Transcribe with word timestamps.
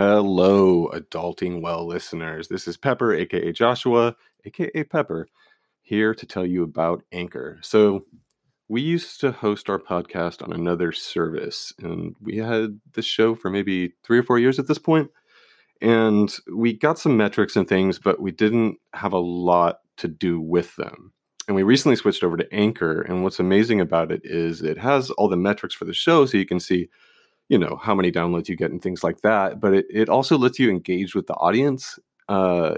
Hello, 0.00 0.88
Adulting 0.94 1.60
Well 1.60 1.86
listeners. 1.86 2.48
This 2.48 2.66
is 2.66 2.78
Pepper, 2.78 3.12
aka 3.12 3.52
Joshua, 3.52 4.16
aka 4.46 4.82
Pepper, 4.84 5.28
here 5.82 6.14
to 6.14 6.24
tell 6.24 6.46
you 6.46 6.62
about 6.62 7.04
Anchor. 7.12 7.58
So, 7.60 8.06
we 8.70 8.80
used 8.80 9.20
to 9.20 9.30
host 9.30 9.68
our 9.68 9.78
podcast 9.78 10.42
on 10.42 10.54
another 10.54 10.90
service, 10.90 11.74
and 11.80 12.16
we 12.18 12.38
had 12.38 12.80
this 12.94 13.04
show 13.04 13.34
for 13.34 13.50
maybe 13.50 13.92
three 14.02 14.18
or 14.18 14.22
four 14.22 14.38
years 14.38 14.58
at 14.58 14.68
this 14.68 14.78
point. 14.78 15.10
And 15.82 16.34
we 16.50 16.72
got 16.72 16.98
some 16.98 17.18
metrics 17.18 17.54
and 17.54 17.68
things, 17.68 17.98
but 17.98 18.22
we 18.22 18.32
didn't 18.32 18.78
have 18.94 19.12
a 19.12 19.18
lot 19.18 19.80
to 19.98 20.08
do 20.08 20.40
with 20.40 20.74
them. 20.76 21.12
And 21.46 21.54
we 21.54 21.62
recently 21.62 21.96
switched 21.96 22.24
over 22.24 22.38
to 22.38 22.54
Anchor. 22.54 23.02
And 23.02 23.22
what's 23.22 23.38
amazing 23.38 23.82
about 23.82 24.10
it 24.10 24.22
is 24.24 24.62
it 24.62 24.78
has 24.78 25.10
all 25.10 25.28
the 25.28 25.36
metrics 25.36 25.74
for 25.74 25.84
the 25.84 25.92
show, 25.92 26.24
so 26.24 26.38
you 26.38 26.46
can 26.46 26.58
see 26.58 26.88
you 27.50 27.58
know 27.58 27.78
how 27.82 27.94
many 27.94 28.10
downloads 28.10 28.48
you 28.48 28.56
get 28.56 28.70
and 28.70 28.80
things 28.80 29.04
like 29.04 29.20
that 29.20 29.60
but 29.60 29.74
it, 29.74 29.86
it 29.90 30.08
also 30.08 30.38
lets 30.38 30.58
you 30.58 30.70
engage 30.70 31.14
with 31.14 31.26
the 31.26 31.34
audience 31.34 31.98
uh, 32.30 32.76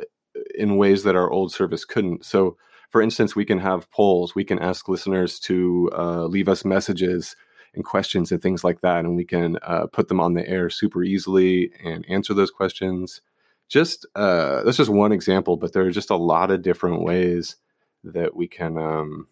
in 0.54 0.76
ways 0.76 1.02
that 1.04 1.14
our 1.14 1.30
old 1.30 1.52
service 1.52 1.84
couldn't. 1.84 2.24
So 2.24 2.56
for 2.90 3.02
instance 3.02 3.36
we 3.36 3.44
can 3.44 3.58
have 3.58 3.90
polls 3.90 4.34
we 4.34 4.44
can 4.44 4.58
ask 4.58 4.88
listeners 4.88 5.38
to 5.40 5.90
uh, 5.96 6.24
leave 6.24 6.48
us 6.48 6.64
messages 6.64 7.36
and 7.74 7.84
questions 7.84 8.32
and 8.32 8.42
things 8.42 8.64
like 8.64 8.80
that 8.80 9.04
and 9.04 9.14
we 9.16 9.24
can 9.24 9.58
uh, 9.62 9.86
put 9.92 10.08
them 10.08 10.20
on 10.20 10.34
the 10.34 10.46
air 10.48 10.68
super 10.70 11.04
easily 11.04 11.70
and 11.84 12.04
answer 12.08 12.34
those 12.34 12.50
questions. 12.50 13.20
Just 13.68 14.06
uh, 14.14 14.62
that's 14.64 14.78
just 14.78 14.90
one 14.90 15.12
example 15.12 15.56
but 15.56 15.72
there 15.72 15.84
are 15.84 15.90
just 15.90 16.10
a 16.10 16.16
lot 16.16 16.50
of 16.50 16.62
different 16.62 17.02
ways 17.02 17.56
that 18.04 18.34
we 18.34 18.48
can 18.48 18.78
um, 18.78 19.28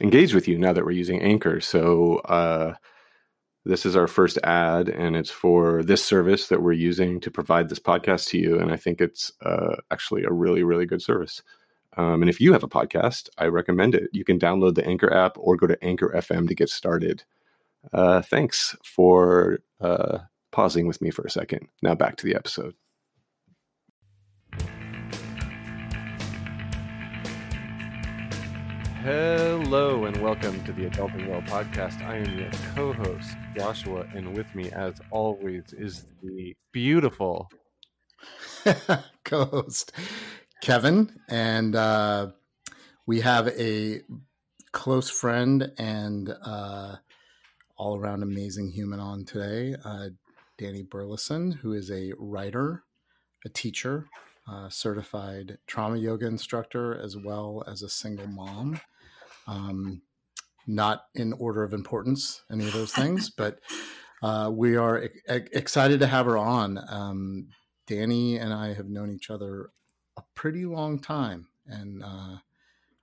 engage 0.00 0.34
with 0.34 0.46
you 0.46 0.58
now 0.58 0.72
that 0.72 0.84
we're 0.84 0.90
using 0.92 1.20
anchor. 1.22 1.60
So 1.60 2.16
uh, 2.18 2.74
this 3.64 3.86
is 3.86 3.96
our 3.96 4.06
first 4.06 4.38
ad 4.44 4.88
and 4.88 5.16
it's 5.16 5.30
for 5.30 5.82
this 5.82 6.04
service 6.04 6.48
that 6.48 6.62
we're 6.62 6.72
using 6.72 7.20
to 7.20 7.30
provide 7.30 7.68
this 7.68 7.78
podcast 7.78 8.28
to 8.28 8.38
you 8.38 8.58
and 8.58 8.72
i 8.72 8.76
think 8.76 9.00
it's 9.00 9.32
uh, 9.44 9.76
actually 9.90 10.24
a 10.24 10.32
really 10.32 10.62
really 10.62 10.86
good 10.86 11.02
service. 11.02 11.42
Um, 11.96 12.22
and 12.22 12.28
if 12.28 12.40
you 12.40 12.52
have 12.52 12.64
a 12.64 12.68
podcast 12.68 13.28
i 13.38 13.46
recommend 13.46 13.94
it. 13.94 14.10
You 14.12 14.24
can 14.24 14.38
download 14.38 14.74
the 14.74 14.86
anchor 14.86 15.12
app 15.12 15.36
or 15.38 15.56
go 15.56 15.66
to 15.66 15.82
anchor 15.84 16.12
fm 16.16 16.48
to 16.48 16.54
get 16.54 16.68
started. 16.68 17.24
Uh, 17.92 18.22
thanks 18.22 18.74
for 18.82 19.60
uh, 19.80 20.18
pausing 20.50 20.86
with 20.86 21.02
me 21.02 21.10
for 21.10 21.22
a 21.22 21.30
second. 21.30 21.68
Now 21.82 21.94
back 21.94 22.16
to 22.16 22.26
the 22.26 22.34
episode 22.34 22.74
Hello 29.04 30.06
and 30.06 30.16
welcome 30.22 30.64
to 30.64 30.72
the 30.72 30.88
Adulting 30.88 31.28
Well 31.28 31.42
podcast. 31.42 32.02
I 32.02 32.16
am 32.16 32.38
your 32.38 32.50
co-host 32.74 33.36
Joshua, 33.54 34.06
and 34.14 34.34
with 34.34 34.54
me, 34.54 34.70
as 34.72 34.94
always, 35.10 35.74
is 35.74 36.06
the 36.22 36.56
beautiful 36.72 37.50
co-host 39.24 39.92
Kevin, 40.62 41.20
and 41.28 41.76
uh, 41.76 42.28
we 43.04 43.20
have 43.20 43.48
a 43.48 44.00
close 44.72 45.10
friend 45.10 45.70
and 45.76 46.34
uh, 46.42 46.96
all-around 47.76 48.22
amazing 48.22 48.70
human 48.70 49.00
on 49.00 49.26
today, 49.26 49.76
uh, 49.84 50.08
Dani 50.58 50.88
Burlison, 50.88 51.52
who 51.58 51.74
is 51.74 51.90
a 51.90 52.14
writer, 52.18 52.84
a 53.44 53.50
teacher, 53.50 54.06
uh, 54.50 54.70
certified 54.70 55.58
trauma 55.66 55.98
yoga 55.98 56.26
instructor, 56.26 56.98
as 56.98 57.18
well 57.18 57.62
as 57.66 57.82
a 57.82 57.88
single 57.90 58.26
mom. 58.28 58.80
Um, 59.46 60.02
not 60.66 61.04
in 61.14 61.32
order 61.34 61.62
of 61.62 61.74
importance, 61.74 62.42
any 62.50 62.66
of 62.66 62.72
those 62.72 62.92
things, 62.94 63.30
but 63.30 63.60
uh, 64.22 64.50
we 64.52 64.76
are 64.76 65.04
e- 65.04 65.10
excited 65.28 66.00
to 66.00 66.06
have 66.06 66.26
her 66.26 66.38
on. 66.38 66.80
Um, 66.88 67.48
Dani 67.86 68.40
and 68.40 68.52
I 68.52 68.72
have 68.72 68.88
known 68.88 69.10
each 69.10 69.30
other 69.30 69.70
a 70.16 70.22
pretty 70.34 70.64
long 70.64 70.98
time, 70.98 71.48
and 71.66 72.02
uh, 72.02 72.36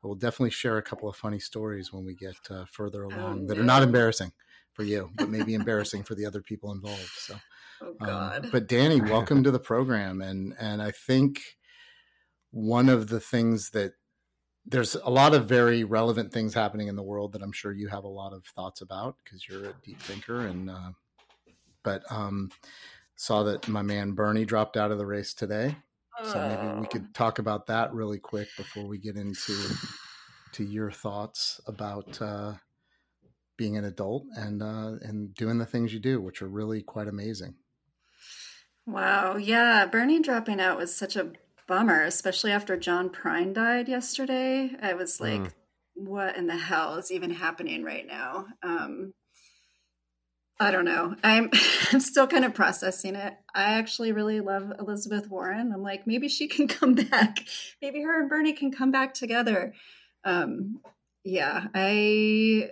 I 0.03 0.07
will 0.07 0.15
definitely 0.15 0.51
share 0.51 0.77
a 0.77 0.81
couple 0.81 1.07
of 1.07 1.15
funny 1.15 1.39
stories 1.39 1.93
when 1.93 2.05
we 2.05 2.15
get 2.15 2.35
uh, 2.49 2.65
further 2.65 3.05
oh, 3.05 3.09
along 3.09 3.43
oh, 3.43 3.47
that 3.47 3.59
are 3.59 3.63
not 3.63 3.83
embarrassing 3.83 4.31
for 4.73 4.83
you, 4.83 5.11
but 5.15 5.29
maybe 5.29 5.53
embarrassing 5.61 6.03
for 6.03 6.15
the 6.15 6.25
other 6.25 6.41
people 6.41 6.71
involved. 6.71 7.11
So, 7.17 7.35
oh, 7.81 8.09
um, 8.09 8.49
but 8.51 8.67
Dani, 8.67 9.07
welcome 9.07 9.43
to 9.43 9.51
the 9.51 9.59
program, 9.59 10.21
and 10.21 10.55
and 10.59 10.81
I 10.81 10.91
think 10.91 11.41
one 12.49 12.89
of 12.89 13.07
the 13.07 13.19
things 13.19 13.69
that 13.71 13.93
there's 14.65 14.95
a 14.95 15.09
lot 15.09 15.33
of 15.33 15.47
very 15.47 15.83
relevant 15.83 16.31
things 16.31 16.53
happening 16.53 16.87
in 16.87 16.95
the 16.95 17.03
world 17.03 17.33
that 17.33 17.41
I'm 17.41 17.51
sure 17.51 17.71
you 17.71 17.87
have 17.87 18.03
a 18.03 18.09
lot 18.09 18.33
of 18.33 18.45
thoughts 18.45 18.81
about 18.81 19.15
because 19.23 19.47
you're 19.47 19.65
a 19.65 19.73
deep 19.83 19.99
thinker. 19.99 20.41
And 20.41 20.69
uh, 20.69 20.91
but 21.83 22.03
um, 22.09 22.49
saw 23.15 23.43
that 23.43 23.67
my 23.67 23.81
man 23.81 24.11
Bernie 24.11 24.45
dropped 24.45 24.77
out 24.77 24.91
of 24.91 24.97
the 24.97 25.05
race 25.05 25.33
today, 25.33 25.75
so 26.23 26.47
maybe 26.47 26.79
we 26.79 26.87
could 26.87 27.07
oh. 27.07 27.13
talk 27.13 27.39
about 27.39 27.67
that 27.67 27.93
really 27.93 28.19
quick 28.19 28.47
before 28.57 28.85
we 28.85 28.97
get 28.97 29.15
into 29.15 29.55
to 30.53 30.63
your 30.63 30.91
thoughts 30.91 31.59
about 31.65 32.21
uh, 32.21 32.53
being 33.57 33.77
an 33.77 33.85
adult 33.85 34.25
and 34.35 34.61
uh, 34.61 34.93
and 35.01 35.33
doing 35.33 35.57
the 35.57 35.65
things 35.65 35.93
you 35.93 35.99
do, 35.99 36.21
which 36.21 36.41
are 36.41 36.47
really 36.47 36.81
quite 36.81 37.07
amazing. 37.07 37.55
Wow, 38.85 39.37
yeah, 39.37 39.85
Bernie 39.85 40.21
dropping 40.21 40.59
out 40.59 40.77
was 40.77 40.95
such 40.95 41.15
a 41.15 41.31
bummer, 41.71 42.03
especially 42.03 42.51
after 42.51 42.75
John 42.75 43.09
Prine 43.09 43.53
died 43.53 43.87
yesterday. 43.87 44.71
I 44.81 44.93
was 44.93 45.21
like, 45.21 45.39
mm. 45.39 45.53
what 45.93 46.35
in 46.35 46.47
the 46.47 46.57
hell 46.57 46.95
is 46.95 47.13
even 47.13 47.31
happening 47.31 47.81
right 47.81 48.05
now? 48.05 48.47
Um, 48.61 49.13
I 50.59 50.71
don't 50.71 50.83
know. 50.83 51.15
I'm 51.23 51.49
I'm 51.93 52.01
still 52.01 52.27
kind 52.27 52.43
of 52.43 52.53
processing 52.53 53.15
it. 53.15 53.35
I 53.55 53.75
actually 53.75 54.11
really 54.11 54.41
love 54.41 54.73
Elizabeth 54.79 55.29
Warren. 55.29 55.71
I'm 55.73 55.81
like, 55.81 56.05
maybe 56.05 56.27
she 56.27 56.49
can 56.49 56.67
come 56.79 56.93
back. 56.93 57.39
Maybe 57.81 58.01
her 58.01 58.19
and 58.19 58.29
Bernie 58.29 58.51
can 58.51 58.73
come 58.73 58.91
back 58.91 59.13
together. 59.13 59.73
Um, 60.25 60.81
yeah, 61.23 61.67
I 61.73 62.71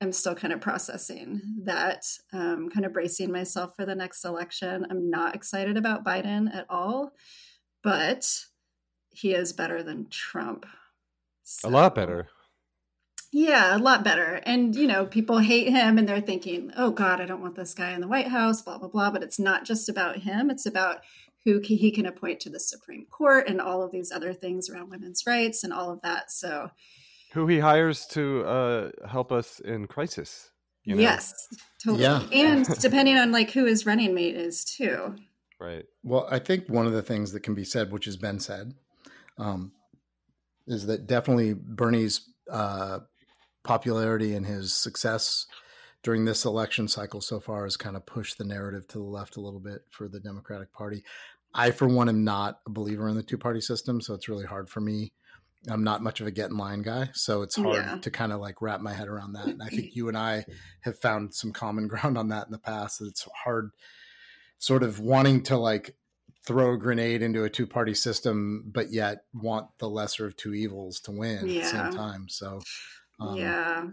am 0.00 0.12
still 0.12 0.34
kind 0.34 0.54
of 0.54 0.62
processing 0.62 1.42
that, 1.64 2.06
um, 2.32 2.70
kind 2.70 2.86
of 2.86 2.94
bracing 2.94 3.30
myself 3.30 3.76
for 3.76 3.84
the 3.84 3.94
next 3.94 4.24
election. 4.24 4.86
I'm 4.88 5.10
not 5.10 5.34
excited 5.34 5.76
about 5.76 6.06
Biden 6.06 6.48
at 6.54 6.64
all 6.70 7.12
but 7.82 8.46
he 9.10 9.34
is 9.34 9.52
better 9.52 9.82
than 9.82 10.08
Trump. 10.08 10.66
So, 11.42 11.68
a 11.68 11.70
lot 11.70 11.94
better. 11.94 12.28
Yeah, 13.32 13.76
a 13.76 13.78
lot 13.78 14.02
better. 14.02 14.40
And, 14.44 14.74
you 14.74 14.86
know, 14.86 15.06
people 15.06 15.38
hate 15.38 15.68
him 15.68 15.98
and 15.98 16.08
they're 16.08 16.20
thinking, 16.20 16.72
oh, 16.76 16.90
God, 16.90 17.20
I 17.20 17.26
don't 17.26 17.40
want 17.40 17.54
this 17.54 17.74
guy 17.74 17.92
in 17.92 18.00
the 18.00 18.08
White 18.08 18.28
House, 18.28 18.62
blah, 18.62 18.78
blah, 18.78 18.88
blah. 18.88 19.10
But 19.10 19.22
it's 19.22 19.38
not 19.38 19.64
just 19.64 19.88
about 19.88 20.18
him, 20.18 20.50
it's 20.50 20.66
about 20.66 21.02
who 21.44 21.60
he 21.60 21.90
can 21.90 22.06
appoint 22.06 22.40
to 22.40 22.50
the 22.50 22.60
Supreme 22.60 23.06
Court 23.06 23.48
and 23.48 23.60
all 23.60 23.82
of 23.82 23.92
these 23.92 24.12
other 24.12 24.34
things 24.34 24.68
around 24.68 24.90
women's 24.90 25.22
rights 25.26 25.64
and 25.64 25.72
all 25.72 25.90
of 25.90 26.02
that. 26.02 26.30
So, 26.30 26.70
who 27.32 27.46
he 27.46 27.60
hires 27.60 28.06
to 28.06 28.44
uh, 28.44 28.90
help 29.08 29.30
us 29.30 29.60
in 29.60 29.86
crisis. 29.86 30.50
You 30.84 30.96
know? 30.96 31.02
Yes, 31.02 31.32
totally. 31.82 32.02
Yeah. 32.02 32.22
And 32.32 32.66
depending 32.80 33.16
on 33.16 33.30
like 33.30 33.52
who 33.52 33.64
his 33.64 33.86
running 33.86 34.14
mate 34.14 34.34
is, 34.34 34.64
too. 34.64 35.14
Right. 35.60 35.84
Well, 36.02 36.26
I 36.30 36.38
think 36.38 36.68
one 36.68 36.86
of 36.86 36.92
the 36.92 37.02
things 37.02 37.32
that 37.32 37.40
can 37.40 37.54
be 37.54 37.64
said, 37.64 37.92
which 37.92 38.06
has 38.06 38.16
been 38.16 38.40
said, 38.40 38.74
um, 39.38 39.72
is 40.66 40.86
that 40.86 41.06
definitely 41.06 41.52
Bernie's 41.54 42.22
uh, 42.50 43.00
popularity 43.62 44.34
and 44.34 44.46
his 44.46 44.72
success 44.72 45.46
during 46.02 46.24
this 46.24 46.44
election 46.46 46.88
cycle 46.88 47.20
so 47.20 47.40
far 47.40 47.64
has 47.64 47.76
kind 47.76 47.94
of 47.94 48.06
pushed 48.06 48.38
the 48.38 48.44
narrative 48.44 48.88
to 48.88 48.98
the 48.98 49.04
left 49.04 49.36
a 49.36 49.40
little 49.40 49.60
bit 49.60 49.82
for 49.90 50.08
the 50.08 50.20
Democratic 50.20 50.72
Party. 50.72 51.04
I, 51.52 51.72
for 51.72 51.86
one, 51.88 52.08
am 52.08 52.24
not 52.24 52.60
a 52.66 52.70
believer 52.70 53.08
in 53.08 53.16
the 53.16 53.22
two 53.22 53.36
party 53.36 53.60
system, 53.60 54.00
so 54.00 54.14
it's 54.14 54.28
really 54.28 54.46
hard 54.46 54.70
for 54.70 54.80
me 54.80 55.12
I'm 55.68 55.84
not 55.84 56.02
much 56.02 56.20
of 56.20 56.26
a 56.26 56.30
get 56.30 56.50
in 56.50 56.56
line 56.56 56.82
guy, 56.82 57.10
so 57.12 57.42
it's 57.42 57.56
hard 57.56 57.76
Yeah. 57.84 57.98
to 57.98 58.10
kind 58.10 58.32
of 58.32 58.40
like 58.40 58.62
wrap 58.62 58.80
my 58.80 58.92
head 58.94 59.08
around 59.08 59.34
that. 59.34 59.48
And 59.48 59.62
I 59.62 59.68
think 59.68 59.90
you 59.94 60.08
and 60.08 60.16
I 60.16 60.44
have 60.82 60.98
found 60.98 61.34
some 61.34 61.52
common 61.52 61.86
ground 61.88 62.16
on 62.16 62.28
that 62.28 62.46
in 62.46 62.52
the 62.52 62.58
past. 62.58 62.98
That 63.00 63.08
it's 63.08 63.28
hard, 63.44 63.70
sort 64.60 64.82
of 64.84 65.00
wanting 65.00 65.42
to 65.42 65.56
like 65.56 65.96
throw 66.46 66.74
a 66.74 66.78
grenade 66.78 67.22
into 67.22 67.42
a 67.44 67.50
two 67.50 67.66
party 67.66 67.94
system, 67.94 68.62
but 68.66 68.92
yet 68.92 69.24
want 69.34 69.66
the 69.78 69.88
lesser 69.88 70.26
of 70.26 70.36
two 70.36 70.54
evils 70.54 71.00
to 71.00 71.10
win 71.10 71.38
at 71.38 71.46
the 71.46 71.64
same 71.64 71.92
time. 71.92 72.28
So, 72.28 72.60
um, 73.18 73.36
yeah, 73.36 73.86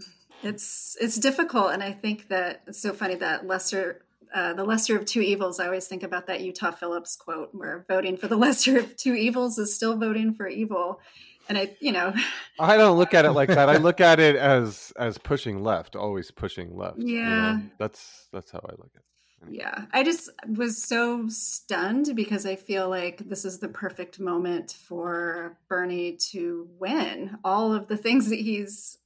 it's 0.43 0.95
it's 1.01 1.17
difficult, 1.17 1.71
and 1.71 1.81
I 1.81 1.93
think 1.93 2.27
that 2.27 2.61
it's 2.67 2.81
so 2.81 2.93
funny 2.93 3.15
that 3.15 3.47
lesser. 3.47 4.03
Uh, 4.35 4.51
the 4.53 4.63
lesser 4.65 4.97
of 4.97 5.05
two 5.05 5.21
evils. 5.21 5.57
I 5.57 5.67
always 5.67 5.87
think 5.87 6.03
about 6.03 6.27
that 6.27 6.41
Utah 6.41 6.71
Phillips 6.71 7.15
quote, 7.15 7.51
where 7.53 7.85
voting 7.87 8.17
for 8.17 8.27
the 8.27 8.35
lesser 8.45 8.77
of 8.77 8.97
two 8.97 9.13
evils 9.13 9.57
is 9.57 9.73
still 9.73 9.97
voting 9.97 10.33
for 10.33 10.49
evil. 10.49 10.99
And 11.47 11.57
I, 11.57 11.77
you 11.79 11.93
know, 11.93 12.13
I 12.59 12.75
don't 12.75 12.97
look 12.97 13.13
at 13.13 13.23
it 13.23 13.31
like 13.31 13.47
that. 13.47 13.69
I 13.69 13.77
look 13.77 14.01
at 14.01 14.19
it 14.19 14.35
as 14.35 14.91
as 14.99 15.17
pushing 15.17 15.63
left, 15.63 15.95
always 15.95 16.29
pushing 16.29 16.75
left. 16.75 16.97
you 16.97 17.23
know? 17.23 17.29
Yeah. 17.29 17.59
that's 17.79 18.27
that's 18.33 18.51
how 18.51 18.59
I 18.59 18.73
look 18.73 18.91
at 18.95 18.99
it. 18.99 19.16
Yeah, 19.49 19.85
I 19.93 20.03
just 20.03 20.29
was 20.47 20.83
so 20.83 21.27
stunned 21.29 22.15
because 22.15 22.45
I 22.45 22.55
feel 22.55 22.89
like 22.89 23.29
this 23.29 23.45
is 23.45 23.59
the 23.59 23.69
perfect 23.69 24.19
moment 24.19 24.75
for 24.87 25.57
Bernie 25.69 26.17
to 26.31 26.67
win 26.79 27.37
all 27.43 27.73
of 27.73 27.87
the 27.87 27.97
things 27.97 28.29
that 28.29 28.39
he's 28.39 28.97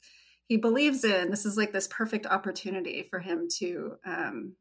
he 0.48 0.58
believes 0.58 1.04
in. 1.04 1.30
This 1.30 1.46
is 1.46 1.58
like 1.58 1.72
this 1.72 1.88
perfect 1.88 2.26
opportunity 2.26 3.04
for 3.04 3.20
him 3.20 3.48
to 3.60 3.94
um, 4.06 4.56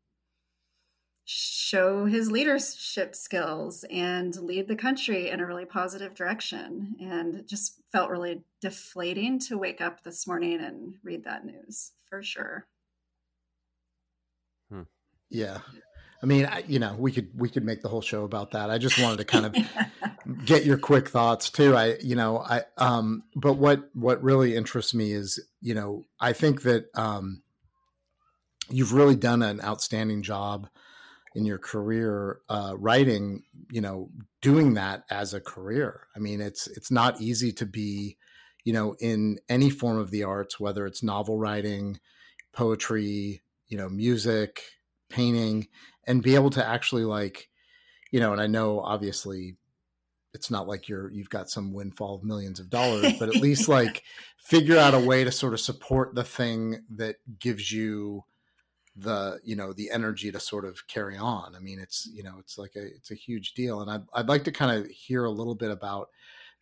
show 1.24 2.04
his 2.04 2.30
leadership 2.30 3.14
skills 3.14 3.84
and 3.90 4.36
lead 4.36 4.68
the 4.68 4.76
country 4.76 5.30
in 5.30 5.40
a 5.40 5.46
really 5.46 5.64
positive 5.64 6.14
direction. 6.14 6.96
And 7.00 7.34
it 7.34 7.48
just 7.48 7.80
felt 7.90 8.10
really 8.10 8.42
deflating 8.60 9.38
to 9.40 9.58
wake 9.58 9.80
up 9.80 10.02
this 10.02 10.26
morning 10.26 10.60
and 10.60 10.94
read 11.02 11.24
that 11.24 11.44
news 11.44 11.92
for 12.08 12.22
sure. 12.22 12.66
Yeah. 15.30 15.58
I 16.22 16.26
mean, 16.26 16.44
I, 16.44 16.62
you 16.66 16.78
know, 16.78 16.94
we 16.98 17.12
could 17.12 17.30
we 17.34 17.48
could 17.48 17.64
make 17.64 17.80
the 17.80 17.88
whole 17.88 18.02
show 18.02 18.24
about 18.24 18.50
that. 18.50 18.68
I 18.68 18.76
just 18.76 19.00
wanted 19.00 19.18
to 19.18 19.24
kind 19.24 19.46
of 19.46 19.56
get 20.44 20.64
your 20.64 20.78
quick 20.78 21.08
thoughts 21.08 21.50
too 21.50 21.74
i 21.74 21.96
you 22.02 22.14
know 22.14 22.38
i 22.38 22.62
um 22.78 23.22
but 23.34 23.54
what 23.54 23.88
what 23.94 24.22
really 24.22 24.54
interests 24.54 24.94
me 24.94 25.12
is 25.12 25.40
you 25.60 25.74
know 25.74 26.04
i 26.20 26.32
think 26.32 26.62
that 26.62 26.86
um 26.94 27.42
you've 28.68 28.92
really 28.92 29.16
done 29.16 29.42
an 29.42 29.60
outstanding 29.62 30.22
job 30.22 30.68
in 31.34 31.44
your 31.44 31.58
career 31.58 32.38
uh 32.48 32.74
writing 32.78 33.42
you 33.70 33.80
know 33.80 34.10
doing 34.40 34.74
that 34.74 35.04
as 35.10 35.32
a 35.34 35.40
career 35.40 36.06
i 36.14 36.18
mean 36.18 36.40
it's 36.40 36.66
it's 36.68 36.90
not 36.90 37.20
easy 37.20 37.52
to 37.52 37.66
be 37.66 38.16
you 38.64 38.72
know 38.72 38.94
in 39.00 39.38
any 39.48 39.70
form 39.70 39.98
of 39.98 40.10
the 40.10 40.22
arts 40.22 40.60
whether 40.60 40.86
it's 40.86 41.02
novel 41.02 41.38
writing 41.38 41.98
poetry 42.52 43.42
you 43.68 43.78
know 43.78 43.88
music 43.88 44.62
painting 45.10 45.68
and 46.06 46.22
be 46.22 46.34
able 46.34 46.50
to 46.50 46.66
actually 46.66 47.04
like 47.04 47.48
you 48.10 48.20
know 48.20 48.32
and 48.32 48.40
i 48.40 48.46
know 48.46 48.80
obviously 48.80 49.56
it's 50.32 50.50
not 50.50 50.68
like 50.68 50.88
you're 50.88 51.10
you've 51.10 51.30
got 51.30 51.50
some 51.50 51.72
windfall 51.72 52.14
of 52.14 52.24
millions 52.24 52.60
of 52.60 52.70
dollars 52.70 53.12
but 53.18 53.28
at 53.28 53.42
least 53.42 53.68
like 53.78 54.02
figure 54.36 54.78
out 54.78 54.94
a 54.94 54.98
way 54.98 55.24
to 55.24 55.32
sort 55.32 55.52
of 55.52 55.60
support 55.60 56.14
the 56.14 56.24
thing 56.24 56.82
that 56.88 57.16
gives 57.38 57.70
you 57.70 58.24
the 58.96 59.40
you 59.44 59.56
know 59.56 59.72
the 59.72 59.90
energy 59.90 60.30
to 60.30 60.40
sort 60.40 60.64
of 60.64 60.86
carry 60.86 61.16
on. 61.16 61.54
I 61.54 61.60
mean 61.60 61.78
it's 61.78 62.08
you 62.12 62.22
know 62.22 62.34
it's 62.38 62.58
like 62.58 62.76
a 62.76 62.84
it's 62.86 63.10
a 63.10 63.14
huge 63.14 63.54
deal 63.54 63.80
and 63.80 63.90
i'd, 63.90 64.02
I'd 64.12 64.28
like 64.28 64.44
to 64.44 64.52
kind 64.52 64.78
of 64.78 64.90
hear 64.90 65.24
a 65.24 65.30
little 65.30 65.54
bit 65.54 65.70
about 65.70 66.08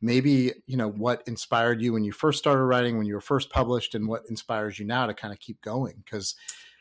maybe 0.01 0.53
you 0.67 0.77
know 0.77 0.91
what 0.91 1.23
inspired 1.27 1.81
you 1.81 1.93
when 1.93 2.05
you 2.05 2.12
first 2.12 2.39
started 2.39 2.62
writing 2.65 2.97
when 2.97 3.06
you 3.06 3.15
were 3.15 3.21
first 3.21 3.51
published 3.51 3.94
and 3.94 4.06
what 4.06 4.25
inspires 4.29 4.79
you 4.79 4.85
now 4.85 5.06
to 5.06 5.15
kind 5.15 5.33
of 5.33 5.41
keep 5.41 5.61
going 5.62 5.94
because 6.05 6.37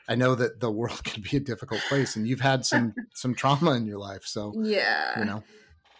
i 0.07 0.15
know 0.15 0.35
that 0.35 0.59
the 0.59 0.71
world 0.71 1.03
can 1.09 1.21
be 1.21 1.37
a 1.37 1.39
difficult 1.39 1.81
place 1.89 2.15
and 2.15 2.27
you've 2.27 2.39
had 2.41 2.65
some 2.65 2.93
some 3.13 3.33
trauma 3.35 3.71
in 3.73 3.85
your 3.85 3.99
life 3.99 4.23
so 4.25 4.53
Yeah. 4.61 5.19
you 5.19 5.25
know 5.25 5.43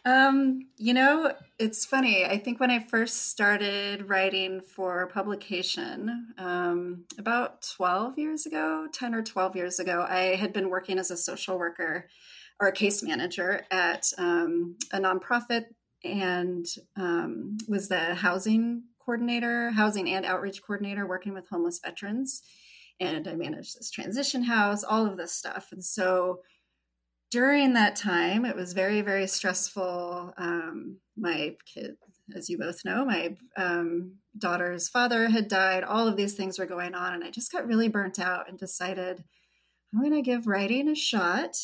Um, 0.05 0.61
you 0.77 0.93
know, 0.93 1.33
it's 1.59 1.83
funny. 1.85 2.23
I 2.23 2.37
think 2.37 2.61
when 2.61 2.71
I 2.71 2.79
first 2.79 3.27
started 3.29 4.07
writing 4.07 4.61
for 4.61 5.07
publication, 5.07 6.33
um, 6.37 7.03
about 7.17 7.67
12 7.75 8.17
years 8.17 8.45
ago, 8.45 8.87
10 8.93 9.13
or 9.13 9.21
12 9.21 9.57
years 9.57 9.79
ago, 9.79 10.05
I 10.07 10.37
had 10.37 10.53
been 10.53 10.69
working 10.69 10.97
as 10.97 11.11
a 11.11 11.17
social 11.17 11.59
worker 11.59 12.07
or 12.61 12.69
a 12.69 12.71
case 12.71 13.03
manager 13.03 13.65
at 13.69 14.05
um, 14.17 14.77
a 14.93 14.99
nonprofit 14.99 15.65
and 16.05 16.65
um, 16.95 17.57
was 17.67 17.89
the 17.89 18.15
housing 18.15 18.83
coordinator, 19.03 19.71
housing 19.71 20.09
and 20.09 20.25
outreach 20.25 20.61
coordinator 20.61 21.05
working 21.05 21.33
with 21.33 21.49
homeless 21.49 21.81
veterans. 21.83 22.43
And 22.99 23.27
I 23.27 23.35
managed 23.35 23.77
this 23.77 23.91
transition 23.91 24.43
house, 24.43 24.83
all 24.83 25.05
of 25.05 25.17
this 25.17 25.33
stuff. 25.33 25.69
And 25.71 25.83
so, 25.83 26.41
during 27.29 27.73
that 27.73 27.95
time, 27.95 28.45
it 28.45 28.55
was 28.55 28.73
very, 28.73 29.01
very 29.01 29.27
stressful. 29.27 30.33
Um, 30.37 30.97
my 31.17 31.55
kid, 31.65 31.97
as 32.35 32.49
you 32.49 32.57
both 32.57 32.85
know, 32.85 33.03
my 33.03 33.35
um, 33.57 34.13
daughter's 34.37 34.87
father 34.87 35.27
had 35.27 35.47
died. 35.47 35.83
All 35.83 36.07
of 36.07 36.15
these 36.15 36.35
things 36.35 36.57
were 36.57 36.65
going 36.65 36.95
on. 36.95 37.13
And 37.13 37.23
I 37.23 37.29
just 37.29 37.51
got 37.51 37.67
really 37.67 37.89
burnt 37.89 38.19
out 38.19 38.47
and 38.47 38.57
decided 38.57 39.23
I'm 39.93 39.99
going 39.99 40.13
to 40.13 40.21
give 40.21 40.47
writing 40.47 40.89
a 40.89 40.95
shot, 40.95 41.57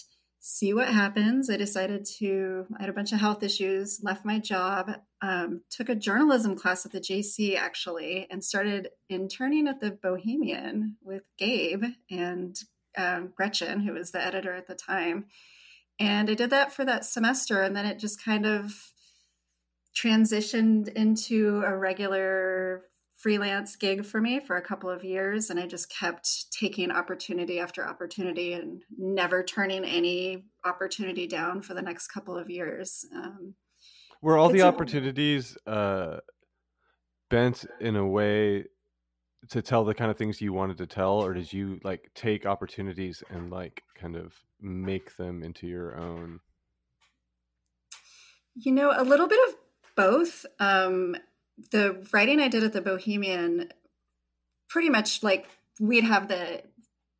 see 0.46 0.74
what 0.74 0.90
happens. 0.90 1.50
I 1.50 1.56
decided 1.56 2.04
to, 2.18 2.68
I 2.78 2.82
had 2.82 2.90
a 2.90 2.94
bunch 2.94 3.14
of 3.14 3.20
health 3.22 3.44
issues, 3.44 4.02
left 4.04 4.26
my 4.26 4.40
job, 4.40 4.92
um, 5.22 5.62
took 5.70 5.88
a 5.88 5.96
journalism 5.96 6.58
class 6.58 6.86
at 6.86 6.92
the 6.92 7.00
JC 7.00 7.58
actually, 7.58 8.28
and 8.30 8.44
started 8.44 8.90
interning 9.08 9.70
at 9.70 9.80
the 9.80 9.92
Bohemian 9.92 10.98
with 11.02 11.24
Gabe 11.38 11.86
and 12.12 12.60
um, 12.98 13.32
Gretchen, 13.34 13.80
who 13.80 13.94
was 13.94 14.12
the 14.12 14.22
editor 14.22 14.54
at 14.54 14.68
the 14.68 14.76
time. 14.76 15.28
And 15.98 16.30
I 16.30 16.34
did 16.34 16.50
that 16.50 16.74
for 16.74 16.84
that 16.84 17.06
semester. 17.06 17.62
And 17.62 17.74
then 17.74 17.86
it 17.86 17.98
just 17.98 18.22
kind 18.22 18.46
of 18.46 18.74
transitioned 19.96 20.92
into 20.92 21.64
a 21.66 21.74
regular 21.74 22.84
freelance 23.24 23.78
gig 23.78 24.06
for 24.06 24.20
me 24.20 24.42
for 24.42 24.58
a 24.58 24.62
couple 24.62 24.90
of 24.90 25.02
years. 25.06 25.50
And 25.50 25.58
I 25.58 25.66
just 25.66 25.90
kept 25.90 26.52
taking 26.52 26.92
opportunity 26.92 27.58
after 27.58 27.88
opportunity 27.88 28.52
and 28.52 28.84
never 28.98 29.42
turning 29.44 29.86
any 29.86 30.44
opportunity 30.66 31.26
down 31.26 31.62
for 31.62 31.74
the 31.74 31.82
next 31.82 32.08
couple 32.08 32.38
of 32.38 32.50
years. 32.50 33.06
Um, 33.16 33.56
Were 34.22 34.38
all 34.38 34.50
the 34.50 34.64
opportunities 34.64 35.58
uh, 35.66 36.18
bent 37.30 37.64
in 37.80 37.96
a 37.96 38.06
way 38.06 38.66
to 39.52 39.62
tell 39.62 39.86
the 39.86 39.94
kind 39.94 40.12
of 40.12 40.18
things 40.18 40.42
you 40.42 40.52
wanted 40.52 40.78
to 40.80 40.88
tell, 40.88 41.24
or 41.24 41.34
did 41.34 41.52
you 41.52 41.80
like 41.84 42.12
take 42.16 42.46
opportunities 42.46 43.24
and 43.30 43.50
like 43.50 43.84
kind 43.96 44.18
of 44.18 44.34
make 44.60 45.16
them 45.16 45.44
into 45.44 45.66
your 45.66 45.98
own? 45.98 46.42
You 48.56 48.74
know, 48.74 48.94
a 48.96 49.04
little 49.04 49.28
bit 49.28 49.40
of 49.48 49.56
both. 49.96 50.46
Um, 50.60 51.16
the 51.72 52.06
writing 52.12 52.40
I 52.40 52.48
did 52.48 52.64
at 52.64 52.74
the 52.74 52.82
Bohemian, 52.82 53.70
pretty 54.70 54.90
much 54.90 55.24
like 55.24 55.48
we'd 55.80 56.04
have 56.04 56.28
the 56.28 56.64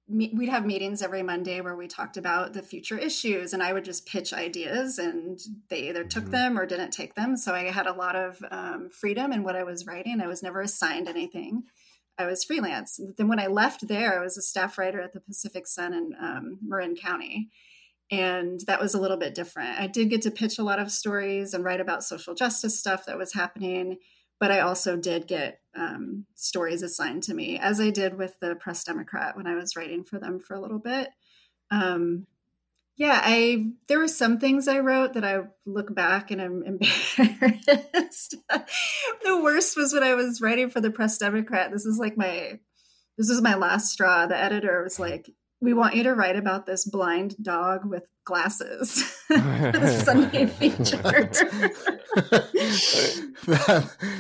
we'd 0.10 0.50
have 0.50 0.66
meetings 0.66 1.02
every 1.02 1.24
Monday 1.24 1.62
where 1.62 1.78
we 1.78 1.88
talked 1.88 2.18
about 2.18 2.54
the 2.54 2.62
future 2.62 2.98
issues, 2.98 3.54
and 3.54 3.64
I 3.64 3.72
would 3.72 3.86
just 3.86 4.06
pitch 4.06 4.34
ideas, 4.34 5.00
and 5.00 5.40
they 5.70 5.90
either 5.90 6.04
took 6.04 6.26
Mhm. 6.26 6.32
them 6.32 6.60
or 6.60 6.66
didn't 6.66 6.92
take 6.92 7.16
them. 7.16 7.38
So 7.38 7.54
I 7.54 7.64
had 7.72 7.88
a 7.88 7.94
lot 7.94 8.16
of 8.16 8.44
um, 8.52 8.90
freedom 8.90 9.32
in 9.32 9.44
what 9.44 9.56
I 9.56 9.64
was 9.64 9.88
writing. 9.88 10.20
I 10.20 10.28
was 10.28 10.44
never 10.44 10.62
assigned 10.62 11.08
anything. 11.08 11.64
I 12.18 12.26
was 12.26 12.44
freelance. 12.44 13.00
Then 13.18 13.28
when 13.30 13.40
I 13.40 13.48
left 13.48 13.88
there, 13.88 14.20
I 14.20 14.24
was 14.24 14.38
a 14.38 14.42
staff 14.42 14.78
writer 14.78 15.00
at 15.00 15.14
the 15.14 15.22
Pacific 15.22 15.68
Sun 15.68 15.94
in 15.94 16.16
um, 16.20 16.60
Marin 16.62 16.96
County 16.96 17.50
and 18.12 18.60
that 18.68 18.80
was 18.80 18.94
a 18.94 19.00
little 19.00 19.18
bit 19.18 19.34
different. 19.34 19.80
I 19.80 19.88
did 19.88 20.10
get 20.10 20.22
to 20.24 20.32
pitch 20.32 20.60
a 20.60 20.64
lot 20.64 20.80
of 20.80 20.92
stories 20.92 21.54
and 21.54 21.64
write 21.64 21.82
about 21.82 22.04
social 22.04 22.36
justice 22.36 22.78
stuff 22.80 23.06
that 23.06 23.18
was 23.18 23.34
happening, 23.34 23.98
but 24.40 24.52
I 24.52 24.60
also 24.60 24.96
did 24.96 25.28
get 25.28 25.60
um, 25.76 26.26
stories 26.36 26.82
assigned 26.82 27.24
to 27.24 27.34
me, 27.34 27.58
as 27.58 27.80
I 27.80 27.90
did 27.90 28.18
with 28.18 28.40
the 28.40 28.56
Press 28.56 28.84
Democrat 28.84 29.36
when 29.36 29.48
I 29.48 29.56
was 29.56 29.76
writing 29.76 30.04
for 30.04 30.20
them 30.20 30.40
for 30.40 30.56
a 30.56 30.62
little 30.62 30.80
bit. 30.80 31.10
Um, 31.72 32.28
yeah, 32.96 33.20
I 33.24 33.72
there 33.88 34.00
were 34.00 34.08
some 34.08 34.40
things 34.40 34.68
I 34.68 34.80
wrote 34.80 35.14
that 35.14 35.24
I 35.24 35.42
look 35.66 35.94
back 35.96 36.30
and 36.30 36.42
I'm 36.42 36.64
embarrassed. 37.18 38.36
the 39.24 39.42
worst 39.42 39.76
was 39.76 39.94
when 39.94 40.04
I 40.04 40.14
was 40.14 40.42
writing 40.42 40.70
for 40.70 40.80
the 40.80 40.92
Press 40.92 41.18
Democrat. 41.18 41.72
This 41.72 41.86
is 41.86 41.98
like 41.98 42.18
my 42.18 42.60
this 43.18 43.30
was 43.30 43.42
my 43.42 43.56
last 43.56 43.92
straw. 43.92 44.26
The 44.28 44.38
editor 44.38 44.84
was 44.84 45.00
like, 45.00 45.30
"We 45.64 45.74
want 45.74 45.96
you 45.96 46.04
to 46.04 46.14
write 46.14 46.36
about 46.36 46.66
this 46.66 46.86
blind 46.86 47.36
dog 47.42 47.86
with 47.86 48.10
glasses." 48.26 49.02
for 49.28 49.38
the 49.38 50.04
Sunday 50.06 50.46
feature. 50.46 51.30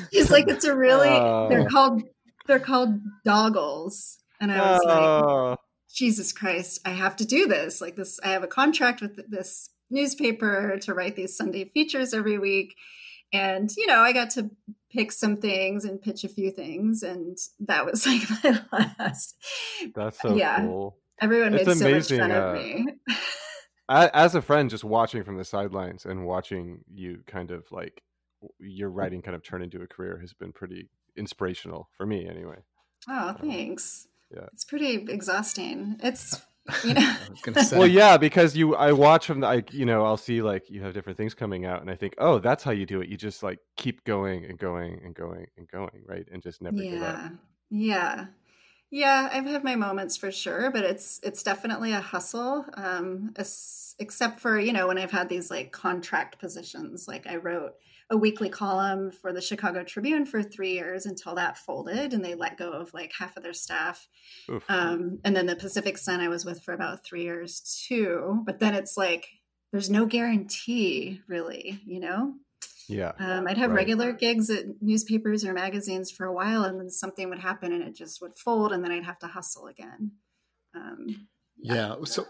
He's 0.11 0.31
like, 0.31 0.47
"It's 0.47 0.65
a 0.65 0.75
really 0.75 1.09
Oh. 1.09 1.47
they're 1.49 1.67
called 1.67 2.03
they're 2.47 2.59
called 2.59 2.99
doggles," 3.25 4.17
and 4.39 4.51
I 4.51 4.71
was 4.71 4.81
like, 4.85 4.97
Oh, 4.97 5.57
Jesus 5.93 6.31
Christ, 6.33 6.81
I 6.85 6.89
have 6.91 7.15
to 7.17 7.25
do 7.25 7.47
this. 7.47 7.81
Like 7.81 7.95
this, 7.95 8.19
I 8.23 8.29
have 8.29 8.43
a 8.43 8.47
contract 8.47 9.01
with 9.01 9.29
this 9.29 9.69
newspaper 9.89 10.77
to 10.81 10.93
write 10.93 11.15
these 11.15 11.35
Sunday 11.37 11.65
features 11.65 12.13
every 12.13 12.37
week. 12.39 12.75
And, 13.31 13.69
you 13.77 13.87
know, 13.87 13.99
I 13.99 14.13
got 14.13 14.31
to 14.31 14.49
pick 14.91 15.11
some 15.11 15.37
things 15.37 15.85
and 15.85 16.01
pitch 16.01 16.23
a 16.23 16.29
few 16.29 16.51
things, 16.51 17.01
and 17.03 17.37
that 17.61 17.85
was 17.85 18.05
like 18.07 18.21
my 18.71 18.91
last. 18.99 19.35
That's 19.95 20.19
so 20.21 20.35
yeah. 20.35 20.61
cool. 20.61 20.97
Everyone 21.23 21.53
it's 21.53 21.65
made 21.65 21.89
amazing, 21.89 22.17
so 22.17 22.27
much 22.27 22.29
fun 22.29 22.31
uh, 22.31 22.45
of 22.45 22.53
me. 22.55 22.85
as 23.89 24.35
a 24.35 24.41
friend, 24.41 24.69
just 24.69 24.83
watching 24.83 25.23
from 25.23 25.37
the 25.37 25.45
sidelines 25.45 26.05
and 26.05 26.25
watching 26.25 26.83
you 26.93 27.23
kind 27.27 27.51
of 27.51 27.65
like 27.71 28.01
your 28.59 28.89
writing 28.89 29.21
kind 29.21 29.35
of 29.35 29.43
turn 29.43 29.61
into 29.61 29.81
a 29.81 29.87
career 29.87 30.17
has 30.19 30.33
been 30.33 30.51
pretty 30.51 30.89
inspirational 31.15 31.87
for 31.95 32.05
me, 32.05 32.27
anyway. 32.27 32.57
Oh, 33.09 33.29
um, 33.29 33.35
thanks. 33.35 34.07
Um, 34.33 34.39
yeah, 34.41 34.47
it's 34.51 34.65
pretty 34.65 34.95
exhausting. 35.09 35.97
It's 36.03 36.41
you 36.85 36.93
know 36.93 37.15
well 37.73 37.85
yeah 37.85 38.15
because 38.15 38.55
you 38.55 38.73
i 38.75 38.89
watch 38.93 39.27
from 39.27 39.41
the 39.41 39.47
I, 39.47 39.63
you 39.71 39.85
know 39.85 40.05
i'll 40.05 40.15
see 40.15 40.41
like 40.41 40.69
you 40.69 40.81
have 40.81 40.93
different 40.93 41.17
things 41.17 41.33
coming 41.33 41.65
out 41.65 41.81
and 41.81 41.91
i 41.91 41.95
think 41.95 42.15
oh 42.19 42.39
that's 42.39 42.63
how 42.63 42.71
you 42.71 42.85
do 42.85 43.01
it 43.01 43.09
you 43.09 43.17
just 43.17 43.43
like 43.43 43.59
keep 43.75 44.05
going 44.05 44.45
and 44.45 44.57
going 44.57 45.01
and 45.03 45.13
going 45.13 45.47
and 45.57 45.67
going 45.67 46.03
right 46.07 46.25
and 46.31 46.41
just 46.41 46.61
never 46.61 46.77
yeah 46.77 46.91
give 46.91 47.03
up 47.03 47.31
yeah 47.69 48.25
yeah 48.93 49.27
i've 49.31 49.45
had 49.45 49.63
my 49.63 49.75
moments 49.75 50.15
for 50.15 50.31
sure 50.31 50.69
but 50.71 50.83
it's 50.83 51.19
it's 51.23 51.43
definitely 51.43 51.91
a 51.91 51.99
hustle 51.99 52.65
um 52.75 53.33
except 53.99 54.39
for 54.39 54.59
you 54.59 54.71
know 54.71 54.87
when 54.87 54.97
i've 54.97 55.11
had 55.11 55.29
these 55.29 55.49
like 55.49 55.71
contract 55.71 56.37
positions 56.39 57.07
like 57.07 57.25
i 57.27 57.35
wrote 57.35 57.73
a 58.09 58.17
weekly 58.17 58.49
column 58.49 59.11
for 59.11 59.33
the 59.33 59.41
Chicago 59.41 59.83
Tribune 59.83 60.25
for 60.25 60.43
three 60.43 60.73
years 60.73 61.05
until 61.05 61.35
that 61.35 61.57
folded 61.57 62.13
and 62.13 62.23
they 62.23 62.35
let 62.35 62.57
go 62.57 62.71
of 62.71 62.93
like 62.93 63.11
half 63.17 63.37
of 63.37 63.43
their 63.43 63.53
staff. 63.53 64.07
Um, 64.69 65.19
and 65.23 65.35
then 65.35 65.47
the 65.47 65.55
Pacific 65.55 65.97
Sun 65.97 66.19
I 66.19 66.27
was 66.27 66.45
with 66.45 66.61
for 66.61 66.73
about 66.73 67.03
three 67.03 67.23
years 67.23 67.83
too. 67.87 68.43
But 68.45 68.59
then 68.59 68.75
it's 68.75 68.97
like 68.97 69.27
there's 69.71 69.89
no 69.89 70.05
guarantee 70.05 71.21
really, 71.27 71.81
you 71.85 71.99
know? 71.99 72.35
Yeah. 72.89 73.13
Um, 73.19 73.47
I'd 73.47 73.57
have 73.57 73.71
right. 73.71 73.77
regular 73.77 74.11
gigs 74.11 74.49
at 74.49 74.65
newspapers 74.81 75.45
or 75.45 75.53
magazines 75.53 76.11
for 76.11 76.25
a 76.25 76.33
while 76.33 76.63
and 76.63 76.79
then 76.79 76.89
something 76.89 77.29
would 77.29 77.39
happen 77.39 77.71
and 77.71 77.83
it 77.83 77.95
just 77.95 78.21
would 78.21 78.35
fold 78.35 78.71
and 78.73 78.83
then 78.83 78.91
I'd 78.91 79.05
have 79.05 79.19
to 79.19 79.27
hustle 79.27 79.67
again. 79.67 80.11
Um, 80.75 81.27
yeah. 81.57 81.75
yeah. 81.75 81.95
So 82.03 82.25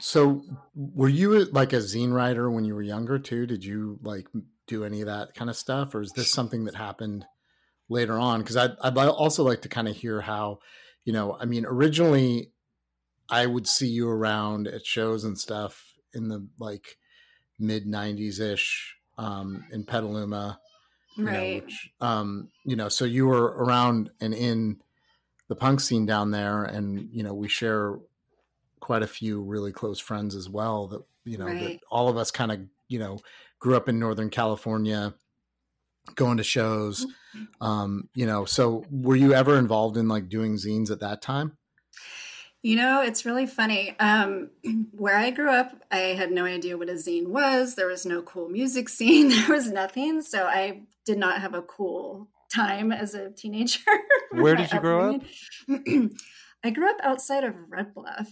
so 0.00 0.42
were 0.74 1.08
you 1.08 1.44
like 1.46 1.72
a 1.72 1.76
zine 1.76 2.12
writer 2.12 2.50
when 2.50 2.64
you 2.64 2.74
were 2.74 2.82
younger 2.82 3.18
too? 3.18 3.46
Did 3.46 3.64
you 3.64 3.98
like 4.02 4.26
do 4.66 4.84
any 4.84 5.00
of 5.00 5.06
that 5.06 5.34
kind 5.34 5.50
of 5.50 5.56
stuff, 5.56 5.94
or 5.94 6.02
is 6.02 6.12
this 6.12 6.30
something 6.30 6.64
that 6.64 6.74
happened 6.74 7.24
later 7.88 8.18
on? 8.18 8.40
Because 8.40 8.56
I'd, 8.56 8.76
I'd 8.82 8.96
also 8.96 9.42
like 9.42 9.62
to 9.62 9.68
kind 9.68 9.88
of 9.88 9.96
hear 9.96 10.20
how, 10.20 10.58
you 11.04 11.12
know, 11.12 11.36
I 11.40 11.46
mean, 11.46 11.64
originally 11.66 12.52
I 13.28 13.46
would 13.46 13.66
see 13.66 13.88
you 13.88 14.08
around 14.08 14.68
at 14.68 14.86
shows 14.86 15.24
and 15.24 15.38
stuff 15.38 15.84
in 16.14 16.28
the 16.28 16.46
like 16.58 16.98
mid 17.58 17.86
'90s 17.86 18.40
ish 18.40 18.97
um, 19.18 19.64
in 19.70 19.84
Petaluma, 19.84 20.60
right? 21.18 21.58
Know, 21.58 21.64
which, 21.66 21.90
um, 22.00 22.48
you 22.64 22.76
know, 22.76 22.88
so 22.88 23.04
you 23.04 23.26
were 23.26 23.46
around 23.46 24.10
and 24.20 24.32
in 24.32 24.80
the 25.48 25.56
punk 25.56 25.80
scene 25.80 26.06
down 26.06 26.30
there, 26.30 26.64
and 26.64 27.08
you 27.12 27.22
know, 27.22 27.34
we 27.34 27.48
share 27.48 27.98
quite 28.80 29.02
a 29.02 29.08
few 29.08 29.42
really 29.42 29.72
close 29.72 29.98
friends 29.98 30.34
as 30.34 30.48
well 30.48 30.86
that 30.86 31.02
you 31.24 31.36
know 31.36 31.46
right. 31.46 31.60
that 31.60 31.80
all 31.90 32.08
of 32.08 32.16
us 32.16 32.30
kind 32.30 32.52
of 32.52 32.60
you 32.88 32.98
know 32.98 33.18
grew 33.58 33.76
up 33.76 33.88
in 33.88 33.98
Northern 33.98 34.30
California, 34.30 35.14
going 36.14 36.36
to 36.36 36.44
shows. 36.44 37.04
Mm-hmm. 37.36 37.64
Um, 37.64 38.08
you 38.14 38.26
know, 38.26 38.44
so 38.44 38.84
were 38.90 39.16
you 39.16 39.34
ever 39.34 39.58
involved 39.58 39.96
in 39.96 40.08
like 40.08 40.28
doing 40.28 40.54
zines 40.54 40.90
at 40.90 41.00
that 41.00 41.20
time? 41.20 41.56
You 42.62 42.76
know, 42.76 43.02
it's 43.02 43.24
really 43.24 43.46
funny. 43.46 43.98
Um, 44.00 44.50
where 44.92 45.16
I 45.16 45.30
grew 45.30 45.50
up, 45.50 45.80
I 45.90 45.98
had 45.98 46.32
no 46.32 46.44
idea 46.44 46.76
what 46.76 46.88
a 46.88 46.94
zine 46.94 47.28
was. 47.28 47.74
There 47.74 47.86
was 47.86 48.04
no 48.04 48.22
cool 48.22 48.48
music 48.48 48.88
scene. 48.88 49.28
There 49.30 49.54
was 49.54 49.70
nothing. 49.70 50.22
So 50.22 50.46
I 50.46 50.82
did 51.04 51.18
not 51.18 51.40
have 51.40 51.54
a 51.54 51.62
cool 51.62 52.28
time 52.52 52.92
as 52.92 53.14
a 53.14 53.30
teenager. 53.30 53.80
Where 54.32 54.56
did 54.56 54.72
you 54.72 54.80
grow 54.80 55.14
up? 55.14 55.22
I 56.64 56.70
grew 56.70 56.90
up 56.90 56.96
outside 57.02 57.44
of 57.44 57.54
Red 57.68 57.94
Bluff 57.94 58.28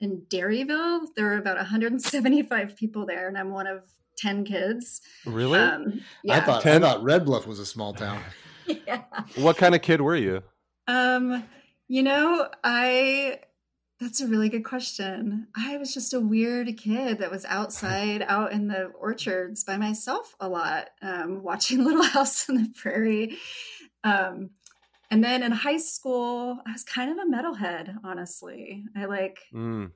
in 0.00 0.22
Dairyville. 0.28 1.06
There 1.14 1.26
were 1.26 1.38
about 1.38 1.56
175 1.56 2.76
people 2.76 3.06
there, 3.06 3.28
and 3.28 3.38
I'm 3.38 3.50
one 3.50 3.66
of 3.66 3.84
10 4.16 4.44
kids. 4.44 5.00
Really? 5.24 5.58
Um, 5.58 6.00
yeah. 6.24 6.38
I 6.38 6.40
thought 6.40 6.62
10? 6.62 6.82
I 6.82 6.88
thought 6.88 7.02
Red 7.02 7.24
Bluff 7.24 7.46
was 7.46 7.58
a 7.58 7.66
small 7.66 7.94
town. 7.94 8.20
yeah. 8.66 9.04
What 9.36 9.56
kind 9.56 9.74
of 9.74 9.82
kid 9.82 10.00
were 10.00 10.16
you? 10.16 10.42
Um, 10.86 11.44
you 11.88 12.02
know, 12.02 12.48
I 12.64 13.40
that's 14.00 14.20
a 14.20 14.26
really 14.26 14.48
good 14.48 14.64
question. 14.64 15.48
I 15.54 15.76
was 15.76 15.92
just 15.92 16.14
a 16.14 16.20
weird 16.20 16.76
kid 16.78 17.18
that 17.18 17.30
was 17.30 17.44
outside 17.44 18.24
out 18.26 18.52
in 18.52 18.66
the 18.66 18.86
orchards 18.98 19.62
by 19.62 19.76
myself 19.76 20.34
a 20.40 20.48
lot, 20.48 20.88
um, 21.02 21.42
watching 21.44 21.84
Little 21.84 22.02
House 22.02 22.48
on 22.48 22.56
the 22.56 22.72
Prairie. 22.74 23.36
Um, 24.02 24.50
and 25.10 25.22
then 25.22 25.42
in 25.42 25.52
high 25.52 25.76
school, 25.76 26.58
I 26.66 26.72
was 26.72 26.84
kind 26.84 27.10
of 27.10 27.18
a 27.18 27.30
metalhead, 27.30 27.96
honestly. 28.04 28.84
I 28.96 29.04
like 29.04 29.40
mm 29.52 29.90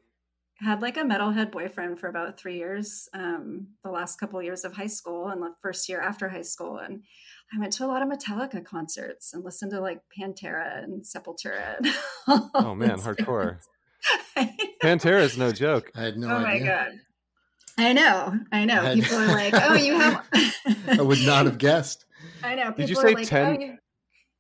had 0.60 0.82
like 0.82 0.96
a 0.96 1.02
metalhead 1.02 1.50
boyfriend 1.50 1.98
for 1.98 2.08
about 2.08 2.38
three 2.38 2.56
years, 2.56 3.08
um, 3.12 3.66
the 3.82 3.90
last 3.90 4.18
couple 4.20 4.38
of 4.38 4.44
years 4.44 4.64
of 4.64 4.72
high 4.72 4.86
school 4.86 5.28
and 5.28 5.42
the 5.42 5.52
first 5.60 5.88
year 5.88 6.00
after 6.00 6.28
high 6.28 6.42
school. 6.42 6.78
And 6.78 7.02
I 7.52 7.58
went 7.58 7.72
to 7.74 7.84
a 7.84 7.88
lot 7.88 8.02
of 8.02 8.08
Metallica 8.08 8.64
concerts 8.64 9.34
and 9.34 9.44
listened 9.44 9.72
to 9.72 9.80
like 9.80 10.00
Pantera 10.16 10.82
and 10.82 11.04
Sepultura. 11.04 11.76
And 11.78 11.88
oh 12.54 12.74
man, 12.74 12.98
hardcore. 12.98 13.58
Pantera 14.82 15.20
is 15.20 15.36
no 15.36 15.52
joke. 15.52 15.90
I 15.94 16.02
had 16.02 16.16
no 16.16 16.28
oh 16.28 16.36
idea. 16.36 16.46
my 16.46 16.66
god. 16.66 16.92
I 17.76 17.92
know, 17.92 18.38
I 18.52 18.64
know. 18.64 18.82
I 18.82 18.94
People 18.94 19.16
are 19.16 19.26
like, 19.26 19.54
"Oh, 19.54 19.74
you 19.74 19.98
have." 19.98 20.26
I 20.98 21.02
would 21.02 21.22
not 21.22 21.46
have 21.46 21.58
guessed. 21.58 22.04
I 22.42 22.54
know. 22.54 22.66
People 22.66 22.76
Did 22.76 22.90
you 22.90 22.96
say 22.96 23.14
like, 23.14 23.26
10, 23.26 23.62
oh, 23.62 23.76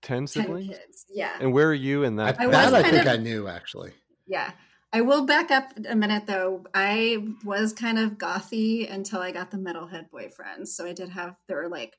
10 0.02 0.26
siblings? 0.26 0.68
10 0.68 0.76
kids. 0.76 1.06
Yeah. 1.12 1.36
And 1.40 1.52
where 1.52 1.68
are 1.68 1.74
you 1.74 2.04
in 2.04 2.16
that? 2.16 2.40
I, 2.40 2.46
that 2.46 2.74
I 2.74 2.82
think 2.82 3.06
of, 3.06 3.12
I 3.12 3.16
knew 3.16 3.48
actually. 3.48 3.92
Yeah, 4.26 4.52
I 4.92 5.00
will 5.00 5.26
back 5.26 5.50
up 5.50 5.72
a 5.88 5.96
minute 5.96 6.26
though. 6.26 6.64
I 6.72 7.26
was 7.44 7.72
kind 7.72 7.98
of 7.98 8.12
gothy 8.12 8.88
until 8.88 9.20
I 9.20 9.32
got 9.32 9.50
the 9.50 9.56
metalhead 9.56 10.10
boyfriend. 10.10 10.68
So 10.68 10.86
I 10.86 10.92
did 10.92 11.08
have 11.08 11.34
there 11.48 11.56
were 11.56 11.68
like 11.68 11.96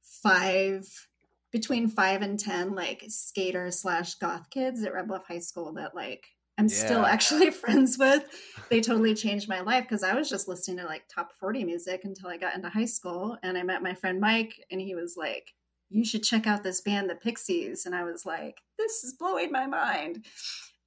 five 0.00 0.86
between 1.50 1.88
five 1.88 2.22
and 2.22 2.38
ten 2.38 2.74
like 2.74 3.02
skater 3.08 3.72
slash 3.72 4.14
goth 4.14 4.48
kids 4.50 4.84
at 4.84 4.94
Red 4.94 5.08
Bluff 5.08 5.26
High 5.26 5.40
School 5.40 5.72
that 5.74 5.96
like 5.96 6.24
I'm 6.58 6.68
yeah. 6.68 6.74
still 6.74 7.04
actually 7.04 7.50
friends 7.62 7.98
with. 7.98 8.24
They 8.70 8.80
totally 8.80 9.14
changed 9.14 9.48
my 9.48 9.60
life 9.60 9.84
because 9.84 10.02
I 10.02 10.14
was 10.14 10.28
just 10.28 10.48
listening 10.48 10.78
to 10.78 10.84
like 10.84 11.04
top 11.08 11.32
40 11.38 11.64
music 11.64 12.02
until 12.04 12.28
I 12.28 12.36
got 12.36 12.54
into 12.54 12.68
high 12.68 12.86
school. 12.86 13.36
And 13.42 13.56
I 13.56 13.62
met 13.62 13.82
my 13.82 13.94
friend 13.94 14.20
Mike, 14.20 14.54
and 14.70 14.80
he 14.80 14.94
was 14.94 15.16
like, 15.16 15.52
You 15.90 16.04
should 16.04 16.22
check 16.22 16.46
out 16.46 16.62
this 16.62 16.80
band, 16.80 17.10
the 17.10 17.14
Pixies. 17.14 17.86
And 17.86 17.94
I 17.94 18.04
was 18.04 18.24
like, 18.24 18.60
This 18.78 19.04
is 19.04 19.14
blowing 19.18 19.52
my 19.52 19.66
mind. 19.66 20.24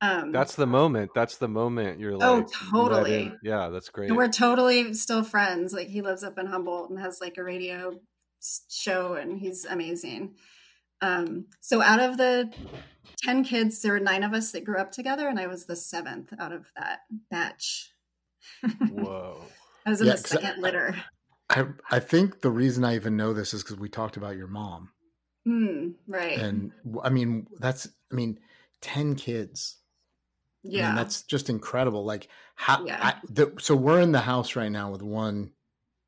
Um, 0.02 0.32
that's 0.32 0.56
the 0.56 0.66
moment. 0.66 1.12
That's 1.14 1.38
the 1.38 1.50
moment 1.50 2.00
you're 2.00 2.14
oh, 2.14 2.18
like, 2.18 2.46
oh, 2.46 2.72
totally. 2.72 3.34
Yeah, 3.44 3.70
that's 3.70 3.90
great. 3.90 4.10
And 4.10 4.18
we're 4.18 4.30
totally 4.30 4.94
still 4.94 5.24
friends. 5.24 5.74
Like 5.74 5.88
he 5.88 6.02
lives 6.02 6.24
up 6.24 6.38
in 6.38 6.46
Humboldt 6.46 6.90
and 6.90 7.00
has 7.00 7.20
like 7.20 7.38
a 7.38 7.44
radio 7.44 8.00
show, 8.70 9.14
and 9.14 9.38
he's 9.38 9.66
amazing. 9.66 10.36
Um, 11.02 11.46
so 11.62 11.82
out 11.82 12.00
of 12.00 12.18
the 12.18 12.52
10 13.18 13.44
kids, 13.44 13.82
there 13.82 13.94
were 13.94 14.00
nine 14.00 14.24
of 14.24 14.34
us 14.34 14.52
that 14.52 14.64
grew 14.64 14.78
up 14.78 14.92
together, 14.92 15.28
and 15.28 15.40
I 15.40 15.48
was 15.48 15.66
the 15.66 15.76
seventh 15.76 16.34
out 16.40 16.52
of 16.52 16.68
that 16.78 17.00
batch. 17.30 17.92
Whoa. 18.92 19.42
I 19.86 19.90
was 19.90 20.02
in 20.02 20.08
yeah, 20.08 20.14
the 20.14 20.20
second 20.20 20.56
I, 20.58 20.60
litter. 20.60 20.96
I, 21.50 21.66
I 21.92 22.00
think 22.00 22.42
the 22.42 22.52
reason 22.52 22.84
I 22.84 22.96
even 22.96 23.18
know 23.18 23.34
this 23.34 23.54
is 23.54 23.64
because 23.64 23.78
we 23.78 23.90
talked 23.90 24.18
about 24.18 24.38
your 24.38 24.48
mom. 24.48 24.90
Mm, 25.48 25.94
right. 26.08 26.38
And 26.38 26.72
I 27.04 27.10
mean, 27.10 27.48
that's, 27.60 27.88
I 28.12 28.16
mean, 28.16 28.40
10 28.82 29.16
kids 29.16 29.80
yeah, 30.64 30.86
I 30.86 30.88
mean, 30.88 30.96
that's 30.96 31.24
just 31.24 31.50
incredible. 31.50 32.04
Like 32.04 32.28
how? 32.56 32.86
Yeah. 32.86 33.00
I, 33.02 33.14
the, 33.30 33.54
so 33.60 33.76
we're 33.76 34.02
in 34.02 34.12
the 34.12 34.20
house 34.20 34.56
right 34.56 34.72
now 34.72 34.92
with 34.92 35.02
one 35.02 35.52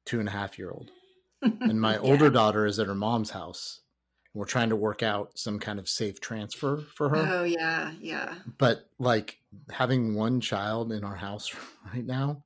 two 0.06 0.20
and 0.20 0.28
a 0.28 0.32
half 0.32 0.60
year 0.60 0.72
old, 0.72 0.92
and 1.42 1.80
my 1.80 1.94
yeah. 1.94 2.00
older 2.00 2.30
daughter 2.30 2.66
is 2.66 2.80
at 2.80 2.88
her 2.88 2.96
mom's 2.96 3.30
house. 3.30 3.81
We're 4.34 4.46
trying 4.46 4.70
to 4.70 4.76
work 4.76 5.04
out 5.04 5.38
some 5.38 5.60
kind 5.60 5.78
of 5.78 5.90
safe 5.90 6.22
transfer 6.22 6.84
for 6.96 7.10
her. 7.10 7.18
Oh 7.18 7.44
yeah, 7.44 7.92
yeah. 8.00 8.36
But 8.58 8.86
like 8.98 9.40
having 9.70 10.16
one 10.16 10.40
child 10.40 10.92
in 10.92 11.04
our 11.04 11.16
house 11.16 11.54
right 11.94 12.06
now, 12.06 12.44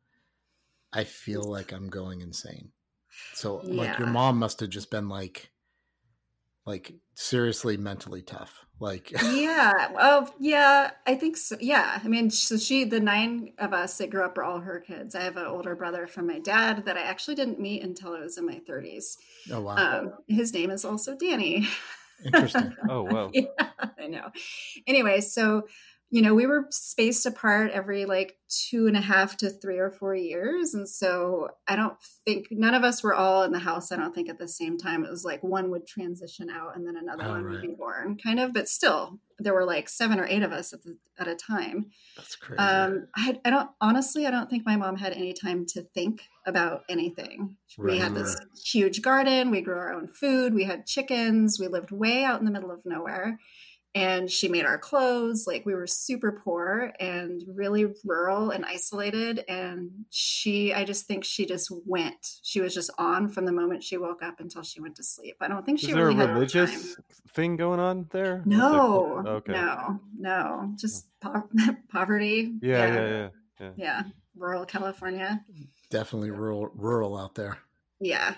I 0.91 1.03
feel 1.03 1.43
like 1.43 1.71
I'm 1.71 1.89
going 1.89 2.21
insane. 2.21 2.71
So 3.33 3.61
yeah. 3.63 3.81
like 3.81 3.99
your 3.99 4.07
mom 4.07 4.39
must 4.39 4.59
have 4.61 4.69
just 4.69 4.89
been 4.89 5.09
like 5.09 5.51
like 6.65 6.93
seriously 7.13 7.77
mentally 7.77 8.21
tough 8.21 8.65
like 8.79 9.11
yeah 9.33 9.89
oh 9.97 10.27
yeah 10.39 10.91
i 11.07 11.15
think 11.15 11.37
so 11.37 11.55
yeah 11.61 11.99
i 12.03 12.07
mean 12.07 12.29
so 12.29 12.57
she 12.57 12.83
the 12.83 12.99
nine 12.99 13.53
of 13.57 13.73
us 13.73 13.97
that 13.97 14.09
grew 14.09 14.23
up 14.23 14.37
are 14.37 14.43
all 14.43 14.59
her 14.59 14.79
kids. 14.79 15.15
I 15.15 15.21
have 15.21 15.37
an 15.37 15.45
older 15.45 15.75
brother 15.75 16.07
from 16.07 16.27
my 16.27 16.39
dad 16.39 16.85
that 16.85 16.97
i 16.97 17.01
actually 17.01 17.35
didn't 17.35 17.59
meet 17.59 17.83
until 17.83 18.13
i 18.13 18.19
was 18.19 18.37
in 18.37 18.45
my 18.45 18.59
30s 18.67 19.17
oh 19.51 19.61
wow. 19.61 19.75
Um, 19.75 20.13
his 20.27 20.53
name 20.53 20.71
is 20.71 20.83
also 20.83 21.15
danny. 21.15 21.67
Interesting. 22.25 22.75
Oh 22.89 23.03
wow. 23.11 23.29
Yeah, 23.33 23.45
i 23.99 24.07
know. 24.07 24.29
Anyway 24.87 25.21
so 25.21 25.67
you 26.15 26.21
know, 26.21 26.33
we 26.33 26.47
were 26.47 26.65
spaced 26.69 27.25
apart 27.25 27.71
every 27.71 28.05
like 28.05 28.37
two 28.47 28.87
and 28.87 28.95
a 28.95 29.01
half 29.01 29.35
to 29.35 29.49
three 29.49 29.79
or 29.79 29.91
four 29.91 30.15
years. 30.15 30.73
And 30.73 30.87
so 30.87 31.49
I 31.67 31.75
don't 31.75 31.97
think 32.23 32.45
none 32.49 32.73
of 32.73 32.85
us 32.85 33.03
were 33.03 33.13
all 33.13 33.43
in 33.43 33.51
the 33.51 33.59
house, 33.59 33.91
I 33.91 33.97
don't 33.97 34.15
think 34.15 34.29
at 34.29 34.39
the 34.39 34.47
same 34.47 34.77
time. 34.77 35.03
It 35.03 35.11
was 35.11 35.25
like 35.25 35.43
one 35.43 35.71
would 35.71 35.85
transition 35.85 36.49
out 36.49 36.77
and 36.77 36.87
then 36.87 36.95
another 36.95 37.25
oh, 37.25 37.31
one 37.31 37.43
right. 37.43 37.51
would 37.51 37.61
be 37.63 37.75
born, 37.77 38.17
kind 38.17 38.39
of. 38.39 38.53
But 38.53 38.69
still, 38.69 39.19
there 39.39 39.53
were 39.53 39.65
like 39.65 39.89
seven 39.89 40.17
or 40.17 40.25
eight 40.25 40.41
of 40.41 40.53
us 40.53 40.71
at, 40.71 40.83
the, 40.83 40.95
at 41.19 41.27
a 41.27 41.35
time. 41.35 41.87
That's 42.15 42.37
crazy. 42.37 42.59
Um, 42.59 43.09
I, 43.13 43.37
I 43.43 43.49
don't, 43.49 43.71
honestly, 43.81 44.25
I 44.25 44.31
don't 44.31 44.49
think 44.49 44.65
my 44.65 44.77
mom 44.77 44.95
had 44.95 45.11
any 45.11 45.33
time 45.33 45.65
to 45.73 45.81
think 45.81 46.21
about 46.47 46.83
anything. 46.87 47.57
Right, 47.77 47.91
we 47.91 47.99
had 47.99 48.15
this 48.15 48.37
huge 48.63 49.01
garden, 49.01 49.51
we 49.51 49.59
grew 49.59 49.75
our 49.75 49.91
own 49.91 50.07
food, 50.07 50.53
we 50.53 50.63
had 50.63 50.85
chickens, 50.85 51.59
we 51.59 51.67
lived 51.67 51.91
way 51.91 52.23
out 52.23 52.39
in 52.39 52.45
the 52.45 52.51
middle 52.51 52.71
of 52.71 52.85
nowhere 52.85 53.37
and 53.95 54.29
she 54.29 54.47
made 54.47 54.65
our 54.65 54.77
clothes 54.77 55.45
like 55.47 55.65
we 55.65 55.73
were 55.73 55.87
super 55.87 56.41
poor 56.43 56.91
and 56.99 57.41
really 57.47 57.87
rural 58.03 58.51
and 58.51 58.65
isolated 58.65 59.43
and 59.47 59.89
she 60.09 60.73
i 60.73 60.83
just 60.83 61.07
think 61.07 61.23
she 61.23 61.45
just 61.45 61.71
went. 61.85 62.39
She 62.43 62.61
was 62.61 62.73
just 62.73 62.89
on 62.97 63.29
from 63.29 63.45
the 63.45 63.51
moment 63.51 63.83
she 63.83 63.97
woke 63.97 64.23
up 64.23 64.39
until 64.39 64.63
she 64.63 64.81
went 64.81 64.95
to 64.95 65.03
sleep. 65.03 65.35
I 65.41 65.47
don't 65.47 65.65
think 65.65 65.79
she 65.79 65.87
Is 65.87 65.93
really 65.93 66.15
there 66.15 66.29
a 66.29 66.33
religious 66.33 66.97
thing 67.33 67.55
going 67.55 67.79
on 67.79 68.07
there? 68.11 68.41
No 68.45 69.23
okay. 69.25 69.53
no 69.53 69.99
no 70.17 70.71
just 70.77 71.07
oh. 71.23 71.43
po- 71.57 71.75
poverty. 71.89 72.53
Yeah 72.61 72.85
yeah. 72.85 72.93
yeah 72.93 73.09
yeah 73.09 73.29
yeah. 73.59 73.71
Yeah 73.75 74.03
rural 74.35 74.65
california. 74.65 75.43
Definitely 75.89 76.31
rural 76.31 76.69
rural 76.75 77.17
out 77.17 77.35
there. 77.35 77.57
Yeah 77.99 78.33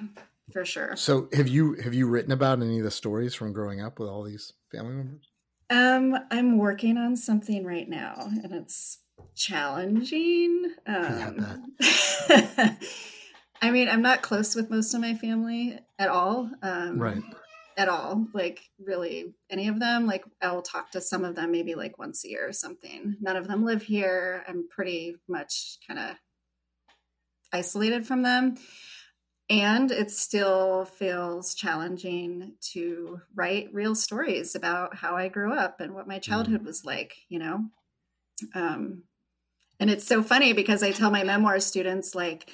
for 0.52 0.66
sure. 0.66 0.96
So 0.96 1.30
have 1.34 1.48
you 1.48 1.74
have 1.84 1.94
you 1.94 2.08
written 2.08 2.32
about 2.32 2.62
any 2.62 2.80
of 2.80 2.84
the 2.84 2.92
stories 2.92 3.36
from 3.36 3.54
growing 3.54 3.82
up 3.82 4.00
with 4.00 4.10
all 4.10 4.24
these 4.24 4.54
family 4.72 4.94
members 4.94 5.30
um, 5.70 6.18
I'm 6.32 6.58
working 6.58 6.98
on 6.98 7.16
something 7.16 7.66
right 7.66 7.88
now, 7.88 8.30
and 8.44 8.54
it's 8.54 9.00
challenging. 9.36 10.74
Um, 10.86 11.76
I 13.62 13.72
mean, 13.72 13.90
I'm 13.90 14.02
not 14.02 14.22
close 14.22 14.56
with 14.56 14.70
most 14.70 14.94
of 14.94 15.02
my 15.02 15.16
family 15.16 15.80
at 16.00 16.10
all. 16.10 16.50
Um, 16.62 17.00
right. 17.00 17.22
At 17.76 17.90
all, 17.90 18.26
like 18.34 18.62
really 18.84 19.36
any 19.52 19.68
of 19.68 19.80
them. 19.80 20.08
Like 20.08 20.26
I'll 20.42 20.64
talk 20.64 20.90
to 20.92 21.02
some 21.02 21.24
of 21.24 21.36
them 21.36 21.52
maybe 21.52 21.76
like 21.76 22.00
once 22.00 22.26
a 22.26 22.30
year 22.30 22.48
or 22.48 22.54
something. 22.54 23.18
None 23.22 23.36
of 23.36 23.48
them 23.48 23.66
live 23.66 23.84
here. 23.84 24.44
I'm 24.48 24.68
pretty 24.68 25.18
much 25.28 25.78
kind 25.88 26.00
of 26.00 26.16
isolated 27.54 28.08
from 28.08 28.24
them 28.24 28.58
and 29.50 29.92
it 29.92 30.12
still 30.12 30.86
feels 30.86 31.56
challenging 31.56 32.54
to 32.74 33.22
write 33.34 33.74
real 33.74 33.96
stories 33.96 34.56
about 34.56 34.96
how 34.96 35.16
I 35.16 35.30
grew 35.30 35.54
up 35.54 35.80
and 35.80 35.94
what 35.94 36.08
my 36.08 36.20
childhood 36.20 36.60
mm-hmm. 36.60 36.68
was 36.68 36.84
like, 36.84 37.16
you 37.30 37.40
know? 37.40 37.66
Um, 38.54 39.04
and 39.80 39.90
it's 39.90 40.06
so 40.06 40.22
funny 40.22 40.54
because 40.54 40.84
I 40.84 40.92
tell 40.92 41.12
my 41.12 41.24
memoir 41.24 41.60
students, 41.60 42.14
like, 42.14 42.50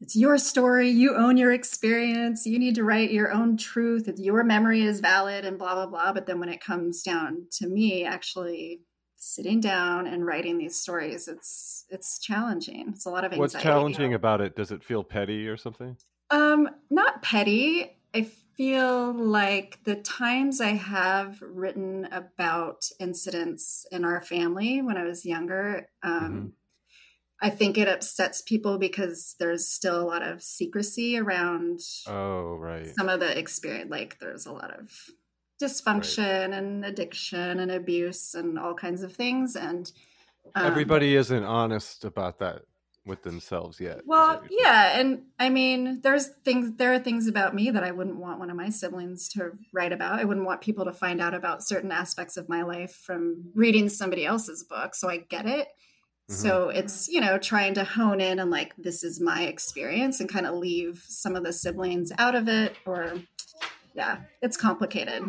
it's 0.00 0.16
your 0.16 0.38
story, 0.38 0.90
you 0.90 1.16
own 1.16 1.36
your 1.36 1.52
experience, 1.52 2.46
you 2.46 2.58
need 2.58 2.74
to 2.74 2.84
write 2.84 3.10
your 3.10 3.32
own 3.32 3.56
truth, 3.56 4.10
your 4.18 4.44
memory 4.44 4.82
is 4.82 5.00
valid, 5.00 5.44
and 5.44 5.58
blah, 5.58 5.74
blah, 5.74 5.86
blah. 5.86 6.12
But 6.12 6.26
then 6.26 6.38
when 6.38 6.50
it 6.50 6.60
comes 6.60 7.02
down 7.02 7.46
to 7.52 7.66
me 7.66 8.04
actually 8.04 8.80
sitting 9.26 9.60
down 9.60 10.06
and 10.06 10.24
writing 10.24 10.56
these 10.56 10.80
stories 10.80 11.26
it's 11.26 11.84
it's 11.90 12.18
challenging 12.18 12.86
it's 12.88 13.06
a 13.06 13.10
lot 13.10 13.24
of 13.24 13.32
anxiety 13.32 13.40
what's 13.40 13.62
challenging 13.62 14.14
about 14.14 14.40
it 14.40 14.54
does 14.54 14.70
it 14.70 14.84
feel 14.84 15.02
petty 15.02 15.48
or 15.48 15.56
something 15.56 15.96
um 16.30 16.68
not 16.90 17.22
petty 17.22 17.96
i 18.14 18.22
feel 18.56 19.12
like 19.12 19.80
the 19.84 19.96
times 19.96 20.60
i 20.60 20.70
have 20.70 21.42
written 21.42 22.08
about 22.12 22.88
incidents 23.00 23.84
in 23.90 24.04
our 24.04 24.22
family 24.22 24.80
when 24.80 24.96
i 24.96 25.02
was 25.02 25.26
younger 25.26 25.88
um 26.02 26.12
mm-hmm. 26.12 26.46
I 27.38 27.50
think 27.50 27.76
it 27.76 27.86
upsets 27.86 28.40
people 28.40 28.78
because 28.78 29.36
there's 29.38 29.68
still 29.68 30.00
a 30.00 30.08
lot 30.08 30.22
of 30.22 30.42
secrecy 30.42 31.18
around. 31.18 31.80
Oh, 32.06 32.54
right. 32.54 32.90
Some 32.96 33.10
of 33.10 33.20
the 33.20 33.38
experience, 33.38 33.90
like 33.90 34.18
there's 34.18 34.46
a 34.46 34.52
lot 34.52 34.72
of 34.72 34.90
dysfunction 35.60 36.50
right. 36.50 36.58
and 36.58 36.84
addiction 36.84 37.60
and 37.60 37.70
abuse 37.70 38.34
and 38.34 38.58
all 38.58 38.74
kinds 38.74 39.02
of 39.02 39.12
things 39.12 39.56
and 39.56 39.92
um, 40.54 40.66
everybody 40.66 41.16
isn't 41.16 41.44
honest 41.44 42.04
about 42.04 42.38
that 42.38 42.62
with 43.06 43.22
themselves 43.22 43.80
yet 43.80 44.00
well 44.04 44.42
yeah 44.50 44.98
and 44.98 45.22
i 45.38 45.48
mean 45.48 46.00
there's 46.02 46.28
things 46.44 46.72
there 46.76 46.92
are 46.92 46.98
things 46.98 47.28
about 47.28 47.54
me 47.54 47.70
that 47.70 47.84
i 47.84 47.90
wouldn't 47.92 48.16
want 48.16 48.40
one 48.40 48.50
of 48.50 48.56
my 48.56 48.68
siblings 48.68 49.28
to 49.28 49.52
write 49.72 49.92
about 49.92 50.18
i 50.18 50.24
wouldn't 50.24 50.44
want 50.44 50.60
people 50.60 50.84
to 50.84 50.92
find 50.92 51.20
out 51.20 51.32
about 51.32 51.66
certain 51.66 51.92
aspects 51.92 52.36
of 52.36 52.48
my 52.48 52.62
life 52.62 52.92
from 52.92 53.44
reading 53.54 53.88
somebody 53.88 54.26
else's 54.26 54.64
book 54.64 54.94
so 54.94 55.08
i 55.08 55.18
get 55.18 55.46
it 55.46 55.68
mm-hmm. 55.68 56.34
so 56.34 56.68
it's 56.68 57.06
you 57.06 57.20
know 57.20 57.38
trying 57.38 57.74
to 57.74 57.84
hone 57.84 58.20
in 58.20 58.40
and 58.40 58.50
like 58.50 58.74
this 58.76 59.04
is 59.04 59.20
my 59.20 59.44
experience 59.44 60.18
and 60.18 60.28
kind 60.28 60.46
of 60.46 60.54
leave 60.54 61.02
some 61.06 61.36
of 61.36 61.44
the 61.44 61.52
siblings 61.52 62.10
out 62.18 62.34
of 62.34 62.48
it 62.48 62.74
or 62.86 63.14
yeah 63.94 64.18
it's 64.42 64.56
complicated 64.56 65.22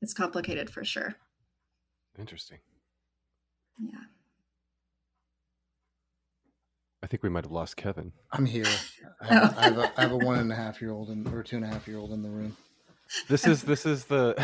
it's 0.00 0.14
complicated 0.14 0.70
for 0.70 0.84
sure. 0.84 1.14
Interesting. 2.18 2.58
Yeah. 3.78 3.98
I 7.02 7.06
think 7.06 7.22
we 7.22 7.28
might 7.28 7.44
have 7.44 7.52
lost 7.52 7.76
Kevin. 7.76 8.12
I'm 8.32 8.46
here. 8.46 8.64
I 9.20 9.26
have, 9.26 9.54
oh. 9.56 9.60
I 9.60 9.64
have, 9.64 9.78
a, 9.78 9.92
I 9.96 10.02
have 10.02 10.12
a 10.12 10.16
one 10.16 10.38
and 10.38 10.50
a 10.50 10.56
half 10.56 10.80
year 10.80 10.92
old 10.92 11.10
in, 11.10 11.26
or 11.28 11.42
two 11.42 11.56
and 11.56 11.64
a 11.64 11.68
half 11.68 11.86
year 11.86 11.98
old 11.98 12.12
in 12.12 12.22
the 12.22 12.28
room. 12.28 12.56
This 13.28 13.46
is 13.46 13.62
this 13.62 13.86
is 13.86 14.06
the 14.06 14.34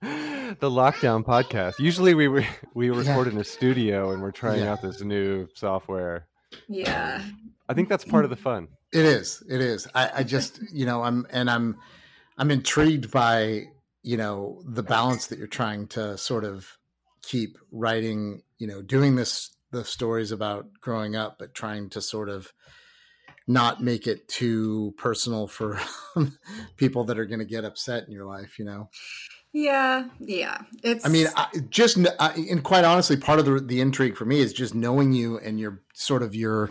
the 0.00 0.70
lockdown 0.70 1.24
podcast. 1.24 1.78
Usually 1.78 2.14
we 2.14 2.26
re, 2.26 2.46
we 2.72 2.88
record 2.88 3.26
yeah. 3.26 3.34
in 3.34 3.38
a 3.38 3.44
studio 3.44 4.12
and 4.12 4.22
we're 4.22 4.30
trying 4.30 4.60
yeah. 4.60 4.72
out 4.72 4.80
this 4.80 5.02
new 5.02 5.46
software. 5.54 6.26
Yeah. 6.68 7.22
I 7.68 7.74
think 7.74 7.90
that's 7.90 8.04
part 8.04 8.24
of 8.24 8.30
the 8.30 8.36
fun. 8.36 8.68
It 8.92 9.04
is. 9.04 9.42
It 9.48 9.60
is. 9.60 9.86
I, 9.94 10.10
I 10.16 10.22
just 10.22 10.60
you 10.72 10.86
know 10.86 11.02
I'm 11.02 11.26
and 11.30 11.50
I'm 11.50 11.76
I'm 12.38 12.50
intrigued 12.50 13.10
by 13.10 13.66
you 14.02 14.16
know 14.16 14.62
the 14.66 14.82
balance 14.82 15.28
that 15.28 15.38
you're 15.38 15.46
trying 15.46 15.86
to 15.86 16.18
sort 16.18 16.44
of 16.44 16.78
keep 17.22 17.56
writing 17.70 18.42
you 18.58 18.66
know 18.66 18.82
doing 18.82 19.16
this 19.16 19.50
the 19.70 19.84
stories 19.84 20.32
about 20.32 20.66
growing 20.80 21.16
up 21.16 21.38
but 21.38 21.54
trying 21.54 21.88
to 21.88 22.00
sort 22.00 22.28
of 22.28 22.52
not 23.46 23.82
make 23.82 24.06
it 24.06 24.28
too 24.28 24.94
personal 24.96 25.46
for 25.46 25.80
people 26.76 27.04
that 27.04 27.18
are 27.18 27.26
going 27.26 27.38
to 27.38 27.44
get 27.44 27.64
upset 27.64 28.06
in 28.06 28.12
your 28.12 28.26
life 28.26 28.58
you 28.58 28.64
know? 28.64 28.88
Yeah 29.52 30.08
yeah 30.18 30.62
it's 30.82 31.04
i 31.04 31.08
mean 31.08 31.26
I, 31.36 31.48
just 31.68 31.98
I, 32.18 32.32
and 32.50 32.64
quite 32.64 32.84
honestly 32.84 33.16
part 33.16 33.38
of 33.38 33.44
the, 33.44 33.60
the 33.60 33.80
intrigue 33.80 34.16
for 34.16 34.24
me 34.24 34.40
is 34.40 34.52
just 34.52 34.74
knowing 34.74 35.12
you 35.12 35.38
and 35.38 35.60
your 35.60 35.82
sort 35.92 36.22
of 36.22 36.34
your 36.34 36.70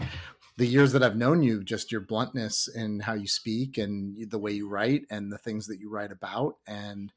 the 0.62 0.68
years 0.68 0.92
that 0.92 1.02
i've 1.02 1.16
known 1.16 1.42
you 1.42 1.64
just 1.64 1.92
your 1.92 2.02
bluntness 2.02 2.68
and 2.68 3.02
how 3.02 3.14
you 3.14 3.26
speak 3.26 3.80
and 3.80 4.30
the 4.30 4.38
way 4.38 4.52
you 4.52 4.70
write 4.70 5.06
and 5.10 5.32
the 5.32 5.38
things 5.40 5.66
that 5.66 5.80
you 5.80 5.90
write 5.90 6.12
about 6.12 6.58
and 6.68 7.12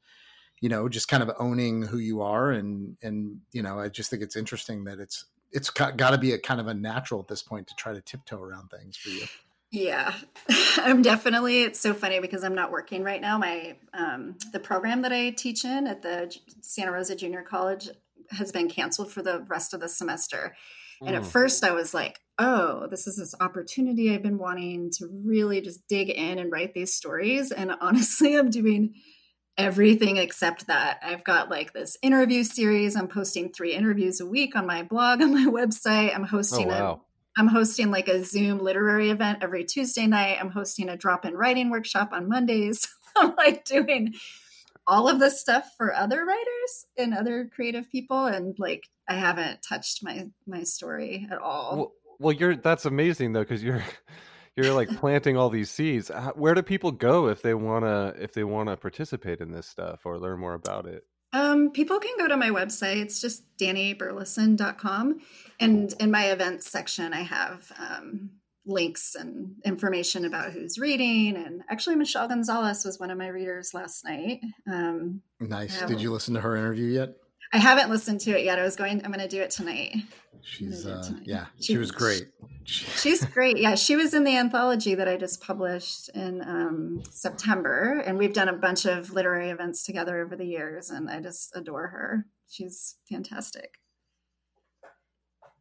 you 0.61 0.67
know 0.67 0.89
just 0.89 1.07
kind 1.07 1.21
of 1.21 1.29
owning 1.37 1.83
who 1.83 1.99
you 1.99 2.23
are 2.23 2.49
and 2.49 2.97
and 3.03 3.39
you 3.51 3.61
know 3.61 3.77
i 3.79 3.87
just 3.87 4.09
think 4.09 4.23
it's 4.23 4.35
interesting 4.35 4.85
that 4.85 4.99
it's 4.99 5.25
it's 5.51 5.69
got 5.69 5.95
to 5.95 6.17
be 6.17 6.31
a 6.31 6.39
kind 6.39 6.59
of 6.59 6.65
a 6.65 6.73
natural 6.73 7.19
at 7.19 7.27
this 7.27 7.43
point 7.43 7.67
to 7.67 7.75
try 7.75 7.93
to 7.93 8.01
tiptoe 8.01 8.41
around 8.41 8.69
things 8.69 8.97
for 8.97 9.09
you. 9.09 9.25
Yeah. 9.71 10.13
I'm 10.77 11.01
definitely 11.01 11.61
it's 11.61 11.79
so 11.79 11.93
funny 11.93 12.19
because 12.19 12.43
i'm 12.43 12.55
not 12.55 12.71
working 12.71 13.03
right 13.03 13.21
now. 13.21 13.37
My 13.37 13.77
um, 13.93 14.37
the 14.53 14.59
program 14.59 15.03
that 15.03 15.13
i 15.13 15.29
teach 15.29 15.63
in 15.63 15.85
at 15.85 16.01
the 16.01 16.35
santa 16.61 16.91
rosa 16.91 17.15
junior 17.15 17.43
college 17.43 17.89
has 18.31 18.51
been 18.51 18.67
canceled 18.67 19.11
for 19.11 19.21
the 19.21 19.45
rest 19.47 19.75
of 19.75 19.81
the 19.81 19.87
semester 19.87 20.55
and 21.01 21.15
at 21.15 21.23
mm. 21.23 21.25
first 21.25 21.63
i 21.63 21.71
was 21.71 21.93
like 21.93 22.19
oh 22.37 22.87
this 22.87 23.07
is 23.07 23.17
this 23.17 23.35
opportunity 23.39 24.13
i've 24.13 24.23
been 24.23 24.37
wanting 24.37 24.89
to 24.91 25.07
really 25.25 25.61
just 25.61 25.87
dig 25.87 26.09
in 26.09 26.39
and 26.39 26.51
write 26.51 26.73
these 26.73 26.93
stories 26.93 27.51
and 27.51 27.71
honestly 27.81 28.35
i'm 28.37 28.49
doing 28.49 28.93
everything 29.57 30.17
except 30.17 30.67
that. 30.67 30.99
I've 31.03 31.23
got 31.23 31.49
like 31.49 31.73
this 31.73 31.97
interview 32.01 32.43
series. 32.43 32.95
I'm 32.95 33.07
posting 33.07 33.51
three 33.51 33.73
interviews 33.73 34.19
a 34.19 34.25
week 34.25 34.55
on 34.55 34.65
my 34.65 34.83
blog, 34.83 35.21
on 35.21 35.33
my 35.33 35.49
website. 35.49 36.13
I'm 36.15 36.25
hosting 36.25 36.67
oh, 36.67 36.69
wow. 36.69 37.01
a 37.01 37.05
I'm 37.37 37.47
hosting 37.47 37.91
like 37.91 38.07
a 38.07 38.23
Zoom 38.23 38.59
literary 38.59 39.09
event 39.09 39.39
every 39.41 39.65
Tuesday 39.65 40.07
night. 40.07 40.37
I'm 40.39 40.51
hosting 40.51 40.87
a 40.87 40.95
drop-in 40.95 41.33
writing 41.33 41.69
workshop 41.69 42.09
on 42.13 42.29
Mondays. 42.29 42.87
I'm 43.17 43.35
like 43.35 43.65
doing 43.65 44.13
all 44.87 45.07
of 45.07 45.19
this 45.19 45.39
stuff 45.39 45.69
for 45.77 45.93
other 45.93 46.25
writers 46.25 46.85
and 46.97 47.13
other 47.13 47.49
creative 47.53 47.89
people 47.89 48.25
and 48.25 48.55
like 48.59 48.83
I 49.07 49.15
haven't 49.15 49.61
touched 49.67 50.03
my 50.03 50.27
my 50.47 50.63
story 50.63 51.27
at 51.31 51.37
all. 51.37 51.75
Well, 51.75 51.91
well 52.19 52.33
you're 52.33 52.55
that's 52.55 52.85
amazing 52.85 53.33
though 53.33 53.45
cuz 53.45 53.63
you're 53.63 53.83
you're 54.55 54.73
like 54.73 54.89
planting 54.97 55.37
all 55.37 55.49
these 55.49 55.69
seeds. 55.69 56.09
Where 56.35 56.53
do 56.53 56.61
people 56.61 56.91
go 56.91 57.27
if 57.27 57.41
they 57.41 57.53
want 57.53 57.85
to 57.85 58.15
if 58.21 58.33
they 58.33 58.43
want 58.43 58.69
to 58.69 58.77
participate 58.77 59.41
in 59.41 59.51
this 59.51 59.67
stuff 59.67 60.05
or 60.05 60.17
learn 60.17 60.39
more 60.39 60.53
about 60.53 60.85
it? 60.85 61.03
Um, 61.33 61.71
people 61.71 61.99
can 61.99 62.15
go 62.17 62.29
to 62.29 62.37
my 62.37 62.49
website. 62.49 62.95
It's 62.95 63.19
just 63.19 63.43
daniburlison.com 63.57 65.19
and 65.59 65.93
in 65.99 66.11
my 66.11 66.25
events 66.25 66.69
section 66.69 67.13
i 67.13 67.21
have 67.21 67.71
um, 67.79 68.29
links 68.65 69.15
and 69.15 69.55
information 69.63 70.25
about 70.25 70.51
who's 70.51 70.77
reading 70.77 71.35
and 71.35 71.61
actually 71.69 71.95
michelle 71.95 72.27
gonzalez 72.27 72.83
was 72.83 72.99
one 72.99 73.11
of 73.11 73.17
my 73.17 73.27
readers 73.27 73.73
last 73.73 74.03
night 74.05 74.41
um, 74.67 75.21
nice 75.39 75.81
did 75.83 76.01
you 76.01 76.11
listen 76.11 76.33
to 76.33 76.41
her 76.41 76.55
interview 76.55 76.87
yet 76.87 77.15
I 77.53 77.57
haven't 77.57 77.89
listened 77.89 78.19
to 78.21 78.37
it 78.37 78.43
yet. 78.43 78.59
I 78.59 78.63
was 78.63 78.75
going. 78.75 79.01
I'm 79.05 79.11
going 79.11 79.19
to 79.19 79.27
do 79.27 79.41
it 79.41 79.49
tonight. 79.49 79.95
She's 80.41 80.85
uh, 80.85 81.09
yeah, 81.23 81.45
she, 81.57 81.73
she 81.73 81.77
was 81.77 81.89
great. 81.89 82.27
she's 82.65 83.23
great. 83.25 83.57
Yeah, 83.57 83.75
she 83.75 83.95
was 83.95 84.13
in 84.13 84.25
the 84.25 84.35
anthology 84.35 84.93
that 84.93 85.07
I 85.07 85.17
just 85.17 85.41
published 85.41 86.09
in 86.09 86.41
um, 86.41 87.03
September, 87.09 88.03
and 88.05 88.17
we've 88.17 88.33
done 88.33 88.49
a 88.49 88.53
bunch 88.53 88.85
of 88.85 89.11
literary 89.11 89.49
events 89.49 89.83
together 89.83 90.19
over 90.19 90.35
the 90.35 90.45
years, 90.45 90.89
and 90.89 91.09
I 91.09 91.21
just 91.21 91.55
adore 91.55 91.87
her. 91.87 92.25
She's 92.49 92.97
fantastic. 93.09 93.79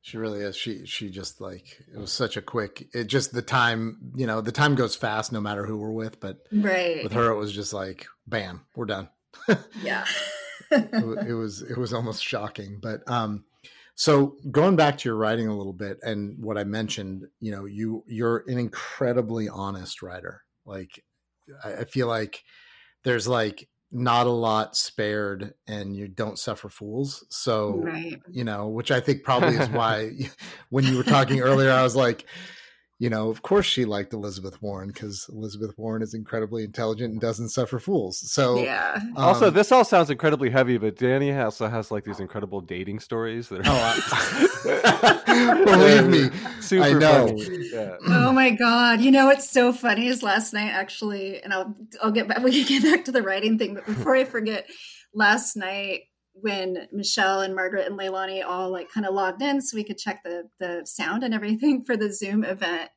She 0.05 0.19
really 0.19 0.41
is. 0.41 0.55
She 0.55 0.85
she 0.85 1.09
just 1.09 1.41
like 1.41 1.83
it 1.91 1.97
was 1.99 2.13
such 2.13 2.37
a 2.37 2.43
quick. 2.43 2.89
It 2.93 3.05
just 3.05 3.33
the 3.33 3.41
time 3.41 4.13
you 4.15 4.27
know 4.27 4.43
the 4.43 4.53
time 4.53 4.75
goes 4.75 4.95
fast 4.95 5.33
no 5.33 5.41
matter 5.41 5.65
who 5.65 5.79
we're 5.79 5.93
with, 5.93 6.21
but 6.21 6.47
right 6.53 7.03
with 7.03 7.13
her 7.13 7.31
it 7.31 7.39
was 7.39 7.55
just 7.55 7.73
like 7.73 8.07
bam, 8.27 8.67
we're 8.77 8.85
done. 8.85 9.09
yeah, 9.83 10.05
it, 10.71 11.29
it 11.29 11.33
was 11.33 11.63
it 11.63 11.79
was 11.79 11.95
almost 11.95 12.23
shocking, 12.23 12.81
but 12.83 13.01
um 13.11 13.47
so 13.95 14.37
going 14.51 14.77
back 14.77 14.99
to 14.99 15.09
your 15.09 15.17
writing 15.17 15.49
a 15.49 15.57
little 15.57 15.73
bit 15.73 16.01
and 16.03 16.37
what 16.39 16.59
I 16.59 16.65
mentioned, 16.65 17.25
you 17.41 17.53
know, 17.53 17.65
you 17.65 18.05
you're 18.07 18.45
an 18.47 18.59
incredibly 18.59 19.49
honest 19.49 20.03
writer. 20.03 20.43
Like 20.67 21.03
I, 21.65 21.77
I 21.77 21.85
feel 21.87 22.09
like 22.09 22.45
there's 23.05 23.27
like 23.27 23.71
not 23.95 24.27
a 24.27 24.31
lot 24.31 24.77
spared 24.77 25.55
and 25.69 25.95
you 25.95 26.09
don't 26.09 26.39
suffer 26.39 26.69
fools. 26.69 27.25
So, 27.31 27.77
right. 27.85 28.21
you 28.29 28.43
know, 28.43 28.69
which 28.69 28.91
I 28.91 29.01
think 29.01 29.23
probably 29.23 29.57
is 29.57 29.69
why 29.71 30.11
when 30.71 30.85
you 30.85 30.97
were 30.97 31.05
talking 31.05 31.41
earlier, 31.41 31.71
I 31.71 31.83
was 31.83 31.95
like, 31.95 32.27
you 32.99 33.11
know, 33.11 33.29
of 33.29 33.43
course 33.43 33.67
she 33.67 33.85
liked 33.85 34.13
Elizabeth 34.13 34.63
Warren 34.63 34.89
because 34.89 35.29
Elizabeth 35.29 35.77
Warren 35.77 36.03
is 36.03 36.15
incredibly 36.15 36.63
intelligent 36.63 37.13
and 37.13 37.21
doesn't 37.21 37.49
suffer 37.49 37.79
fools. 37.79 38.19
So, 38.31 38.63
yeah. 38.63 38.95
Um, 38.95 39.13
also, 39.17 39.51
this 39.51 39.73
all 39.73 39.85
sounds 39.85 40.11
incredibly 40.11 40.49
heavy, 40.49 40.79
but 40.79 40.95
Dani 40.97 41.45
also 41.45 41.67
has 41.67 41.91
like 41.91 42.05
these 42.05 42.21
incredible 42.21 42.61
dating 42.61 43.01
stories 43.01 43.49
that 43.49 43.67
are. 43.67 43.95
Oh, 44.67 45.25
believe 45.65 46.07
me, 46.07 46.39
super 46.61 46.85
I 46.85 46.93
know. 46.93 47.37
Yeah. 47.37 47.97
Oh 48.07 48.33
my 48.33 48.51
god! 48.51 49.01
You 49.01 49.11
know 49.11 49.27
what's 49.27 49.51
so 49.51 49.73
funny 49.73 50.07
is 50.07 50.23
last 50.23 50.55
night 50.55 50.71
actually, 50.71 51.43
and 51.43 51.53
I'll 51.53 51.75
I'll 52.03 52.13
get 52.13 52.29
back. 52.29 52.43
We 52.43 52.53
can 52.65 52.81
get 52.81 52.91
back 52.91 53.05
to 53.07 53.13
the 53.13 53.23
writing 53.23 53.59
thing, 53.59 53.75
but 53.75 53.87
before 53.87 54.15
I 54.15 54.25
forget, 54.25 54.67
last 55.13 55.57
night 55.57 56.03
when 56.35 56.89
Michelle 56.93 57.41
and 57.41 57.55
Margaret 57.55 57.87
and 57.87 57.99
Leilani 57.99 58.45
all 58.45 58.71
like 58.71 58.91
kind 58.91 59.07
of 59.07 59.15
logged 59.15 59.41
in 59.41 59.61
so 59.61 59.77
we 59.77 59.85
could 59.85 59.99
check 59.99 60.23
the 60.25 60.49
the 60.59 60.83
sound 60.85 61.23
and 61.23 61.33
everything 61.33 61.85
for 61.85 61.97
the 61.97 62.13
Zoom 62.13 62.45
event, 62.45 62.91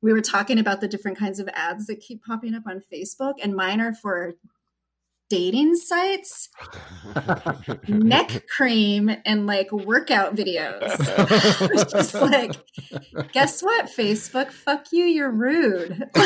we 0.00 0.12
were 0.12 0.20
talking 0.20 0.58
about 0.58 0.80
the 0.80 0.88
different 0.88 1.18
kinds 1.18 1.40
of 1.40 1.48
ads 1.52 1.86
that 1.86 2.00
keep 2.00 2.22
popping 2.24 2.54
up 2.54 2.62
on 2.66 2.82
Facebook, 2.92 3.34
and 3.42 3.54
mine 3.54 3.80
are 3.80 3.94
for 3.94 4.34
dating 5.28 5.76
sites, 5.76 6.48
neck 7.86 8.44
cream, 8.56 9.10
and 9.24 9.46
like 9.46 9.70
workout 9.72 10.34
videos. 10.34 10.88
just 11.90 12.14
like, 12.14 12.52
guess 13.32 13.62
what, 13.62 13.86
Facebook? 13.86 14.50
Fuck 14.50 14.86
you, 14.92 15.04
you're 15.04 15.30
rude. 15.30 16.10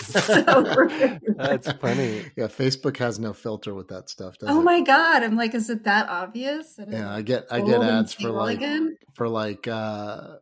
so 0.00 0.74
rude. 0.74 1.20
That's 1.36 1.70
funny. 1.72 2.24
Yeah, 2.36 2.46
Facebook 2.46 2.96
has 2.98 3.18
no 3.18 3.32
filter 3.32 3.74
with 3.74 3.88
that 3.88 4.08
stuff. 4.08 4.36
oh 4.42 4.60
it? 4.60 4.64
my 4.64 4.80
god, 4.80 5.22
I'm 5.22 5.36
like, 5.36 5.54
is 5.54 5.70
it 5.70 5.84
that 5.84 6.08
obvious? 6.08 6.78
yeah, 6.88 7.12
I 7.12 7.22
get 7.22 7.46
I 7.50 7.60
get 7.60 7.82
ads 7.82 8.14
for 8.14 8.30
like 8.30 8.58
again? 8.58 8.96
for 9.14 9.28
like 9.28 9.68
uh 9.68 10.36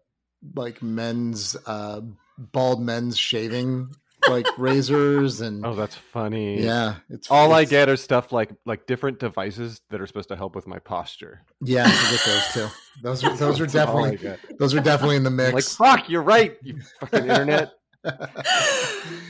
like 0.55 0.83
men's 0.83 1.57
uh 1.67 2.01
bald 2.39 2.81
men's 2.81 3.19
shaving 3.19 3.91
like 4.29 4.47
razors 4.59 5.41
and 5.41 5.65
oh 5.65 5.75
that's 5.75 5.95
funny. 5.95 6.63
Yeah 6.63 6.97
it's 7.09 7.31
all 7.31 7.55
it's, 7.55 7.69
i 7.69 7.71
get 7.71 7.89
are 7.89 7.97
stuff 7.97 8.33
like 8.33 8.51
like 8.65 8.87
different 8.87 9.19
devices 9.19 9.81
that 9.91 10.01
are 10.01 10.07
supposed 10.07 10.29
to 10.29 10.37
help 10.37 10.55
with 10.55 10.67
my 10.67 10.79
posture. 10.79 11.43
Yeah 11.61 11.85
i 11.87 12.11
get 12.11 12.21
those 12.25 12.53
too. 12.53 12.69
Those 13.03 13.25
are 13.25 13.37
those 13.37 13.61
are 13.61 13.67
definitely 13.67 14.37
those 14.59 14.75
are 14.75 14.81
definitely 14.81 15.17
in 15.17 15.25
the 15.25 15.31
mix 15.31 15.53
like 15.81 15.99
fuck 15.99 16.09
you're 16.09 16.23
right 16.23 16.57
you 16.63 16.81
fucking 17.01 17.29
internet. 17.29 17.73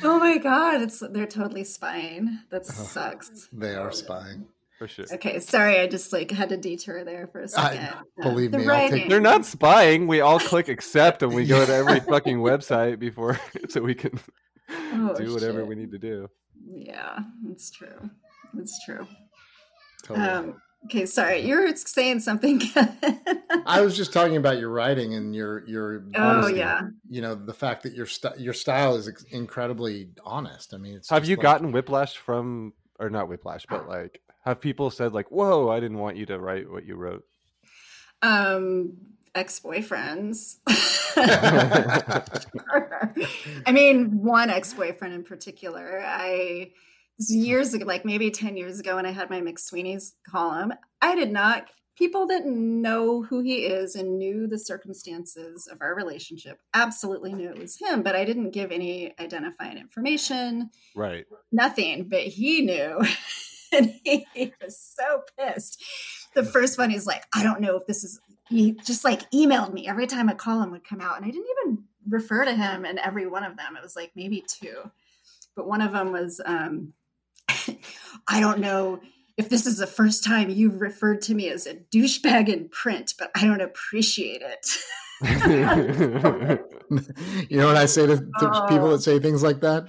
Oh 0.04 0.18
my 0.20 0.38
god 0.38 0.82
it's 0.82 1.02
they're 1.10 1.26
totally 1.26 1.64
spying. 1.64 2.40
That 2.50 2.62
uh-huh. 2.62 2.72
sucks. 2.72 3.48
They 3.52 3.74
are 3.74 3.90
spying. 3.90 4.46
For 4.78 4.86
sure. 4.86 5.06
Okay, 5.12 5.40
sorry, 5.40 5.80
I 5.80 5.88
just 5.88 6.12
like 6.12 6.30
had 6.30 6.50
to 6.50 6.56
detour 6.56 7.02
there 7.02 7.26
for 7.26 7.40
a 7.40 7.48
second. 7.48 7.80
I, 7.80 8.02
believe 8.22 8.52
the 8.52 8.58
me, 8.58 8.66
take... 8.88 9.08
they're 9.08 9.20
not 9.20 9.44
spying. 9.44 10.06
We 10.06 10.20
all 10.20 10.38
click 10.38 10.68
accept 10.68 11.24
and 11.24 11.34
we 11.34 11.46
go 11.46 11.66
to 11.66 11.74
every 11.74 11.98
fucking 11.98 12.38
website 12.38 13.00
before 13.00 13.40
so 13.68 13.80
we 13.80 13.96
can 13.96 14.20
oh, 14.70 15.14
do 15.16 15.32
whatever 15.32 15.60
shit. 15.60 15.66
we 15.66 15.74
need 15.74 15.92
to 15.92 15.98
do. 15.98 16.28
Yeah, 16.66 17.20
it's 17.50 17.70
true. 17.70 18.10
It's 18.58 18.84
true. 18.84 19.06
Totally. 20.02 20.26
Um, 20.26 20.62
okay, 20.86 21.06
sorry, 21.06 21.40
you're 21.40 21.74
saying 21.76 22.20
something. 22.20 22.62
I 23.66 23.80
was 23.80 23.96
just 23.96 24.12
talking 24.12 24.36
about 24.36 24.58
your 24.58 24.70
writing 24.70 25.14
and 25.14 25.34
your 25.34 25.66
your. 25.66 26.04
Oh 26.14 26.48
yeah. 26.48 26.82
You 27.08 27.22
know 27.22 27.34
the 27.34 27.54
fact 27.54 27.82
that 27.84 27.94
your 27.94 28.06
st- 28.06 28.38
your 28.38 28.54
style 28.54 28.96
is 28.96 29.08
incredibly 29.30 30.10
honest. 30.24 30.74
I 30.74 30.78
mean, 30.78 31.00
have 31.10 31.26
you 31.26 31.36
like... 31.36 31.42
gotten 31.42 31.72
whiplash 31.72 32.16
from 32.16 32.72
or 32.98 33.10
not 33.10 33.28
whiplash, 33.28 33.66
but 33.68 33.88
like 33.88 34.20
have 34.44 34.60
people 34.60 34.90
said 34.90 35.12
like, 35.12 35.30
"Whoa, 35.30 35.68
I 35.68 35.80
didn't 35.80 35.98
want 35.98 36.16
you 36.16 36.26
to 36.26 36.38
write 36.38 36.70
what 36.70 36.84
you 36.84 36.96
wrote"? 36.96 37.24
Um, 38.22 38.96
ex-boyfriends. 39.34 40.56
I 43.66 43.72
mean, 43.72 44.22
one 44.22 44.50
ex-boyfriend 44.50 45.14
in 45.14 45.24
particular. 45.24 46.02
I 46.04 46.72
years 47.28 47.74
ago, 47.74 47.84
like 47.84 48.04
maybe 48.04 48.30
10 48.30 48.56
years 48.56 48.78
ago 48.78 48.96
when 48.96 49.06
I 49.06 49.10
had 49.10 49.30
my 49.30 49.40
McSweeney's 49.40 50.14
column, 50.28 50.72
I 51.02 51.14
did 51.14 51.32
not 51.32 51.66
people 51.98 52.26
didn't 52.26 52.80
know 52.80 53.22
who 53.22 53.40
he 53.40 53.66
is 53.66 53.96
and 53.96 54.18
knew 54.18 54.46
the 54.46 54.58
circumstances 54.58 55.66
of 55.66 55.78
our 55.80 55.96
relationship 55.96 56.60
absolutely 56.72 57.32
knew 57.32 57.50
it 57.50 57.58
was 57.58 57.76
him, 57.76 58.02
but 58.02 58.14
I 58.14 58.24
didn't 58.24 58.50
give 58.50 58.70
any 58.70 59.12
identifying 59.18 59.78
information. 59.78 60.70
Right. 60.94 61.26
Nothing, 61.50 62.08
but 62.08 62.20
he 62.20 62.62
knew. 62.62 63.02
and 63.72 63.94
he, 64.04 64.24
he 64.32 64.52
was 64.62 64.78
so 64.78 65.22
pissed. 65.36 65.82
The 66.34 66.44
first 66.44 66.78
one, 66.78 66.90
he's 66.90 67.06
like, 67.06 67.26
I 67.34 67.42
don't 67.42 67.60
know 67.60 67.76
if 67.76 67.86
this 67.86 68.04
is 68.04 68.20
he 68.48 68.72
just 68.72 69.04
like 69.04 69.30
emailed 69.30 69.72
me 69.72 69.86
every 69.88 70.06
time 70.06 70.28
a 70.28 70.34
column 70.34 70.70
would 70.70 70.84
come 70.84 71.00
out 71.00 71.16
and 71.16 71.24
i 71.24 71.30
didn't 71.30 71.46
even 71.62 71.78
refer 72.08 72.44
to 72.44 72.54
him 72.54 72.84
in 72.84 72.98
every 72.98 73.26
one 73.26 73.44
of 73.44 73.56
them. 73.56 73.76
It 73.76 73.82
was 73.82 73.96
like 73.96 74.12
maybe 74.14 74.44
two. 74.46 74.90
But 75.54 75.66
one 75.66 75.80
of 75.80 75.92
them 75.92 76.12
was 76.12 76.40
um, 76.44 76.92
i 78.28 78.40
don't 78.40 78.60
know 78.60 79.00
if 79.36 79.48
this 79.48 79.66
is 79.66 79.78
the 79.78 79.86
first 79.86 80.22
time 80.24 80.50
you've 80.50 80.80
referred 80.80 81.22
to 81.22 81.34
me 81.34 81.48
as 81.48 81.66
a 81.66 81.74
douchebag 81.74 82.48
in 82.48 82.68
print 82.68 83.14
but 83.18 83.30
i 83.34 83.44
don't 83.44 83.60
appreciate 83.62 84.42
it. 84.42 84.66
You 87.50 87.58
know 87.58 87.66
what 87.66 87.76
i 87.76 87.86
say 87.86 88.06
to, 88.06 88.16
to 88.16 88.30
oh. 88.40 88.66
people 88.68 88.90
that 88.90 89.02
say 89.02 89.18
things 89.18 89.42
like 89.42 89.60
that 89.60 89.88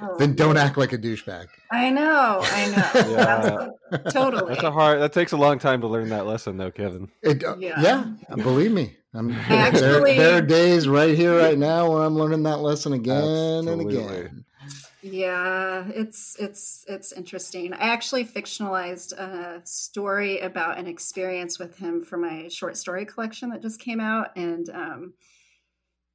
Oh, 0.00 0.18
then 0.18 0.34
don't 0.34 0.56
act 0.56 0.76
like 0.76 0.92
a 0.92 0.98
douchebag. 0.98 1.46
I 1.70 1.90
know, 1.90 2.40
I 2.42 2.66
know. 2.70 3.70
yeah. 3.92 4.10
totally. 4.10 4.54
That's 4.54 4.64
a 4.64 4.70
hard. 4.70 5.00
That 5.00 5.12
takes 5.12 5.32
a 5.32 5.36
long 5.36 5.58
time 5.58 5.80
to 5.82 5.86
learn 5.86 6.08
that 6.08 6.26
lesson, 6.26 6.56
though, 6.56 6.70
Kevin. 6.70 7.08
It, 7.22 7.44
uh, 7.44 7.56
yeah. 7.58 7.80
yeah. 7.80 8.34
believe 8.36 8.72
me. 8.72 8.96
I'm, 9.14 9.30
actually, 9.48 10.16
there, 10.16 10.30
there, 10.30 10.38
are 10.38 10.42
days 10.42 10.88
right 10.88 11.16
here, 11.16 11.38
right 11.38 11.56
now, 11.56 11.90
where 11.90 12.02
I'm 12.02 12.16
learning 12.16 12.42
that 12.42 12.58
lesson 12.58 12.92
again 12.92 13.14
absolutely. 13.22 13.98
and 13.98 14.16
again. 14.16 14.44
Yeah, 15.02 15.84
it's 15.88 16.34
it's 16.40 16.84
it's 16.88 17.12
interesting. 17.12 17.74
I 17.74 17.88
actually 17.88 18.24
fictionalized 18.24 19.12
a 19.12 19.60
story 19.64 20.40
about 20.40 20.78
an 20.78 20.86
experience 20.86 21.58
with 21.58 21.76
him 21.76 22.02
for 22.02 22.16
my 22.16 22.48
short 22.48 22.78
story 22.78 23.04
collection 23.04 23.50
that 23.50 23.60
just 23.60 23.80
came 23.80 24.00
out, 24.00 24.34
and 24.34 24.68
um, 24.70 25.12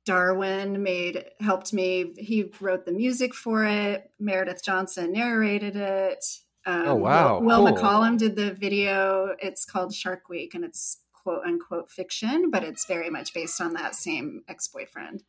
Darwin 0.09 0.81
made 0.81 1.23
helped 1.39 1.71
me. 1.71 2.13
He 2.17 2.51
wrote 2.59 2.83
the 2.83 2.91
music 2.91 3.35
for 3.35 3.63
it. 3.63 4.09
Meredith 4.19 4.63
Johnson 4.63 5.11
narrated 5.11 5.75
it. 5.75 6.25
Um, 6.65 6.87
oh 6.87 6.95
wow! 6.95 7.39
Will, 7.39 7.63
Will 7.63 7.75
cool. 7.75 7.83
McCollum 7.83 8.17
did 8.17 8.35
the 8.35 8.51
video. 8.51 9.35
It's 9.39 9.65
called 9.65 9.93
Shark 9.93 10.27
Week, 10.27 10.55
and 10.55 10.65
it's 10.65 10.97
quote 11.13 11.43
unquote 11.45 11.91
fiction, 11.91 12.49
but 12.49 12.63
it's 12.63 12.87
very 12.87 13.11
much 13.11 13.35
based 13.35 13.61
on 13.61 13.73
that 13.73 13.93
same 13.93 14.41
ex 14.47 14.67
boyfriend. 14.67 15.21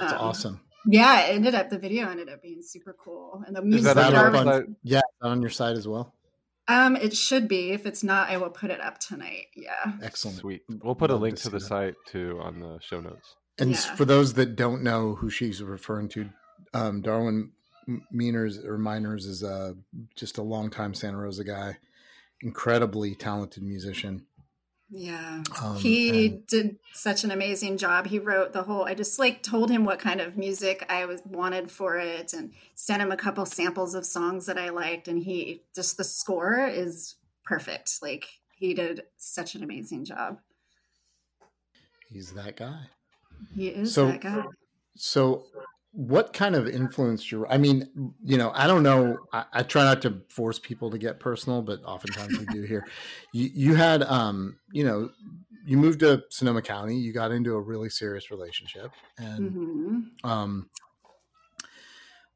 That's 0.00 0.14
um, 0.14 0.18
awesome. 0.18 0.60
Yeah, 0.86 1.26
it 1.26 1.34
ended 1.34 1.54
up 1.54 1.68
the 1.68 1.78
video 1.78 2.08
ended 2.08 2.30
up 2.30 2.40
being 2.40 2.62
super 2.62 2.96
cool, 2.98 3.44
and 3.46 3.54
the 3.54 3.60
music. 3.60 3.94
Darwin, 3.94 4.48
on, 4.48 4.76
yeah, 4.82 5.02
on 5.20 5.42
your 5.42 5.50
side 5.50 5.76
as 5.76 5.86
well. 5.86 6.14
Um, 6.68 6.96
it 6.96 7.14
should 7.14 7.48
be. 7.48 7.72
If 7.72 7.84
it's 7.84 8.02
not, 8.02 8.30
I 8.30 8.38
will 8.38 8.48
put 8.48 8.70
it 8.70 8.80
up 8.80 8.98
tonight. 8.98 9.48
Yeah. 9.54 9.92
Excellent. 10.02 10.38
Sweet. 10.38 10.62
We'll 10.82 10.94
put 10.94 11.10
a 11.10 11.16
link 11.16 11.36
to, 11.36 11.42
to 11.42 11.50
the 11.50 11.58
that. 11.58 11.66
site 11.66 11.94
too 12.06 12.40
on 12.40 12.60
the 12.60 12.78
show 12.80 13.00
notes. 13.00 13.36
And 13.58 13.72
yeah. 13.72 13.94
for 13.96 14.04
those 14.04 14.34
that 14.34 14.56
don't 14.56 14.82
know 14.82 15.14
who 15.14 15.30
she's 15.30 15.62
referring 15.62 16.08
to, 16.10 16.30
um, 16.74 17.02
Darwin 17.02 17.52
Meiners 18.14 18.64
or 18.64 18.78
Miners 18.78 19.26
is 19.26 19.42
uh, 19.42 19.74
just 20.16 20.38
a 20.38 20.42
longtime 20.42 20.94
Santa 20.94 21.18
Rosa 21.18 21.44
guy, 21.44 21.78
incredibly 22.40 23.14
talented 23.14 23.62
musician. 23.62 24.26
Yeah. 24.94 25.42
Um, 25.62 25.76
he 25.76 26.26
and... 26.26 26.46
did 26.46 26.78
such 26.92 27.24
an 27.24 27.30
amazing 27.30 27.78
job. 27.78 28.06
He 28.06 28.18
wrote 28.18 28.52
the 28.52 28.62
whole 28.62 28.84
I 28.84 28.94
just 28.94 29.18
like 29.18 29.42
told 29.42 29.70
him 29.70 29.84
what 29.84 29.98
kind 29.98 30.20
of 30.20 30.36
music 30.36 30.84
I 30.88 31.06
was 31.06 31.22
wanted 31.24 31.70
for 31.70 31.96
it 31.96 32.34
and 32.34 32.52
sent 32.74 33.00
him 33.00 33.10
a 33.10 33.16
couple 33.16 33.46
samples 33.46 33.94
of 33.94 34.04
songs 34.04 34.44
that 34.46 34.58
I 34.58 34.68
liked 34.68 35.08
and 35.08 35.22
he 35.22 35.62
just 35.74 35.96
the 35.96 36.04
score 36.04 36.66
is 36.66 37.16
perfect. 37.42 38.02
Like 38.02 38.26
he 38.54 38.74
did 38.74 39.04
such 39.16 39.54
an 39.54 39.62
amazing 39.62 40.04
job. 40.04 40.38
He's 42.10 42.32
that 42.32 42.58
guy. 42.58 42.88
He 43.54 43.68
is 43.68 43.94
So- 43.94 44.08
that 44.08 44.20
guy. 44.20 44.44
So, 44.96 45.46
what 45.92 46.32
kind 46.32 46.54
of 46.54 46.66
influenced 46.68 47.30
your? 47.30 47.50
I 47.50 47.58
mean, 47.58 48.14
you 48.22 48.36
know, 48.38 48.50
I 48.54 48.66
don't 48.66 48.82
know. 48.82 49.18
I, 49.32 49.44
I 49.52 49.62
try 49.62 49.84
not 49.84 50.02
to 50.02 50.22
force 50.28 50.58
people 50.58 50.90
to 50.90 50.98
get 50.98 51.18
personal, 51.20 51.62
but 51.62 51.82
oftentimes 51.84 52.38
we 52.38 52.46
do 52.46 52.62
here. 52.72 52.86
You, 53.32 53.50
you 53.54 53.74
had, 53.74 54.02
um, 54.02 54.58
you 54.70 54.84
know, 54.84 55.10
you 55.64 55.76
moved 55.76 56.00
to 56.00 56.24
Sonoma 56.30 56.62
County. 56.62 56.96
You 56.98 57.12
got 57.12 57.30
into 57.32 57.54
a 57.54 57.60
really 57.60 57.88
serious 57.90 58.30
relationship, 58.30 58.90
and 59.18 59.50
hmm 59.52 60.00
um, 60.24 60.70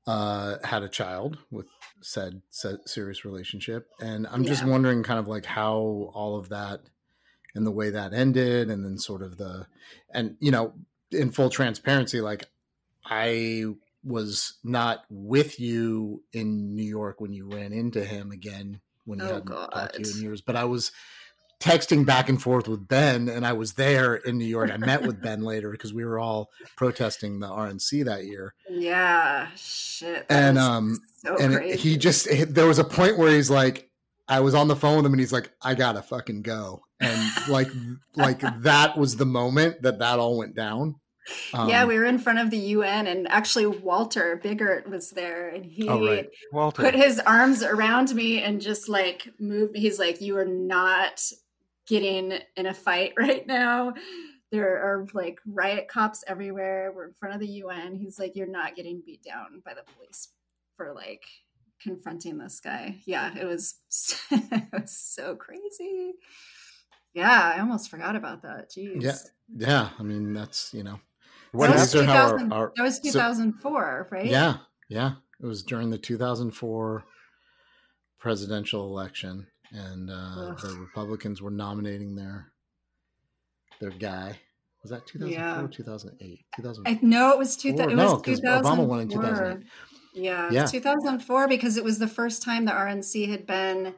uh, 0.06 0.56
had 0.64 0.82
a 0.82 0.88
child 0.88 1.38
with 1.50 1.66
said, 2.00 2.40
said 2.50 2.78
serious 2.86 3.24
relationship. 3.24 3.88
And 4.00 4.26
I'm 4.28 4.44
just 4.44 4.64
wondering, 4.64 5.02
kind 5.02 5.18
of 5.18 5.28
like 5.28 5.44
how 5.44 6.10
all 6.14 6.36
of 6.38 6.48
that 6.50 6.80
and 7.54 7.66
the 7.66 7.72
way 7.72 7.90
that 7.90 8.12
ended, 8.12 8.70
and 8.70 8.84
then 8.84 8.98
sort 8.98 9.22
of 9.22 9.38
the, 9.38 9.66
and 10.12 10.36
you 10.40 10.50
know, 10.50 10.74
in 11.12 11.30
full 11.30 11.50
transparency, 11.50 12.20
like 12.20 12.44
I 13.04 13.64
was 14.04 14.54
not 14.64 15.04
with 15.10 15.58
you 15.60 16.22
in 16.32 16.74
New 16.74 16.84
York 16.84 17.20
when 17.20 17.32
you 17.32 17.48
ran 17.48 17.72
into 17.72 18.04
him 18.04 18.30
again 18.30 18.80
when 19.04 19.18
you 19.20 19.24
Oh, 19.24 19.34
hadn't 19.34 19.46
talked 19.48 19.94
to 19.94 20.02
you 20.02 20.10
in 20.16 20.22
years, 20.22 20.40
but 20.40 20.56
I 20.56 20.64
was 20.64 20.90
texting 21.60 22.04
back 22.04 22.28
and 22.28 22.40
forth 22.42 22.68
with 22.68 22.86
Ben, 22.86 23.28
and 23.28 23.46
I 23.46 23.52
was 23.54 23.74
there 23.74 24.14
in 24.16 24.36
New 24.36 24.44
York. 24.44 24.70
I 24.70 24.76
met 24.76 25.02
with 25.02 25.22
Ben 25.22 25.42
later 25.42 25.70
because 25.70 25.92
we 25.94 26.04
were 26.04 26.18
all 26.18 26.50
protesting 26.76 27.40
the 27.40 27.46
RNC 27.48 28.04
that 28.04 28.24
year, 28.24 28.54
Yeah, 28.68 29.48
shit. 29.56 30.26
and 30.28 30.58
um, 30.58 31.00
so 31.24 31.36
and 31.38 31.54
it- 31.54 31.80
he 31.80 31.96
just 31.96 32.28
there 32.52 32.66
was 32.66 32.78
a 32.78 32.84
point 32.84 33.16
where 33.18 33.30
he's 33.32 33.50
like, 33.50 33.90
I 34.28 34.40
was 34.40 34.54
on 34.54 34.68
the 34.68 34.76
phone 34.76 34.96
with 34.96 35.06
him, 35.06 35.12
and 35.12 35.20
he's 35.20 35.32
like, 35.32 35.50
I 35.62 35.74
gotta 35.74 36.02
fucking 36.02 36.42
go, 36.42 36.82
and 37.00 37.30
like 37.48 37.68
like 38.14 38.40
that 38.62 38.96
was 38.96 39.16
the 39.16 39.26
moment 39.26 39.82
that 39.82 39.98
that 39.98 40.18
all 40.18 40.38
went 40.38 40.54
down. 40.54 40.96
yeah, 41.52 41.82
Um, 41.82 41.88
we 41.88 41.98
were 41.98 42.04
in 42.04 42.18
front 42.18 42.38
of 42.38 42.50
the 42.50 42.58
UN, 42.58 43.06
and 43.08 43.26
actually 43.28 43.66
Walter 43.66 44.40
Biggert 44.42 44.88
was 44.88 45.10
there, 45.10 45.48
and 45.48 45.64
he 45.64 45.88
Oh, 45.88 46.04
right. 46.06 46.28
Walter. 46.52 46.82
put 46.82 46.94
his 46.94 47.18
arms 47.20 47.62
around 47.62 48.14
me 48.14 48.42
and 48.42 48.60
just 48.60 48.88
like 48.88 49.28
moved. 49.38 49.76
He's 49.76 49.98
like, 49.98 50.20
"You 50.20 50.36
are 50.38 50.44
not 50.44 51.20
getting 51.86 52.38
in 52.56 52.66
a 52.66 52.74
fight 52.74 53.12
right 53.18 53.46
now. 53.46 53.94
There 54.52 54.78
are 54.78 55.06
like 55.12 55.40
riot 55.44 55.88
cops 55.88 56.22
everywhere. 56.28 56.92
We're 56.94 57.08
in 57.08 57.14
front 57.14 57.34
of 57.34 57.40
the 57.40 57.48
UN." 57.64 57.96
He's 57.96 58.18
like, 58.18 58.36
"You're 58.36 58.46
not 58.46 58.76
getting 58.76 59.02
beat 59.04 59.22
down 59.24 59.60
by 59.64 59.74
the 59.74 59.82
police 59.96 60.28
for 60.76 60.92
like." 60.94 61.24
confronting 61.82 62.38
this 62.38 62.58
guy 62.58 62.96
yeah 63.04 63.36
it 63.38 63.44
was 63.44 63.74
it 64.30 64.64
was 64.72 64.96
so 64.96 65.36
crazy 65.36 66.14
yeah 67.16 67.52
i 67.56 67.60
almost 67.60 67.90
forgot 67.90 68.14
about 68.16 68.42
that 68.42 68.70
Jeez. 68.70 69.02
Yeah, 69.02 69.16
yeah. 69.56 69.88
I 69.98 70.02
mean, 70.02 70.32
that's 70.34 70.72
you 70.74 70.82
know, 70.84 70.98
What 71.52 71.68
that 71.68 71.76
was, 71.80 71.92
these 71.92 72.02
are 72.02 72.04
how 72.04 72.28
our- 72.32 72.52
our- 72.52 72.72
that 72.76 72.82
was 72.82 72.96
so- 72.96 73.02
2004 73.02 74.08
right 74.10 74.26
Yeah, 74.26 74.58
yeah. 74.88 75.12
It 75.42 75.46
was 75.46 75.62
during 75.62 75.90
the 75.90 75.98
2004 75.98 77.04
presidential 78.18 78.86
election, 78.86 79.46
and 79.70 80.10
uh, 80.10 80.54
the 80.62 80.76
Republicans 80.80 81.42
were 81.42 81.50
nominating 81.50 82.14
their 82.16 82.52
their 83.80 83.90
guy. 83.90 84.38
Was 84.82 84.90
that 84.90 85.06
2004 85.06 85.62
Yeah. 85.62 85.66
2008? 85.70 86.44
2000. 86.56 86.86
I 86.88 86.98
know 87.02 87.30
it 87.32 87.38
was 87.38 87.56
two. 87.56 87.72
Four? 87.76 87.90
It 87.90 87.94
No, 87.96 88.12
was 88.14 88.22
'cause 88.22 88.40
2004. 88.40 88.62
Obama 88.76 88.86
won 88.88 89.00
in 89.00 89.08
2008. 89.08 89.66
Yeah, 90.14 90.48
Yeah. 90.50 90.60
yeah. 90.60 90.66
2004 90.66 91.48
because 91.48 91.76
it 91.76 91.84
was 91.84 91.98
the 91.98 92.08
first 92.08 92.42
time 92.42 92.64
the 92.64 92.72
RNC 92.72 93.26
had 93.28 93.46
been 93.46 93.94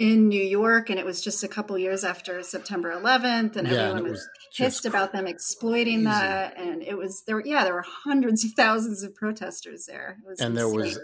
in 0.00 0.28
New 0.28 0.42
York, 0.42 0.88
and 0.88 0.98
it 0.98 1.04
was 1.04 1.20
just 1.20 1.44
a 1.44 1.48
couple 1.48 1.76
years 1.76 2.04
after 2.04 2.42
September 2.42 2.90
11th, 2.90 3.56
and 3.56 3.68
Yeah, 3.68 3.74
everyone 3.90 3.98
it 4.06 4.10
was, 4.10 4.12
was 4.12 4.28
pissed 4.56 4.86
about 4.86 5.12
them 5.12 5.26
exploiting 5.26 6.04
crazy. 6.04 6.18
that, 6.18 6.56
and 6.56 6.82
it 6.82 6.96
was 6.96 7.22
there. 7.26 7.38
Yeah, 7.44 7.64
there 7.64 7.74
were 7.74 7.84
hundreds 7.86 8.42
of 8.42 8.52
thousands 8.52 9.02
of 9.02 9.14
protesters 9.14 9.84
there. 9.84 10.16
It 10.24 10.28
was 10.28 10.40
and 10.40 10.56
there 10.56 10.70
was 10.70 10.98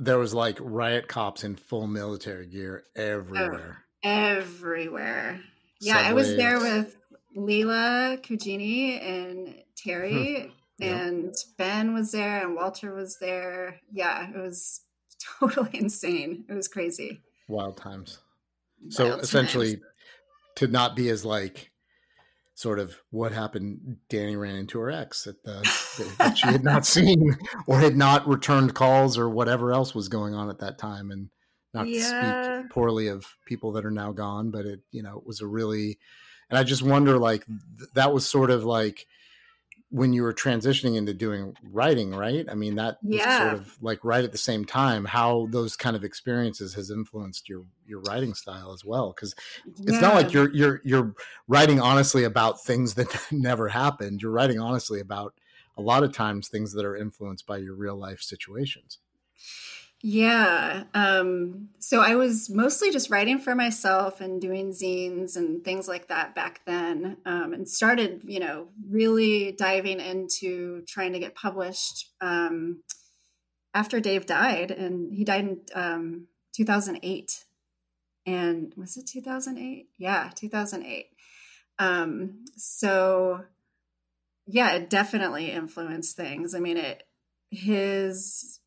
there 0.00 0.18
was 0.18 0.34
like 0.34 0.58
riot 0.60 1.06
cops 1.06 1.44
in 1.44 1.54
full 1.54 1.86
military 1.86 2.48
gear 2.48 2.82
everywhere. 2.96 3.84
everywhere. 4.02 5.40
Yeah, 5.80 5.98
I 6.00 6.12
was 6.12 6.34
there 6.34 6.58
with 6.58 6.96
Leela 7.36 8.20
Cugini 8.22 9.00
and 9.00 9.54
Terry, 9.76 10.40
hmm. 10.40 10.48
Yeah. 10.84 11.06
and 11.06 11.34
Ben 11.58 11.94
was 11.94 12.10
there, 12.10 12.44
and 12.44 12.56
Walter 12.56 12.92
was 12.92 13.18
there. 13.20 13.78
Yeah, 13.92 14.28
it 14.30 14.36
was 14.36 14.80
totally 15.38 15.70
insane. 15.74 16.44
It 16.48 16.54
was 16.54 16.66
crazy. 16.66 17.20
Wild 17.46 17.76
times. 17.76 18.18
So 18.88 19.16
essentially, 19.16 19.80
to 20.56 20.66
not 20.66 20.96
be 20.96 21.08
as 21.08 21.24
like 21.24 21.72
sort 22.54 22.78
of 22.78 22.96
what 23.10 23.32
happened. 23.32 23.96
Dani 24.10 24.38
ran 24.38 24.56
into 24.56 24.78
her 24.78 24.90
ex 24.90 25.26
at 25.26 25.42
the 25.42 25.60
that 26.18 26.38
she 26.38 26.46
had 26.46 26.64
not 26.64 26.86
seen 26.96 27.36
or 27.66 27.78
had 27.78 27.96
not 27.96 28.26
returned 28.28 28.74
calls 28.74 29.18
or 29.18 29.28
whatever 29.28 29.72
else 29.72 29.94
was 29.94 30.08
going 30.08 30.34
on 30.34 30.48
at 30.48 30.60
that 30.60 30.78
time, 30.78 31.10
and 31.10 31.28
not 31.74 31.86
to 31.86 32.00
speak 32.00 32.70
poorly 32.70 33.08
of 33.08 33.26
people 33.46 33.72
that 33.72 33.84
are 33.84 33.90
now 33.90 34.12
gone, 34.12 34.50
but 34.50 34.66
it 34.66 34.80
you 34.90 35.02
know 35.02 35.18
it 35.18 35.26
was 35.26 35.40
a 35.40 35.46
really, 35.46 35.98
and 36.50 36.58
I 36.58 36.62
just 36.62 36.82
wonder 36.82 37.18
like 37.18 37.46
th- 37.46 37.90
that 37.94 38.12
was 38.12 38.28
sort 38.28 38.50
of 38.50 38.64
like 38.64 39.06
when 39.92 40.14
you 40.14 40.22
were 40.22 40.32
transitioning 40.32 40.96
into 40.96 41.12
doing 41.12 41.54
writing, 41.70 42.14
right? 42.14 42.46
I 42.50 42.54
mean, 42.54 42.76
that 42.76 42.96
was 43.04 43.20
Yeah. 43.20 43.38
sort 43.38 43.52
of 43.52 43.76
like 43.82 44.02
right 44.02 44.24
at 44.24 44.32
the 44.32 44.38
same 44.38 44.64
time, 44.64 45.04
how 45.04 45.48
those 45.50 45.76
kind 45.76 45.94
of 45.94 46.02
experiences 46.02 46.72
has 46.74 46.90
influenced 46.90 47.46
your 47.48 47.64
your 47.86 48.00
writing 48.00 48.32
style 48.32 48.72
as 48.72 48.84
well. 48.86 49.12
Because 49.14 49.34
it's 49.86 50.00
not 50.00 50.14
like 50.14 50.32
you're 50.32 50.50
you're 50.54 50.80
you're 50.82 51.14
writing 51.46 51.78
honestly 51.78 52.24
about 52.24 52.64
things 52.64 52.94
that 52.94 53.08
never 53.30 53.68
happened. 53.68 54.22
You're 54.22 54.32
writing 54.32 54.58
honestly 54.58 54.98
about 54.98 55.34
a 55.76 55.82
lot 55.82 56.02
of 56.02 56.12
times 56.12 56.48
things 56.48 56.72
that 56.72 56.86
are 56.86 56.96
influenced 56.96 57.46
by 57.46 57.58
your 57.58 57.74
real 57.74 57.96
life 57.96 58.22
situations. 58.22 58.98
Yeah. 60.04 60.82
Um, 60.94 61.68
so 61.78 62.00
I 62.00 62.16
was 62.16 62.50
mostly 62.50 62.90
just 62.90 63.08
writing 63.08 63.38
for 63.38 63.54
myself 63.54 64.20
and 64.20 64.40
doing 64.40 64.70
zines 64.72 65.36
and 65.36 65.64
things 65.64 65.86
like 65.86 66.08
that 66.08 66.34
back 66.34 66.60
then. 66.66 67.18
Um, 67.24 67.52
and 67.52 67.68
started, 67.68 68.22
you 68.24 68.40
know, 68.40 68.66
really 68.88 69.52
diving 69.52 70.00
into 70.00 70.82
trying 70.88 71.12
to 71.12 71.20
get 71.20 71.36
published 71.36 72.10
um, 72.20 72.82
after 73.74 74.00
Dave 74.00 74.26
died. 74.26 74.72
And 74.72 75.14
he 75.14 75.22
died 75.22 75.44
in 75.44 75.60
um, 75.72 76.26
2008. 76.52 77.44
And 78.26 78.74
was 78.76 78.96
it 78.96 79.06
2008? 79.06 79.86
Yeah, 79.98 80.30
2008. 80.34 81.06
Um, 81.78 82.44
so 82.56 83.44
yeah, 84.48 84.72
it 84.72 84.90
definitely 84.90 85.52
influenced 85.52 86.16
things. 86.16 86.56
I 86.56 86.58
mean, 86.58 86.76
it, 86.76 87.04
his 87.50 88.58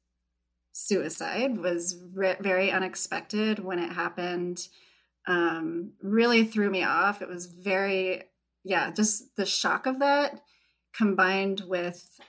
suicide 0.77 1.57
was 1.57 1.97
re- 2.13 2.35
very 2.41 2.69
unexpected 2.69 3.59
when 3.59 3.79
it 3.79 3.93
happened 3.93 4.67
um 5.25 5.93
really 6.01 6.43
threw 6.43 6.69
me 6.69 6.83
off 6.83 7.21
it 7.21 7.29
was 7.29 7.45
very 7.45 8.21
yeah 8.65 8.91
just 8.91 9.33
the 9.37 9.45
shock 9.45 9.85
of 9.85 9.99
that 9.99 10.41
combined 10.93 11.61
with 11.65 12.19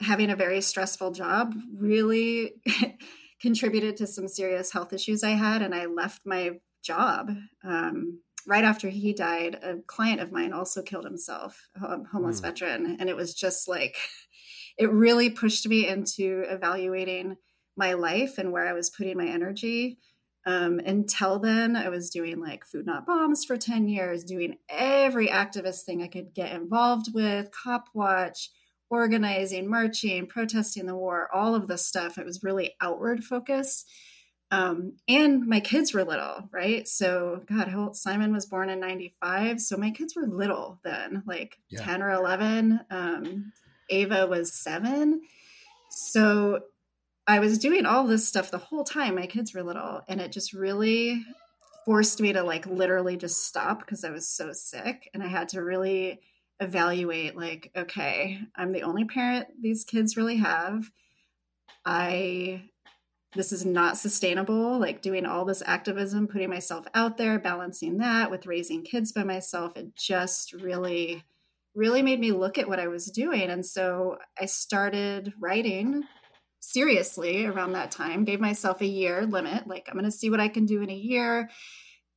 having 0.00 0.30
a 0.30 0.36
very 0.36 0.60
stressful 0.60 1.10
job 1.10 1.52
really 1.76 2.52
contributed 3.42 3.96
to 3.96 4.06
some 4.06 4.28
serious 4.28 4.70
health 4.70 4.92
issues 4.92 5.24
i 5.24 5.30
had 5.30 5.60
and 5.60 5.74
i 5.74 5.86
left 5.86 6.22
my 6.24 6.52
job 6.84 7.28
um 7.64 8.20
right 8.46 8.62
after 8.62 8.88
he 8.88 9.12
died 9.12 9.58
a 9.64 9.78
client 9.88 10.20
of 10.20 10.30
mine 10.30 10.52
also 10.52 10.80
killed 10.80 11.04
himself 11.04 11.68
a 11.82 11.98
homeless 12.12 12.38
Hmm. 12.38 12.46
veteran 12.46 12.96
and 13.00 13.08
it 13.08 13.16
was 13.16 13.34
just 13.34 13.66
like 13.66 13.96
it 14.78 14.88
really 14.92 15.28
pushed 15.28 15.66
me 15.66 15.88
into 15.88 16.44
evaluating 16.48 17.36
my 17.80 17.94
life 17.94 18.38
and 18.38 18.52
where 18.52 18.68
I 18.68 18.72
was 18.74 18.90
putting 18.90 19.16
my 19.16 19.26
energy. 19.26 19.98
Um, 20.46 20.78
until 20.78 21.38
then, 21.38 21.74
I 21.76 21.88
was 21.88 22.10
doing 22.10 22.40
like 22.40 22.64
Food 22.64 22.86
Not 22.86 23.06
Bombs 23.06 23.44
for 23.44 23.56
10 23.56 23.88
years, 23.88 24.22
doing 24.22 24.56
every 24.68 25.26
activist 25.28 25.82
thing 25.82 26.02
I 26.02 26.06
could 26.08 26.32
get 26.34 26.52
involved 26.52 27.12
with, 27.12 27.50
Cop 27.50 27.88
Watch, 27.92 28.50
organizing, 28.88 29.68
marching, 29.68 30.26
protesting 30.26 30.86
the 30.86 30.96
war, 30.96 31.28
all 31.34 31.54
of 31.54 31.68
this 31.68 31.86
stuff. 31.86 32.18
It 32.18 32.24
was 32.26 32.42
really 32.42 32.74
outward 32.80 33.24
focus. 33.24 33.84
Um, 34.50 34.94
and 35.06 35.46
my 35.46 35.60
kids 35.60 35.94
were 35.94 36.04
little, 36.04 36.48
right? 36.52 36.88
So, 36.88 37.42
God, 37.46 37.94
Simon 37.94 38.32
was 38.32 38.46
born 38.46 38.68
in 38.68 38.80
95. 38.80 39.60
So 39.60 39.76
my 39.76 39.90
kids 39.90 40.16
were 40.16 40.26
little 40.26 40.80
then, 40.82 41.22
like 41.26 41.56
Yeah. 41.70 41.84
10 41.84 42.02
or 42.02 42.10
11. 42.10 42.80
Um, 42.90 43.52
Ava 43.90 44.26
was 44.26 44.52
seven. 44.52 45.20
So 45.90 46.60
I 47.30 47.38
was 47.38 47.58
doing 47.58 47.86
all 47.86 48.08
this 48.08 48.26
stuff 48.26 48.50
the 48.50 48.58
whole 48.58 48.82
time. 48.82 49.14
My 49.14 49.26
kids 49.26 49.54
were 49.54 49.62
little, 49.62 50.00
and 50.08 50.20
it 50.20 50.32
just 50.32 50.52
really 50.52 51.24
forced 51.84 52.20
me 52.20 52.32
to 52.32 52.42
like 52.42 52.66
literally 52.66 53.16
just 53.16 53.46
stop 53.46 53.78
because 53.78 54.04
I 54.04 54.10
was 54.10 54.26
so 54.26 54.52
sick. 54.52 55.08
And 55.14 55.22
I 55.22 55.28
had 55.28 55.50
to 55.50 55.62
really 55.62 56.22
evaluate 56.58 57.36
like, 57.36 57.70
okay, 57.76 58.40
I'm 58.56 58.72
the 58.72 58.82
only 58.82 59.04
parent 59.04 59.46
these 59.62 59.84
kids 59.84 60.16
really 60.16 60.38
have. 60.38 60.90
I 61.84 62.64
this 63.36 63.52
is 63.52 63.64
not 63.64 63.96
sustainable. 63.96 64.80
Like 64.80 65.00
doing 65.00 65.24
all 65.24 65.44
this 65.44 65.62
activism, 65.64 66.26
putting 66.26 66.50
myself 66.50 66.84
out 66.94 67.16
there, 67.16 67.38
balancing 67.38 67.98
that 67.98 68.28
with 68.32 68.44
raising 68.44 68.82
kids 68.82 69.12
by 69.12 69.22
myself, 69.22 69.76
it 69.76 69.94
just 69.94 70.52
really, 70.52 71.22
really 71.76 72.02
made 72.02 72.18
me 72.18 72.32
look 72.32 72.58
at 72.58 72.66
what 72.66 72.80
I 72.80 72.88
was 72.88 73.06
doing. 73.06 73.50
And 73.50 73.64
so 73.64 74.18
I 74.36 74.46
started 74.46 75.32
writing 75.38 76.02
seriously 76.60 77.46
around 77.46 77.72
that 77.72 77.90
time, 77.90 78.24
gave 78.24 78.40
myself 78.40 78.80
a 78.80 78.86
year 78.86 79.26
limit. 79.26 79.66
Like, 79.66 79.88
I'm 79.88 79.94
going 79.94 80.04
to 80.04 80.10
see 80.10 80.30
what 80.30 80.40
I 80.40 80.48
can 80.48 80.66
do 80.66 80.82
in 80.82 80.90
a 80.90 80.94
year 80.94 81.50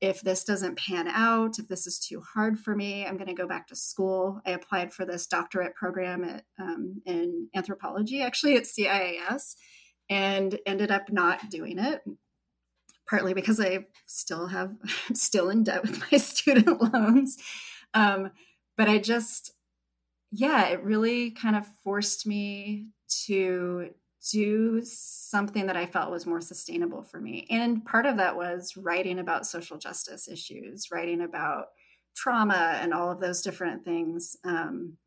if 0.03 0.19
this 0.19 0.43
doesn't 0.43 0.77
pan 0.77 1.07
out, 1.07 1.59
if 1.59 1.69
this 1.69 1.87
is 1.87 1.97
too 1.97 2.21
hard 2.33 2.59
for 2.59 2.75
me, 2.75 3.05
I'm 3.05 3.15
going 3.15 3.29
to 3.29 3.33
go 3.33 3.47
back 3.47 3.67
to 3.67 3.75
school. 3.75 4.41
I 4.45 4.51
applied 4.51 4.93
for 4.93 5.05
this 5.05 5.27
doctorate 5.27 5.75
program 5.75 6.25
at, 6.25 6.43
um, 6.59 7.01
in 7.05 7.47
anthropology, 7.55 8.21
actually 8.21 8.57
at 8.57 8.65
CIIS, 8.65 9.55
and 10.09 10.59
ended 10.65 10.91
up 10.91 11.09
not 11.09 11.49
doing 11.49 11.79
it. 11.79 12.01
Partly 13.09 13.33
because 13.33 13.61
I 13.61 13.85
still 14.05 14.47
have 14.47 14.73
still 15.13 15.49
in 15.49 15.63
debt 15.63 15.83
with 15.83 16.03
my 16.11 16.17
student 16.21 16.93
loans, 16.93 17.37
um, 17.93 18.31
but 18.75 18.89
I 18.89 18.97
just, 18.97 19.53
yeah, 20.31 20.67
it 20.67 20.83
really 20.83 21.31
kind 21.31 21.55
of 21.55 21.65
forced 21.81 22.27
me 22.27 22.87
to 23.25 23.91
do 24.31 24.81
something 24.83 25.67
that 25.67 25.75
I 25.75 25.85
felt 25.85 26.11
was 26.11 26.25
more 26.25 26.39
sustainable 26.39 27.03
for 27.03 27.19
me. 27.19 27.45
And 27.49 27.83
part 27.83 28.05
of 28.05 28.17
that 28.17 28.37
was 28.37 28.77
writing 28.77 29.19
about 29.19 29.45
social 29.45 29.77
justice 29.77 30.29
issues, 30.29 30.87
writing 30.91 31.21
about 31.21 31.65
trauma 32.15 32.79
and 32.81 32.93
all 32.93 33.11
of 33.11 33.19
those 33.19 33.41
different 33.41 33.83
things. 33.83 34.37
Um, 34.45 34.97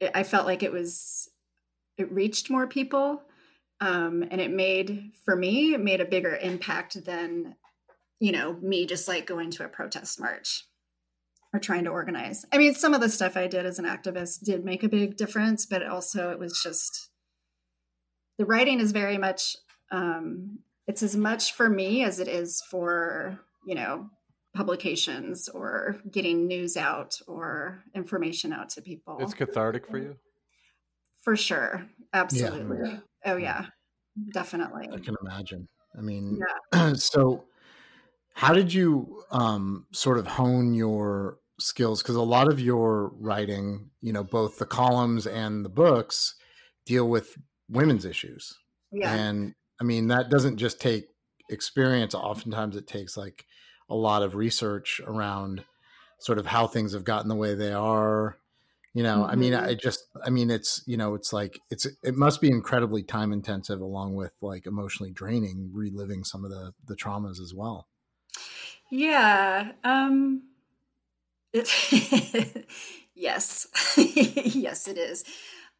it, 0.00 0.10
I 0.14 0.22
felt 0.22 0.46
like 0.46 0.62
it 0.62 0.72
was, 0.72 1.30
it 1.96 2.12
reached 2.12 2.50
more 2.50 2.66
people. 2.66 3.22
Um, 3.80 4.24
and 4.30 4.40
it 4.40 4.50
made, 4.50 5.12
for 5.24 5.34
me, 5.34 5.74
it 5.74 5.80
made 5.80 6.00
a 6.00 6.06
bigger 6.06 6.36
impact 6.36 7.04
than, 7.04 7.56
you 8.20 8.32
know, 8.32 8.54
me 8.60 8.86
just 8.86 9.08
like 9.08 9.26
going 9.26 9.50
to 9.52 9.64
a 9.64 9.68
protest 9.68 10.20
march 10.20 10.64
or 11.52 11.60
trying 11.60 11.84
to 11.84 11.90
organize. 11.90 12.44
I 12.52 12.58
mean, 12.58 12.74
some 12.74 12.94
of 12.94 13.00
the 13.00 13.08
stuff 13.08 13.36
I 13.36 13.46
did 13.46 13.64
as 13.66 13.78
an 13.78 13.84
activist 13.84 14.44
did 14.44 14.64
make 14.64 14.82
a 14.82 14.88
big 14.88 15.16
difference, 15.16 15.66
but 15.66 15.82
also 15.86 16.30
it 16.30 16.38
was 16.38 16.60
just, 16.62 17.10
the 18.38 18.46
writing 18.46 18.80
is 18.80 18.92
very 18.92 19.18
much 19.18 19.56
um, 19.90 20.58
it's 20.86 21.02
as 21.02 21.16
much 21.16 21.54
for 21.54 21.68
me 21.68 22.04
as 22.04 22.20
it 22.20 22.28
is 22.28 22.62
for 22.70 23.38
you 23.66 23.74
know 23.74 24.08
publications 24.54 25.48
or 25.48 25.96
getting 26.10 26.46
news 26.46 26.76
out 26.76 27.20
or 27.26 27.82
information 27.94 28.52
out 28.52 28.68
to 28.70 28.80
people. 28.82 29.18
It's 29.20 29.34
cathartic 29.34 29.86
for 29.86 29.98
you? 29.98 30.16
For 31.22 31.36
sure. 31.36 31.86
Absolutely. 32.12 32.90
Yeah. 32.90 32.98
oh 33.24 33.36
yeah. 33.36 33.66
definitely. 34.32 34.88
I 34.92 34.98
can 34.98 35.16
imagine. 35.20 35.68
I 35.96 36.00
mean 36.00 36.40
yeah. 36.72 36.92
so 36.94 37.44
how 38.34 38.52
did 38.52 38.72
you 38.72 39.22
um, 39.30 39.86
sort 39.92 40.18
of 40.18 40.26
hone 40.26 40.74
your 40.74 41.38
skills? 41.58 42.02
Because 42.02 42.16
a 42.16 42.22
lot 42.22 42.48
of 42.48 42.60
your 42.60 43.12
writing 43.18 43.90
you 44.00 44.12
know 44.12 44.22
both 44.22 44.58
the 44.58 44.66
columns 44.66 45.26
and 45.26 45.64
the 45.64 45.70
books 45.70 46.34
deal 46.84 47.08
with 47.08 47.36
women's 47.74 48.04
issues. 48.04 48.58
Yeah. 48.90 49.12
And 49.12 49.54
I 49.80 49.84
mean, 49.84 50.08
that 50.08 50.30
doesn't 50.30 50.56
just 50.56 50.80
take 50.80 51.08
experience. 51.50 52.14
Oftentimes 52.14 52.76
it 52.76 52.86
takes 52.86 53.16
like 53.16 53.44
a 53.90 53.94
lot 53.94 54.22
of 54.22 54.34
research 54.34 55.00
around 55.06 55.64
sort 56.18 56.38
of 56.38 56.46
how 56.46 56.66
things 56.66 56.94
have 56.94 57.04
gotten 57.04 57.28
the 57.28 57.34
way 57.34 57.54
they 57.54 57.72
are. 57.72 58.38
You 58.94 59.02
know, 59.02 59.18
mm-hmm. 59.18 59.30
I 59.30 59.34
mean, 59.34 59.54
I 59.54 59.72
mm-hmm. 59.72 59.78
just, 59.82 60.04
I 60.24 60.30
mean, 60.30 60.50
it's, 60.50 60.82
you 60.86 60.96
know, 60.96 61.14
it's 61.14 61.32
like, 61.32 61.60
it's, 61.70 61.86
it 62.02 62.14
must 62.14 62.40
be 62.40 62.48
incredibly 62.48 63.02
time 63.02 63.32
intensive 63.32 63.80
along 63.80 64.14
with 64.14 64.32
like 64.40 64.66
emotionally 64.66 65.10
draining, 65.10 65.70
reliving 65.72 66.22
some 66.22 66.44
of 66.44 66.50
the, 66.50 66.72
the 66.86 66.94
traumas 66.94 67.40
as 67.40 67.52
well. 67.52 67.88
Yeah. 68.90 69.72
Um, 69.82 70.42
it, 71.52 71.68
yes. 73.14 73.66
yes, 73.96 74.86
it 74.86 74.96
is. 74.96 75.24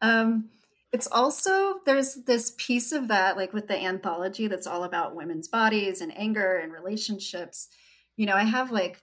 Um, 0.01 0.49
it's 0.91 1.07
also 1.07 1.75
there's 1.85 2.15
this 2.25 2.53
piece 2.57 2.91
of 2.91 3.07
that 3.09 3.37
like 3.37 3.53
with 3.53 3.67
the 3.67 3.77
anthology 3.77 4.47
that's 4.47 4.67
all 4.67 4.83
about 4.83 5.15
women's 5.15 5.47
bodies 5.47 6.01
and 6.01 6.17
anger 6.17 6.57
and 6.57 6.71
relationships. 6.71 7.69
You 8.17 8.25
know 8.25 8.35
i 8.35 8.43
have 8.43 8.71
like 8.71 9.01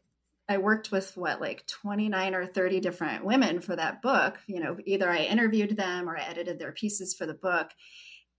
i 0.48 0.58
worked 0.58 0.90
with 0.90 1.16
what 1.16 1.40
like 1.40 1.66
29 1.66 2.34
or 2.34 2.46
30 2.46 2.80
different 2.80 3.24
women 3.24 3.60
for 3.60 3.76
that 3.76 4.02
book. 4.02 4.38
You 4.46 4.60
know 4.60 4.76
either 4.86 5.10
i 5.10 5.18
interviewed 5.18 5.76
them 5.76 6.08
or 6.08 6.16
i 6.16 6.22
edited 6.22 6.58
their 6.58 6.72
pieces 6.72 7.14
for 7.14 7.26
the 7.26 7.34
book. 7.34 7.70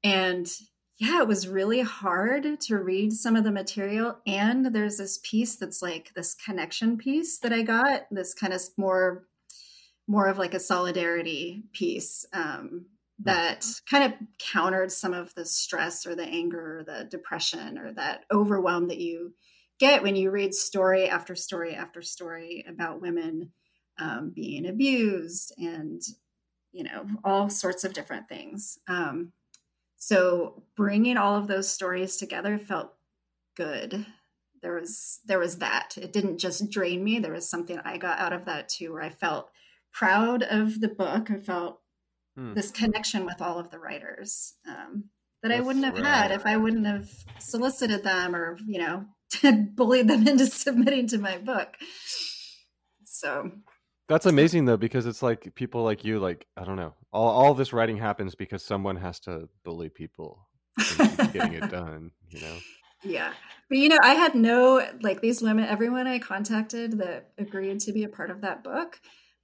And 0.03 0.51
yeah 0.97 1.21
it 1.21 1.27
was 1.27 1.47
really 1.47 1.81
hard 1.81 2.59
to 2.61 2.77
read 2.77 3.13
some 3.13 3.35
of 3.35 3.43
the 3.43 3.51
material. 3.51 4.17
And 4.25 4.73
there's 4.73 4.97
this 4.97 5.19
piece 5.23 5.57
that's 5.57 5.81
like 5.81 6.11
this 6.15 6.33
connection 6.33 6.97
piece 6.97 7.39
that 7.39 7.53
i 7.53 7.61
got 7.61 8.07
this 8.09 8.33
kind 8.33 8.53
of 8.53 8.61
more 8.77 9.27
more 10.07 10.27
of 10.27 10.37
like 10.37 10.53
a 10.53 10.59
solidarity 10.59 11.63
piece 11.71 12.25
um, 12.33 12.85
that 13.19 13.65
kind 13.89 14.03
of 14.03 14.13
countered 14.39 14.91
some 14.91 15.13
of 15.13 15.33
the 15.35 15.45
stress 15.45 16.05
or 16.05 16.15
the 16.15 16.23
anger 16.23 16.79
or 16.79 16.83
the 16.83 17.05
depression 17.05 17.77
or 17.77 17.93
that 17.93 18.25
overwhelm 18.31 18.87
that 18.87 18.97
you 18.97 19.33
get 19.79 20.03
when 20.03 20.15
you 20.15 20.31
read 20.31 20.53
story 20.53 21.07
after 21.07 21.35
story 21.35 21.75
after 21.75 22.01
story 22.01 22.65
about 22.67 23.01
women 23.01 23.51
um, 23.99 24.31
being 24.33 24.65
abused 24.67 25.53
and 25.57 26.01
you 26.71 26.83
know 26.83 27.05
all 27.23 27.49
sorts 27.49 27.83
of 27.83 27.93
different 27.93 28.27
things. 28.27 28.79
Um, 28.87 29.31
so 29.97 30.63
bringing 30.75 31.17
all 31.17 31.35
of 31.35 31.47
those 31.47 31.69
stories 31.69 32.17
together 32.17 32.57
felt 32.57 32.93
good. 33.55 34.05
There 34.61 34.73
was 34.79 35.19
there 35.25 35.39
was 35.39 35.59
that. 35.59 35.95
It 35.97 36.11
didn't 36.11 36.39
just 36.39 36.69
drain 36.69 37.03
me. 37.03 37.19
There 37.19 37.33
was 37.33 37.49
something 37.49 37.79
i 37.85 37.97
got 37.97 38.19
out 38.19 38.33
of 38.33 38.45
that 38.45 38.69
too 38.69 38.91
where 38.91 39.03
i 39.03 39.09
felt 39.09 39.49
proud 39.91 40.41
of 40.41 40.81
the 40.81 40.87
book 40.87 41.29
i 41.29 41.37
felt 41.37 41.82
hmm. 42.35 42.53
this 42.53 42.71
connection 42.71 43.25
with 43.25 43.41
all 43.41 43.59
of 43.59 43.69
the 43.69 43.79
writers 43.79 44.53
um, 44.67 45.05
that 45.41 45.49
That's 45.49 45.59
I 45.59 45.61
wouldn't 45.61 45.85
have 45.85 45.97
had 45.97 46.31
if 46.31 46.45
I 46.45 46.57
wouldn't 46.57 46.85
have 46.85 47.09
solicited 47.39 48.03
them 48.03 48.35
or, 48.35 48.57
you 48.65 48.79
know, 48.79 49.05
bullied 49.75 50.07
them 50.07 50.27
into 50.27 50.45
submitting 50.47 51.07
to 51.07 51.17
my 51.17 51.37
book. 51.37 51.75
So 53.05 53.51
that's 54.07 54.25
amazing 54.25 54.65
though, 54.65 54.77
because 54.77 55.05
it's 55.05 55.23
like 55.23 55.53
people 55.55 55.83
like 55.83 56.03
you, 56.03 56.19
like, 56.19 56.45
I 56.57 56.65
don't 56.65 56.77
know, 56.77 56.93
all, 57.11 57.29
all 57.29 57.53
this 57.53 57.73
writing 57.73 57.97
happens 57.97 58.35
because 58.35 58.63
someone 58.63 58.97
has 58.97 59.19
to 59.21 59.49
bully 59.63 59.89
people 59.89 60.47
getting 60.97 61.53
it 61.53 61.69
done, 61.69 62.11
you 62.29 62.41
know? 62.41 62.57
Yeah. 63.03 63.33
But 63.69 63.77
you 63.77 63.89
know, 63.89 63.99
I 64.01 64.13
had 64.13 64.35
no 64.35 64.85
like 65.01 65.21
these 65.21 65.41
women, 65.41 65.65
everyone 65.65 66.07
I 66.07 66.19
contacted 66.19 66.99
that 66.99 67.31
agreed 67.37 67.79
to 67.81 67.93
be 67.93 68.03
a 68.03 68.09
part 68.09 68.29
of 68.29 68.41
that 68.41 68.63
book, 68.63 68.99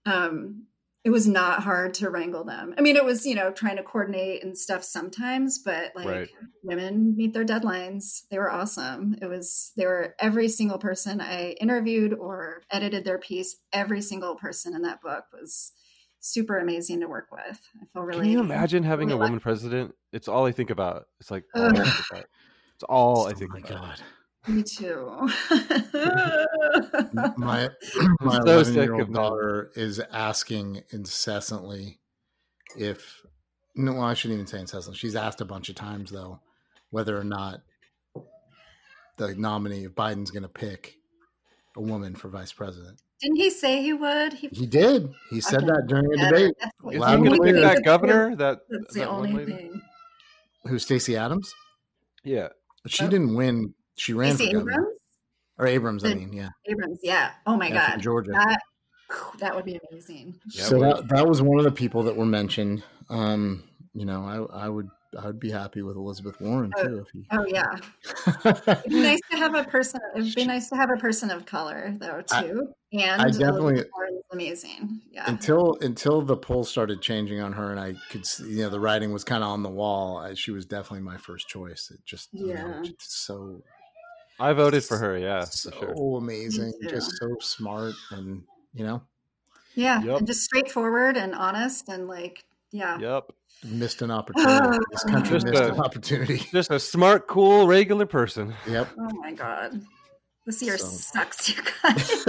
um, 0.05 0.65
it 1.03 1.11
was 1.11 1.27
not 1.27 1.63
hard 1.63 1.93
to 1.95 2.09
wrangle 2.09 2.43
them. 2.43 2.75
I 2.77 2.81
mean, 2.81 2.97
it 2.97 3.05
was, 3.05 3.25
you 3.25 3.33
know, 3.33 3.51
trying 3.51 3.77
to 3.77 3.83
coordinate 3.83 4.43
and 4.43 4.57
stuff 4.57 4.83
sometimes, 4.83 5.59
but 5.59 5.93
like 5.95 6.07
right. 6.07 6.29
women 6.61 7.15
meet 7.15 7.33
their 7.33 7.45
deadlines. 7.45 8.23
They 8.29 8.37
were 8.37 8.51
awesome. 8.51 9.15
It 9.21 9.27
was, 9.27 9.71
they 9.77 9.85
were 9.85 10.15
every 10.19 10.49
single 10.49 10.77
person 10.77 11.21
I 11.21 11.51
interviewed 11.61 12.13
or 12.13 12.63
edited 12.69 13.05
their 13.05 13.17
piece, 13.17 13.55
every 13.71 14.01
single 14.01 14.35
person 14.35 14.75
in 14.75 14.81
that 14.81 15.01
book 15.01 15.23
was 15.31 15.71
super 16.19 16.57
amazing 16.59 16.99
to 16.99 17.07
work 17.07 17.27
with. 17.31 17.61
I 17.81 17.85
feel 17.93 18.03
really. 18.03 18.23
Can 18.23 18.31
you 18.31 18.39
imagine 18.41 18.83
having 18.83 19.07
really 19.07 19.19
a 19.19 19.23
woman 19.23 19.39
president? 19.39 19.95
It's 20.11 20.27
all 20.27 20.45
I 20.45 20.51
think 20.51 20.69
about. 20.69 21.05
It's 21.21 21.31
like, 21.31 21.45
all 21.55 21.71
it's 21.71 22.83
all 22.89 23.27
I 23.27 23.31
oh 23.31 23.33
think 23.33 23.51
oh 23.51 23.59
my 23.59 23.59
about. 23.59 23.69
God. 23.69 24.01
Me 24.47 24.63
too. 24.63 25.29
my 27.37 27.69
my 28.21 28.37
eleven 28.37 28.73
year 28.73 28.95
old 28.95 29.13
daughter 29.13 29.71
is 29.75 29.99
asking 30.11 30.83
incessantly 30.91 31.99
if 32.77 33.21
no, 33.75 33.93
well, 33.93 34.03
I 34.03 34.13
shouldn't 34.13 34.39
even 34.39 34.47
say 34.47 34.59
incessantly. 34.59 34.97
She's 34.97 35.15
asked 35.15 35.41
a 35.41 35.45
bunch 35.45 35.69
of 35.69 35.75
times 35.75 36.11
though 36.11 36.39
whether 36.89 37.17
or 37.17 37.23
not 37.23 37.61
the 39.17 39.35
nominee 39.35 39.85
of 39.85 39.93
Biden's 39.93 40.31
going 40.31 40.43
to 40.43 40.49
pick 40.49 40.95
a 41.75 41.81
woman 41.81 42.15
for 42.15 42.29
vice 42.29 42.51
president. 42.51 42.99
Didn't 43.21 43.35
he 43.35 43.49
say 43.49 43.81
he 43.81 43.93
would? 43.93 44.33
He, 44.33 44.47
he 44.47 44.65
did. 44.65 45.13
He 45.29 45.41
said 45.41 45.63
okay. 45.63 45.67
that 45.67 45.87
during 45.87 46.11
a 46.13 46.29
debate. 46.29 46.55
Is 46.61 46.93
he 46.93 46.97
going 46.99 47.33
to 47.33 47.41
pick 47.41 47.55
that 47.55 47.83
governor? 47.83 48.35
That 48.35 48.59
that's 48.69 48.93
the 48.93 49.07
only 49.07 49.45
thing. 49.45 49.81
Who 50.65 50.79
Stacey 50.79 51.17
Adams? 51.17 51.53
Yeah, 52.23 52.49
she 52.87 53.05
oh. 53.05 53.09
didn't 53.09 53.35
win 53.35 53.73
she 53.99 54.13
ran 54.13 54.35
Stacey 54.35 54.53
for 54.53 54.59
Abrams? 54.61 54.97
Or 55.57 55.67
Abrams, 55.67 56.03
the, 56.03 56.09
I 56.09 56.13
mean, 56.15 56.31
yeah. 56.33 56.49
Abrams, 56.67 56.99
yeah. 57.03 57.31
Oh 57.45 57.57
my 57.57 57.67
yeah, 57.67 57.91
God. 57.91 58.01
Georgia. 58.01 58.31
That, 58.31 58.61
that 59.39 59.55
would 59.55 59.65
be 59.65 59.79
amazing. 59.91 60.39
so 60.49 60.79
that, 60.79 61.09
that 61.09 61.27
was 61.27 61.41
one 61.41 61.57
of 61.57 61.65
the 61.65 61.71
people 61.71 62.03
that 62.03 62.15
were 62.15 62.25
mentioned. 62.25 62.83
Um, 63.09 63.63
you 63.93 64.05
know, 64.05 64.23
I, 64.51 64.65
I 64.65 64.69
would 64.69 64.87
I 65.17 65.25
would 65.25 65.39
be 65.39 65.49
happy 65.49 65.81
with 65.81 65.95
Elizabeth 65.95 66.39
Warren 66.39 66.71
Oh, 66.77 66.83
too. 66.87 66.99
If 66.99 67.07
he... 67.11 67.25
Oh 67.31 67.43
yeah, 67.47 67.75
it'd 68.45 68.83
be 68.91 69.01
nice 69.01 69.19
to 69.31 69.37
have 69.37 69.55
a 69.55 69.63
person. 69.63 69.99
It'd 70.15 70.35
be 70.35 70.45
nice 70.45 70.69
to 70.69 70.75
have 70.75 70.91
a 70.91 70.97
person 70.97 71.31
of 71.31 71.45
color 71.47 71.95
though 71.99 72.21
I- 72.31 72.41
too. 72.43 72.67
and 72.93 73.19
I 73.21 73.25
definitely- 73.31 73.73
Elizabeth 73.73 73.91
Warren's 73.95 74.23
amazing. 74.31 75.01
Yeah. 75.11 75.23
until 75.27 75.77
until 75.81 76.21
the 76.21 76.37
polls 76.37 76.69
started 76.69 77.01
changing 77.01 77.41
on 77.41 77.53
her, 77.53 77.71
and 77.71 77.79
I 77.79 77.95
could 78.11 78.25
see, 78.25 78.51
you 78.51 78.57
know, 78.63 78.69
the 78.69 78.79
writing 78.79 79.11
was 79.11 79.23
kind 79.23 79.43
of 79.43 79.49
on 79.49 79.63
the 79.63 79.69
wall. 79.69 80.17
I, 80.19 80.35
she 80.35 80.51
was 80.51 80.67
definitely 80.67 81.01
my 81.01 81.17
first 81.17 81.47
choice. 81.47 81.91
It 81.91 82.05
just, 82.05 82.29
you 82.31 82.53
know, 82.53 82.81
Yeah. 82.83 82.91
so 82.99 83.63
I 84.39 84.53
voted 84.53 84.83
for 84.83 84.97
her. 84.97 85.17
Yeah, 85.17 85.43
so 85.45 85.71
for 85.71 85.93
sure. 85.95 86.17
amazing, 86.17 86.73
too. 86.81 86.89
just 86.89 87.17
so 87.17 87.35
smart, 87.41 87.93
and 88.11 88.43
you 88.73 88.85
know, 88.85 89.01
Yeah, 89.75 90.01
Yep. 90.03 90.17
and 90.19 90.27
just 90.27 90.43
straightforward 90.43 91.17
and 91.17 91.33
honest 91.35 91.89
and 91.89 92.07
like, 92.07 92.45
yeah. 92.71 92.97
Yep. 92.99 93.31
missed 93.65 94.01
an 94.01 94.11
opportunity. 94.11 94.77
This 94.91 95.03
country 95.07 95.31
Just 95.39 95.45
missed 95.47 95.61
a- 95.63 95.73
an 95.73 95.79
opportunity. 95.79 96.37
Just 96.51 96.71
a 96.71 96.79
smart, 96.79 97.27
cool, 97.27 97.67
regular 97.67 98.05
person. 98.05 98.53
Yep. 98.67 98.87
Oh 98.97 99.09
my 99.15 99.33
god, 99.33 99.81
this 100.45 100.61
year 100.61 100.77
So- 100.77 100.87
sucks, 100.87 101.49
you 101.49 101.55
guys. 101.83 102.25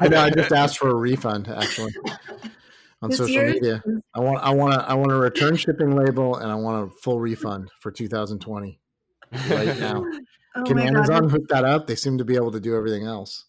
I 0.00 0.08
know. 0.08 0.20
I 0.20 0.30
just 0.30 0.52
asked 0.52 0.78
for 0.78 0.90
a 0.90 0.94
refund 0.94 1.48
actually 1.48 1.92
on 3.02 3.10
This 3.10 3.18
social 3.18 3.34
year's 3.34 3.54
media. 3.54 3.82
I 4.14 4.20
want, 4.20 4.38
I 4.44 4.50
want, 4.50 4.74
a, 4.74 4.82
I 4.88 4.94
want 4.94 5.10
a 5.10 5.16
return 5.16 5.56
shipping 5.56 5.96
label, 5.96 6.36
and 6.36 6.52
I 6.52 6.54
want 6.54 6.86
a 6.88 6.94
full 7.02 7.18
refund 7.18 7.70
for 7.80 7.90
2020 7.90 8.78
right 9.50 9.78
now. 9.80 10.04
Oh 10.54 10.64
Can 10.64 10.78
Amazon 10.78 11.22
god, 11.22 11.30
hook 11.30 11.48
that 11.48 11.64
up? 11.64 11.86
They 11.86 11.96
seem 11.96 12.18
to 12.18 12.24
be 12.24 12.36
able 12.36 12.52
to 12.52 12.60
do 12.60 12.76
everything 12.76 13.04
else. 13.04 13.46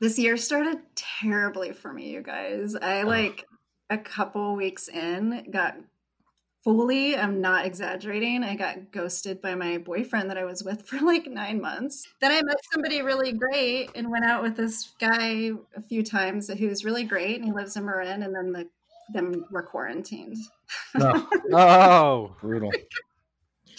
this 0.00 0.18
year 0.18 0.36
started 0.36 0.78
terribly 0.94 1.72
for 1.72 1.92
me, 1.92 2.10
you 2.10 2.22
guys. 2.22 2.74
I 2.74 3.02
like 3.02 3.46
a 3.90 3.98
couple 3.98 4.56
weeks 4.56 4.88
in 4.88 5.46
got 5.50 5.76
fully. 6.64 7.16
I'm 7.16 7.40
not 7.40 7.64
exaggerating. 7.64 8.44
I 8.44 8.54
got 8.54 8.92
ghosted 8.92 9.40
by 9.40 9.54
my 9.54 9.78
boyfriend 9.78 10.28
that 10.30 10.38
I 10.38 10.44
was 10.44 10.62
with 10.62 10.82
for 10.86 11.00
like 11.00 11.26
nine 11.26 11.60
months. 11.60 12.06
Then 12.20 12.32
I 12.32 12.42
met 12.42 12.56
somebody 12.72 13.02
really 13.02 13.32
great 13.32 13.90
and 13.94 14.10
went 14.10 14.24
out 14.24 14.42
with 14.42 14.56
this 14.56 14.92
guy 15.00 15.50
a 15.76 15.82
few 15.82 16.02
times 16.02 16.48
who's 16.48 16.84
really 16.84 17.04
great, 17.04 17.36
and 17.36 17.44
he 17.44 17.52
lives 17.52 17.76
in 17.76 17.84
Marin. 17.84 18.22
And 18.22 18.34
then 18.34 18.52
the 18.52 18.68
them 19.12 19.44
were 19.50 19.62
quarantined. 19.62 20.36
Oh, 21.00 21.28
Oh, 21.52 22.36
brutal. 22.40 22.70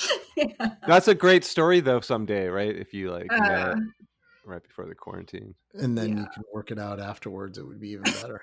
yeah. 0.38 0.76
that's 0.88 1.08
a 1.08 1.16
great 1.16 1.44
story 1.44 1.80
though. 1.80 2.02
Someday, 2.02 2.48
right? 2.48 2.76
If 2.76 2.94
you 2.94 3.12
like 3.12 3.28
met 3.32 3.52
Uh, 3.52 3.76
right 4.46 4.64
before 4.64 4.86
the 4.86 4.96
quarantine. 4.96 5.56
And 5.74 5.98
then 5.98 6.18
you 6.18 6.26
can 6.34 6.44
work 6.54 6.72
it 6.72 6.80
out 6.80 7.00
afterwards. 7.00 7.58
It 7.58 7.68
would 7.68 7.80
be 7.80 7.90
even 7.92 8.04
better. 8.22 8.42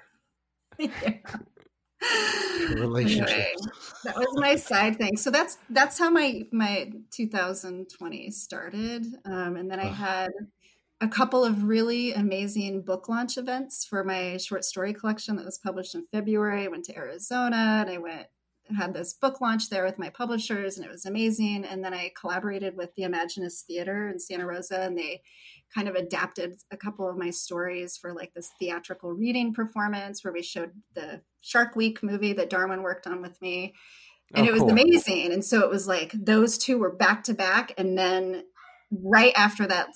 yeah. 0.79 1.19
Relationships. 2.75 3.33
Anyway, 3.33 3.55
that 4.05 4.17
was 4.17 4.29
my 4.35 4.57
side 4.57 4.97
thing. 4.97 5.17
So 5.17 5.31
that's 5.31 5.59
that's 5.71 5.99
how 5.99 6.11
my 6.11 6.45
my 6.53 6.93
2020 7.11 8.31
started, 8.31 9.07
um, 9.25 9.57
and 9.57 9.71
then 9.71 9.81
I 9.81 9.87
had 9.87 10.31
a 11.01 11.09
couple 11.09 11.45
of 11.45 11.65
really 11.65 12.13
amazing 12.13 12.83
book 12.83 13.09
launch 13.09 13.39
events 13.39 13.85
for 13.85 14.03
my 14.05 14.37
short 14.37 14.65
story 14.65 14.93
collection 14.93 15.37
that 15.37 15.45
was 15.45 15.59
published 15.59 15.95
in 15.95 16.07
February. 16.13 16.65
I 16.65 16.69
went 16.69 16.85
to 16.87 16.97
Arizona 16.97 17.85
and 17.87 17.91
I 17.91 17.99
went 17.99 18.27
had 18.77 18.95
this 18.95 19.15
book 19.15 19.41
launch 19.41 19.71
there 19.71 19.85
with 19.85 19.99
my 19.99 20.11
publishers, 20.11 20.77
and 20.77 20.85
it 20.87 20.91
was 20.91 21.07
amazing. 21.07 21.65
And 21.65 21.85
then 21.85 21.95
I 21.95 22.13
collaborated 22.19 22.77
with 22.77 22.95
the 22.95 23.03
Imaginist 23.05 23.63
Theater 23.67 24.09
in 24.09 24.19
Santa 24.19 24.47
Rosa, 24.47 24.81
and 24.83 24.97
they 24.97 25.23
kind 25.75 25.89
of 25.89 25.95
adapted 25.95 26.57
a 26.71 26.77
couple 26.77 27.09
of 27.09 27.17
my 27.19 27.31
stories 27.31 27.97
for 27.97 28.13
like 28.15 28.33
this 28.35 28.51
theatrical 28.59 29.13
reading 29.13 29.53
performance 29.53 30.25
where 30.25 30.33
we 30.33 30.43
showed 30.43 30.73
the 30.95 31.21
Shark 31.43 31.77
Week 31.77 32.03
movie 32.03 32.33
that 32.35 32.51
Darwin 32.51 32.83
worked 32.83 33.07
on 33.07 33.21
with 33.23 33.41
me. 33.43 33.75
And 34.35 34.47
Oh, 34.47 34.49
it 34.49 34.53
was 34.53 34.63
cool. 34.63 34.71
amazing. 34.71 35.33
And 35.33 35.45
so 35.45 35.61
it 35.61 35.71
was 35.71 35.87
like 35.89 36.13
those 36.13 36.59
two 36.59 36.79
were 36.79 36.93
back 36.95 37.25
to 37.25 37.35
back. 37.35 37.73
And 37.79 37.97
then 37.97 38.45
right 38.91 39.33
after 39.37 39.67
that, 39.67 39.89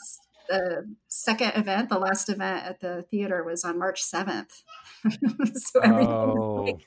the 0.49 0.95
second 1.09 1.53
event, 1.55 1.89
the 1.89 1.99
last 1.99 2.29
event 2.29 2.67
at 2.67 2.81
the 2.81 3.05
theater 3.11 3.43
was 3.45 3.65
on 3.65 3.79
March 3.79 4.03
7th. 4.03 4.63
so 5.55 5.81
everything 5.81 6.09
was 6.09 6.37
Oh, 6.39 6.65
like, 6.65 6.87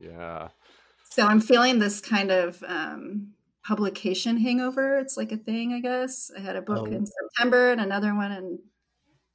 yeah. 0.00 0.48
So 1.16 1.26
I'm 1.26 1.40
feeling 1.40 1.78
this 1.78 2.00
kind 2.00 2.30
of 2.30 2.62
um, 2.66 3.32
publication 3.66 4.36
hangover. 4.36 4.98
It's 4.98 5.16
like 5.16 5.32
a 5.32 5.36
thing, 5.38 5.72
I 5.72 5.80
guess. 5.80 6.30
I 6.36 6.40
had 6.40 6.56
a 6.56 6.62
book 6.62 6.86
Oh. 6.88 6.92
in 6.92 7.06
September 7.06 7.72
and 7.72 7.80
another 7.80 8.14
one 8.14 8.32
in 8.32 8.58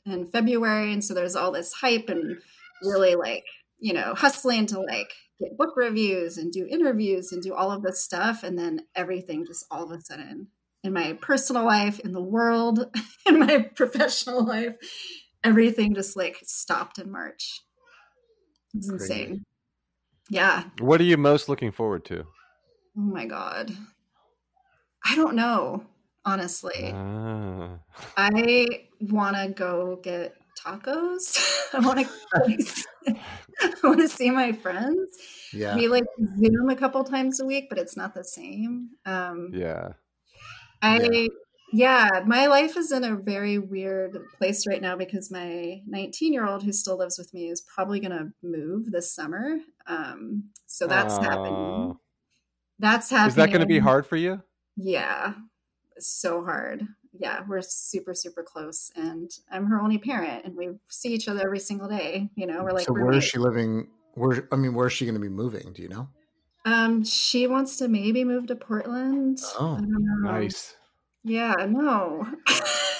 in 0.05 0.25
February, 0.25 0.93
and 0.93 1.03
so 1.03 1.13
there's 1.13 1.35
all 1.35 1.51
this 1.51 1.73
hype 1.73 2.09
and 2.09 2.41
really 2.83 3.15
like 3.15 3.45
you 3.79 3.93
know 3.93 4.13
hustling 4.15 4.65
to 4.67 4.79
like 4.79 5.11
get 5.39 5.57
book 5.57 5.73
reviews 5.75 6.37
and 6.37 6.51
do 6.51 6.67
interviews 6.69 7.31
and 7.31 7.41
do 7.41 7.53
all 7.55 7.71
of 7.71 7.81
this 7.83 8.03
stuff, 8.03 8.43
and 8.43 8.57
then 8.57 8.81
everything 8.95 9.45
just 9.45 9.65
all 9.71 9.83
of 9.83 9.91
a 9.91 10.01
sudden 10.01 10.47
in 10.83 10.93
my 10.93 11.13
personal 11.21 11.63
life, 11.65 11.99
in 11.99 12.11
the 12.11 12.21
world, 12.21 12.85
in 13.27 13.39
my 13.39 13.59
professional 13.75 14.45
life, 14.45 14.75
everything 15.43 15.93
just 15.95 16.15
like 16.15 16.37
stopped 16.43 16.99
in 16.99 17.11
March. 17.11 17.61
It's 18.73 18.89
insane. 18.89 19.45
Yeah. 20.31 20.63
What 20.79 21.01
are 21.01 21.03
you 21.03 21.17
most 21.17 21.49
looking 21.49 21.73
forward 21.73 22.05
to? 22.05 22.21
Oh 22.97 23.01
my 23.01 23.25
god. 23.25 23.69
I 25.05 25.15
don't 25.17 25.35
know, 25.35 25.83
honestly. 26.23 26.93
Ah. 26.93 27.79
I 28.15 28.87
want 29.01 29.35
to 29.35 29.49
go 29.49 29.99
get 30.01 30.35
tacos. 30.57 31.37
I 31.73 31.79
want 31.79 31.99
to 31.99 32.09
I 33.61 33.73
want 33.83 33.99
to 33.99 34.07
see 34.07 34.31
my 34.31 34.53
friends. 34.53 35.17
Yeah. 35.51 35.75
We 35.75 35.89
like 35.89 36.05
Zoom 36.39 36.69
a 36.69 36.77
couple 36.77 37.03
times 37.03 37.41
a 37.41 37.45
week, 37.45 37.65
but 37.67 37.77
it's 37.77 37.97
not 37.97 38.13
the 38.13 38.23
same. 38.23 38.91
Um 39.05 39.49
yeah. 39.53 39.89
I 40.81 41.01
yeah, 41.01 41.27
my 41.71 42.47
life 42.47 42.75
is 42.77 42.91
in 42.91 43.03
a 43.03 43.15
very 43.15 43.57
weird 43.57 44.17
place 44.37 44.67
right 44.67 44.81
now 44.81 44.95
because 44.95 45.31
my 45.31 45.81
19 45.87 46.33
year 46.33 46.45
old 46.45 46.63
who 46.63 46.71
still 46.71 46.97
lives 46.97 47.17
with 47.17 47.33
me 47.33 47.49
is 47.49 47.61
probably 47.61 47.99
going 47.99 48.11
to 48.11 48.31
move 48.43 48.91
this 48.91 49.13
summer. 49.13 49.57
Um, 49.87 50.49
so 50.67 50.87
that's 50.87 51.17
happening. 51.17 51.97
That's 52.79 53.09
happening. 53.09 53.29
Is 53.29 53.35
that 53.35 53.47
going 53.49 53.61
to 53.61 53.67
be 53.67 53.79
hard 53.79 54.05
for 54.05 54.15
you? 54.15 54.41
Yeah, 54.75 55.33
so 55.99 56.43
hard. 56.43 56.87
Yeah, 57.13 57.41
we're 57.47 57.61
super, 57.61 58.13
super 58.13 58.41
close, 58.41 58.89
and 58.95 59.29
I'm 59.51 59.65
her 59.65 59.81
only 59.81 59.97
parent, 59.97 60.45
and 60.45 60.55
we 60.55 60.69
see 60.87 61.09
each 61.09 61.27
other 61.27 61.41
every 61.43 61.59
single 61.59 61.89
day. 61.89 62.29
You 62.35 62.47
know, 62.47 62.63
we're 62.63 62.71
like, 62.71 62.87
so 62.87 62.93
where 62.93 63.11
is 63.11 63.25
she 63.25 63.37
living? 63.37 63.87
Where 64.13 64.47
I 64.51 64.55
mean, 64.55 64.73
where 64.73 64.87
is 64.87 64.93
she 64.93 65.05
going 65.05 65.15
to 65.15 65.21
be 65.21 65.29
moving? 65.29 65.73
Do 65.73 65.81
you 65.81 65.89
know? 65.89 66.07
Um, 66.65 67.03
she 67.03 67.47
wants 67.47 67.77
to 67.77 67.87
maybe 67.87 68.23
move 68.23 68.47
to 68.47 68.55
Portland. 68.55 69.39
Oh, 69.59 69.75
I 69.77 69.81
know. 69.81 70.31
Nice. 70.31 70.75
Yeah, 71.23 71.53
no. 71.69 72.27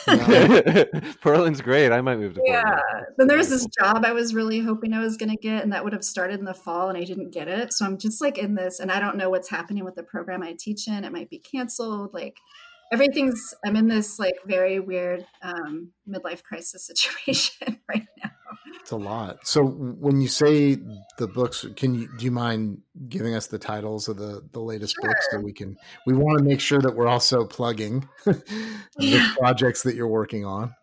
Yeah. 0.07 0.84
Portland's 1.22 1.61
great. 1.61 1.91
I 1.91 2.01
might 2.01 2.17
move 2.17 2.36
to 2.36 2.41
yeah. 2.45 2.61
Portland. 2.63 3.05
Then 3.17 3.28
there's 3.28 3.49
this 3.49 3.65
job 3.67 4.03
I 4.05 4.13
was 4.13 4.34
really 4.34 4.59
hoping 4.59 4.93
I 4.93 4.99
was 4.99 5.17
going 5.17 5.30
to 5.30 5.38
get, 5.38 5.63
and 5.63 5.72
that 5.74 5.84
would 5.84 5.93
have 5.93 6.03
started 6.03 6.39
in 6.39 6.45
the 6.45 6.53
fall, 6.53 6.89
and 6.89 6.97
I 6.97 7.03
didn't 7.03 7.32
get 7.32 7.47
it. 7.47 7.74
So 7.74 7.86
I'm 7.86 7.97
just 7.97 8.22
like 8.22 8.38
in 8.38 8.55
this, 8.55 8.80
and 8.80 8.91
I 8.91 8.99
don't 8.99 9.17
know 9.17 9.30
what's 9.30 9.49
happening 9.49 9.84
with 9.84 9.95
the 9.95 10.03
program 10.03 10.43
I 10.43 10.53
teach 10.57 10.88
in. 10.88 11.03
It 11.03 11.11
might 11.11 11.30
be 11.30 11.39
canceled. 11.39 12.13
Like 12.13 12.38
everything's, 12.92 13.54
I'm 13.66 13.76
in 13.76 13.88
this 13.88 14.20
like 14.20 14.36
very 14.46 14.80
weird 14.80 15.26
um, 15.42 15.92
midlife 16.08 16.44
crisis 16.44 16.86
situation 16.88 17.80
right 17.89 18.06
now. 18.24 18.32
it's 18.80 18.92
a 18.92 18.98
lot. 18.98 19.48
So 19.48 19.64
when 19.64 20.22
you 20.22 20.28
say 20.28 20.78
the 21.18 21.28
books, 21.28 21.66
can 21.76 21.96
you 21.96 22.10
do 22.18 22.26
you 22.26 22.32
mind 22.32 22.80
giving 23.08 23.36
us 23.36 23.48
the 23.48 23.60
titles 23.60 24.08
of 24.08 24.18
the 24.18 24.42
the 24.52 24.60
latest 24.60 24.96
books 25.02 25.28
so 25.32 25.39
we 25.39 25.54
can? 25.54 25.78
We 26.06 26.14
want 26.14 26.39
to 26.39 26.44
make 26.44 26.60
sure 26.60 26.80
that 26.82 26.96
we're 26.96 27.08
also 27.08 27.46
plugging 27.46 28.08
the 28.26 29.36
projects 29.38 29.84
that 29.84 29.96
you're 29.96 30.08
working 30.08 30.46
on. 30.46 30.76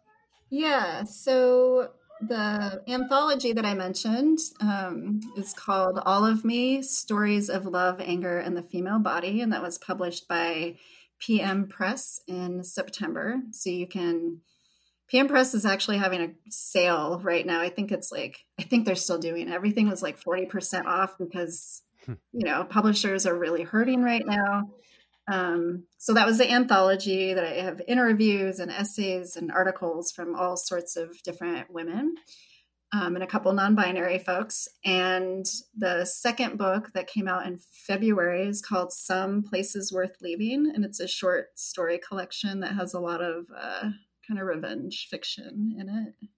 Yeah. 0.50 1.04
So 1.04 1.90
the 2.20 2.82
anthology 2.88 3.52
that 3.52 3.64
I 3.64 3.74
mentioned 3.74 4.38
um, 4.60 5.20
is 5.36 5.52
called 5.52 6.00
All 6.04 6.24
of 6.24 6.44
Me 6.44 6.82
Stories 6.82 7.48
of 7.48 7.66
Love, 7.66 8.00
Anger, 8.00 8.38
and 8.38 8.56
the 8.56 8.62
Female 8.62 8.98
Body. 8.98 9.40
And 9.40 9.52
that 9.52 9.62
was 9.62 9.78
published 9.78 10.26
by 10.26 10.76
PM 11.20 11.68
Press 11.68 12.20
in 12.26 12.62
September. 12.64 13.36
So 13.52 13.70
you 13.70 13.86
can, 13.86 14.40
PM 15.08 15.28
Press 15.28 15.54
is 15.54 15.64
actually 15.66 15.98
having 15.98 16.20
a 16.20 16.34
sale 16.50 17.20
right 17.22 17.46
now. 17.46 17.60
I 17.60 17.68
think 17.70 17.92
it's 17.92 18.12
like, 18.12 18.44
I 18.58 18.62
think 18.62 18.84
they're 18.84 18.94
still 18.94 19.18
doing 19.18 19.48
it. 19.48 19.52
Everything 19.52 19.88
was 19.88 20.02
like 20.02 20.20
40% 20.20 20.84
off 20.86 21.16
because, 21.18 21.82
Hmm. 22.06 22.14
you 22.32 22.46
know, 22.46 22.64
publishers 22.64 23.26
are 23.26 23.36
really 23.38 23.64
hurting 23.64 24.02
right 24.02 24.24
now. 24.26 24.70
Um, 25.30 25.84
so 25.98 26.14
that 26.14 26.26
was 26.26 26.38
the 26.38 26.50
anthology 26.50 27.34
that 27.34 27.44
I 27.44 27.60
have 27.62 27.82
interviews 27.86 28.60
and 28.60 28.70
essays 28.70 29.36
and 29.36 29.52
articles 29.52 30.10
from 30.10 30.34
all 30.34 30.56
sorts 30.56 30.96
of 30.96 31.22
different 31.22 31.70
women 31.70 32.14
um, 32.92 33.14
and 33.14 33.22
a 33.22 33.26
couple 33.26 33.52
non-binary 33.52 34.18
folks. 34.18 34.66
And 34.84 35.46
the 35.76 36.04
second 36.04 36.58
book 36.58 36.90
that 36.94 37.06
came 37.06 37.28
out 37.28 37.46
in 37.46 37.58
February 37.86 38.46
is 38.46 38.62
called 38.62 38.92
"Some 38.92 39.42
Places 39.42 39.92
Worth 39.92 40.16
Leaving," 40.20 40.70
and 40.74 40.84
it's 40.84 41.00
a 41.00 41.08
short 41.08 41.58
story 41.58 41.98
collection 42.06 42.60
that 42.60 42.74
has 42.74 42.94
a 42.94 43.00
lot 43.00 43.22
of 43.22 43.46
uh, 43.56 43.90
kind 44.26 44.40
of 44.40 44.46
revenge 44.46 45.08
fiction 45.10 45.76
in 45.78 45.88
it. 45.88 46.28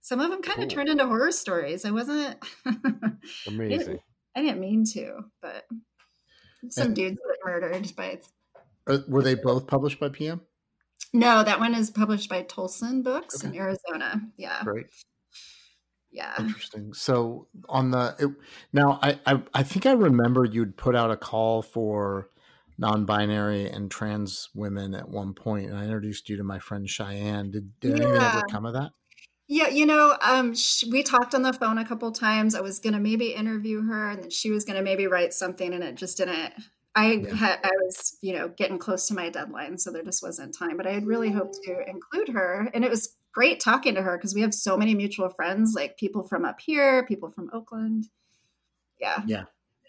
Some 0.00 0.20
of 0.20 0.30
them 0.30 0.42
kind 0.42 0.56
Cool. 0.56 0.64
of 0.64 0.70
turned 0.70 0.88
into 0.90 1.06
horror 1.06 1.32
stories. 1.32 1.84
I 1.84 1.90
wasn't. 1.90 2.36
Amazing. 3.46 4.00
I 4.36 4.42
didn't 4.42 4.60
mean 4.60 4.84
to, 4.92 5.20
but 5.40 5.64
some 6.68 6.88
and, 6.88 6.96
dudes 6.96 7.16
get 7.16 7.38
murdered 7.44 7.96
by. 7.96 8.20
Were 9.08 9.22
they 9.22 9.34
both 9.34 9.66
published 9.66 10.00
by 10.00 10.10
PM? 10.10 10.42
No, 11.12 11.42
that 11.42 11.60
one 11.60 11.74
is 11.74 11.90
published 11.90 12.28
by 12.28 12.42
Tolsun 12.42 13.02
Books 13.02 13.44
okay. 13.44 13.48
in 13.48 13.60
Arizona. 13.60 14.20
Yeah. 14.36 14.62
Great. 14.64 14.86
Yeah. 16.14 16.32
Interesting. 16.38 16.94
So 16.94 17.48
on 17.68 17.90
the 17.90 18.14
it, 18.20 18.30
now, 18.72 19.00
I, 19.02 19.18
I 19.26 19.42
I 19.52 19.62
think 19.64 19.84
I 19.84 19.92
remember 19.92 20.44
you'd 20.44 20.76
put 20.76 20.94
out 20.94 21.10
a 21.10 21.16
call 21.16 21.60
for 21.60 22.30
non-binary 22.78 23.68
and 23.68 23.90
trans 23.90 24.48
women 24.54 24.94
at 24.94 25.08
one 25.08 25.34
point, 25.34 25.70
and 25.70 25.76
I 25.76 25.82
introduced 25.82 26.28
you 26.28 26.36
to 26.36 26.44
my 26.44 26.60
friend 26.60 26.88
Cheyenne. 26.88 27.50
Did 27.50 27.80
did 27.80 27.98
yeah. 27.98 28.04
anything 28.04 28.22
ever 28.22 28.42
come 28.48 28.64
of 28.64 28.74
that? 28.74 28.92
Yeah, 29.48 29.68
you 29.68 29.86
know, 29.86 30.16
um, 30.22 30.54
sh- 30.54 30.84
we 30.90 31.02
talked 31.02 31.34
on 31.34 31.42
the 31.42 31.52
phone 31.52 31.78
a 31.78 31.84
couple 31.84 32.10
times. 32.12 32.54
I 32.54 32.60
was 32.60 32.78
gonna 32.78 33.00
maybe 33.00 33.34
interview 33.34 33.82
her, 33.82 34.10
and 34.10 34.22
then 34.22 34.30
she 34.30 34.52
was 34.52 34.64
gonna 34.64 34.82
maybe 34.82 35.08
write 35.08 35.34
something, 35.34 35.74
and 35.74 35.82
it 35.82 35.96
just 35.96 36.16
didn't. 36.16 36.52
I 36.94 37.14
yeah. 37.14 37.34
had 37.34 37.58
I 37.64 37.72
was 37.82 38.18
you 38.22 38.34
know 38.34 38.50
getting 38.50 38.78
close 38.78 39.08
to 39.08 39.14
my 39.14 39.30
deadline, 39.30 39.78
so 39.78 39.90
there 39.90 40.04
just 40.04 40.22
wasn't 40.22 40.56
time. 40.56 40.76
But 40.76 40.86
I 40.86 40.92
had 40.92 41.06
really 41.08 41.32
hoped 41.32 41.58
to 41.64 41.90
include 41.90 42.28
her, 42.28 42.70
and 42.72 42.84
it 42.84 42.90
was 42.90 43.16
great 43.34 43.60
talking 43.60 43.94
to 43.96 44.02
her 44.02 44.16
because 44.16 44.34
we 44.34 44.40
have 44.42 44.54
so 44.54 44.76
many 44.76 44.94
mutual 44.94 45.28
friends, 45.28 45.74
like 45.74 45.96
people 45.96 46.22
from 46.22 46.44
up 46.44 46.60
here, 46.60 47.04
people 47.06 47.30
from 47.30 47.50
Oakland. 47.52 48.08
Yeah. 49.00 49.22
Yeah. 49.26 49.44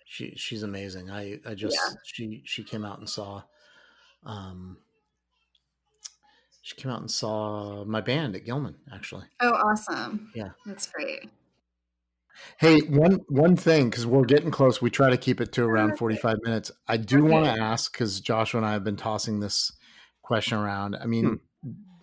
She 0.06 0.34
she's 0.36 0.64
amazing. 0.64 1.10
I 1.10 1.40
I 1.46 1.54
just 1.54 1.76
yeah. 1.76 1.96
she 2.04 2.42
she 2.46 2.64
came 2.64 2.84
out 2.84 3.00
and 3.00 3.10
saw 3.10 3.44
um 4.26 4.78
she 6.62 6.76
came 6.76 6.92
out 6.92 7.02
and 7.02 7.12
saw 7.12 7.86
my 7.86 8.02
band 8.02 8.36
at 8.36 8.46
Gilman 8.46 8.76
actually. 8.92 9.26
Oh, 9.40 9.52
awesome. 9.52 10.32
Yeah. 10.36 10.50
That's 10.66 10.88
great. 10.88 11.30
Hey, 12.58 12.80
one 12.82 13.22
one 13.30 13.56
thing 13.56 13.90
because 13.90 14.06
we're 14.06 14.26
getting 14.26 14.52
close. 14.52 14.82
We 14.82 14.90
try 14.90 15.10
to 15.10 15.18
keep 15.18 15.40
it 15.40 15.52
to 15.54 15.64
around 15.64 15.98
forty 15.98 16.18
five 16.18 16.38
minutes. 16.44 16.72
I 16.88 16.98
do 16.98 17.24
okay. 17.24 17.32
want 17.32 17.46
to 17.46 17.62
ask 17.62 17.92
because 17.92 18.20
Joshua 18.20 18.60
and 18.60 18.68
I 18.68 18.74
have 18.74 18.84
been 18.84 18.98
tossing 18.98 19.40
this 19.40 19.72
question 20.22 20.58
around. 20.58 20.96
I 20.96 21.06
mean, 21.06 21.26
hmm. 21.26 21.36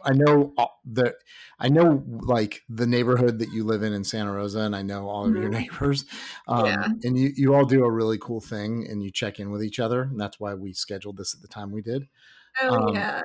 I 0.04 0.12
know 0.12 0.54
the 0.84 1.14
I 1.58 1.68
know 1.68 2.02
like 2.06 2.62
the 2.68 2.86
neighborhood 2.86 3.38
that 3.38 3.52
you 3.52 3.64
live 3.64 3.82
in 3.82 3.92
in 3.92 4.04
Santa 4.04 4.32
Rosa, 4.32 4.60
and 4.60 4.74
I 4.74 4.82
know 4.82 5.08
all 5.08 5.26
of 5.26 5.34
your 5.34 5.44
mm-hmm. 5.50 5.52
neighbors. 5.52 6.04
Um, 6.48 6.66
yeah. 6.66 6.88
And 7.02 7.18
you 7.18 7.32
you 7.34 7.54
all 7.54 7.64
do 7.64 7.84
a 7.84 7.90
really 7.90 8.18
cool 8.18 8.40
thing, 8.40 8.86
and 8.88 9.02
you 9.02 9.10
check 9.10 9.38
in 9.38 9.50
with 9.50 9.62
each 9.62 9.78
other, 9.78 10.02
and 10.02 10.20
that's 10.20 10.40
why 10.40 10.54
we 10.54 10.72
scheduled 10.72 11.16
this 11.16 11.34
at 11.34 11.42
the 11.42 11.48
time 11.48 11.72
we 11.72 11.82
did. 11.82 12.08
Oh 12.60 12.88
um, 12.88 12.94
yeah. 12.94 13.20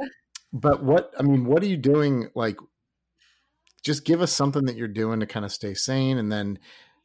But 0.53 0.83
what 0.83 1.13
I 1.19 1.23
mean, 1.23 1.45
what 1.45 1.63
are 1.63 1.67
you 1.67 1.77
doing? 1.77 2.29
Like, 2.35 2.57
just 3.83 4.05
give 4.05 4.21
us 4.21 4.31
something 4.31 4.65
that 4.65 4.75
you're 4.75 4.87
doing 4.87 5.19
to 5.19 5.25
kind 5.25 5.45
of 5.45 5.51
stay 5.51 5.73
sane, 5.73 6.17
and 6.17 6.31
then. 6.31 6.59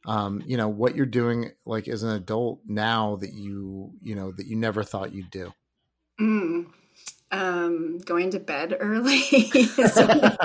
Um, 0.05 0.43
you 0.45 0.57
know 0.57 0.67
what 0.67 0.97
you're 0.97 1.05
doing 1.05 1.51
like 1.65 1.87
as 1.87 2.03
an 2.03 2.09
adult 2.09 2.59
now 2.67 3.15
that 3.21 3.31
you 3.31 3.93
you 4.01 4.15
know 4.15 4.33
that 4.33 4.47
you 4.47 4.57
never 4.57 4.83
thought 4.83 5.13
you'd 5.13 5.31
do 5.31 5.53
mm 6.19 6.65
um, 7.33 7.97
going 7.97 8.29
to 8.31 8.39
bed 8.39 8.77
early. 8.79 9.21
so, 9.21 10.05
no, 10.05 10.37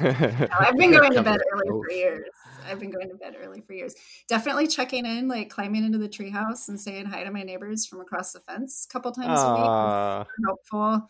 I've 0.00 0.76
been 0.76 0.90
going 0.90 1.12
to 1.12 1.22
bed 1.22 1.40
early 1.52 1.68
for 1.68 1.90
years. 1.90 2.30
I've 2.66 2.80
been 2.80 2.90
going 2.90 3.10
to 3.10 3.16
bed 3.16 3.36
early 3.40 3.60
for 3.60 3.74
years. 3.74 3.94
Definitely 4.28 4.66
checking 4.66 5.04
in, 5.04 5.28
like 5.28 5.50
climbing 5.50 5.84
into 5.84 5.98
the 5.98 6.08
treehouse 6.08 6.68
and 6.68 6.80
saying 6.80 7.04
hi 7.04 7.22
to 7.22 7.30
my 7.30 7.42
neighbors 7.42 7.84
from 7.84 8.00
across 8.00 8.32
the 8.32 8.40
fence 8.40 8.86
a 8.88 8.92
couple 8.92 9.12
times 9.12 9.38
Aww. 9.38 10.16
a 10.16 10.18
week. 10.20 10.28
Helpful. 10.46 11.08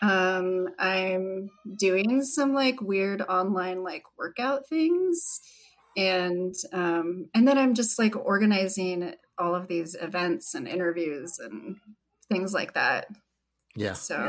Um, 0.00 0.68
I'm 0.78 1.50
doing 1.76 2.22
some 2.22 2.54
like 2.54 2.80
weird 2.80 3.20
online 3.20 3.84
like 3.84 4.04
workout 4.18 4.66
things, 4.68 5.40
and 5.98 6.54
um, 6.72 7.28
and 7.34 7.46
then 7.46 7.58
I'm 7.58 7.74
just 7.74 7.98
like 7.98 8.16
organizing 8.16 9.14
all 9.38 9.54
of 9.54 9.68
these 9.68 9.94
events 10.00 10.54
and 10.54 10.66
interviews 10.66 11.38
and 11.38 11.76
things 12.30 12.54
like 12.54 12.74
that. 12.74 13.06
Yeah. 13.76 13.92
So 13.92 14.28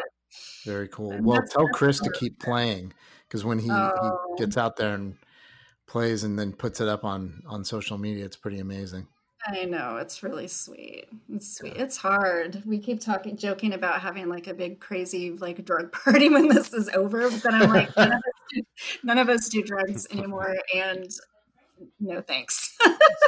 very 0.65 0.87
cool. 0.87 1.17
Well, 1.21 1.43
tell 1.49 1.67
Chris 1.67 1.99
to 1.99 2.11
keep 2.11 2.39
playing 2.39 2.93
because 3.27 3.43
when 3.43 3.59
he, 3.59 3.69
oh. 3.71 4.35
he 4.37 4.43
gets 4.43 4.57
out 4.57 4.77
there 4.77 4.93
and 4.93 5.15
plays 5.87 6.23
and 6.23 6.37
then 6.39 6.53
puts 6.53 6.81
it 6.81 6.87
up 6.87 7.03
on 7.03 7.43
on 7.47 7.63
social 7.63 7.97
media, 7.97 8.25
it's 8.25 8.37
pretty 8.37 8.59
amazing. 8.59 9.07
I 9.45 9.65
know 9.65 9.97
it's 9.97 10.23
really 10.23 10.47
sweet. 10.47 11.07
It's 11.33 11.57
sweet. 11.57 11.75
It's 11.75 11.97
hard. 11.97 12.63
We 12.65 12.79
keep 12.79 13.01
talking, 13.01 13.35
joking 13.35 13.73
about 13.73 13.99
having 13.99 14.29
like 14.29 14.47
a 14.47 14.53
big, 14.53 14.79
crazy, 14.79 15.31
like 15.31 15.65
drug 15.65 15.91
party 16.03 16.29
when 16.29 16.47
this 16.47 16.73
is 16.73 16.89
over. 16.89 17.29
But 17.29 17.43
then 17.43 17.53
I'm 17.55 17.69
like, 17.69 17.95
none, 17.97 18.13
of 18.13 18.21
do, 18.53 18.61
none 19.03 19.17
of 19.17 19.29
us 19.29 19.49
do 19.49 19.61
drugs 19.61 20.07
anymore, 20.11 20.55
and 20.73 21.09
no 21.99 22.21
thanks. 22.21 22.77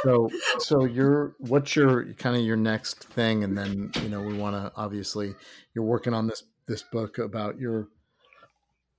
so, 0.04 0.30
so 0.58 0.84
you're 0.84 1.34
what's 1.38 1.76
your 1.76 2.14
kind 2.14 2.36
of 2.36 2.42
your 2.42 2.56
next 2.56 3.04
thing, 3.04 3.44
and 3.44 3.56
then 3.56 3.90
you 4.02 4.08
know 4.08 4.22
we 4.22 4.34
want 4.34 4.56
to 4.56 4.72
obviously 4.74 5.34
you're 5.74 5.84
working 5.84 6.14
on 6.14 6.28
this 6.28 6.42
this 6.66 6.82
book 6.82 7.18
about 7.18 7.58
your 7.58 7.88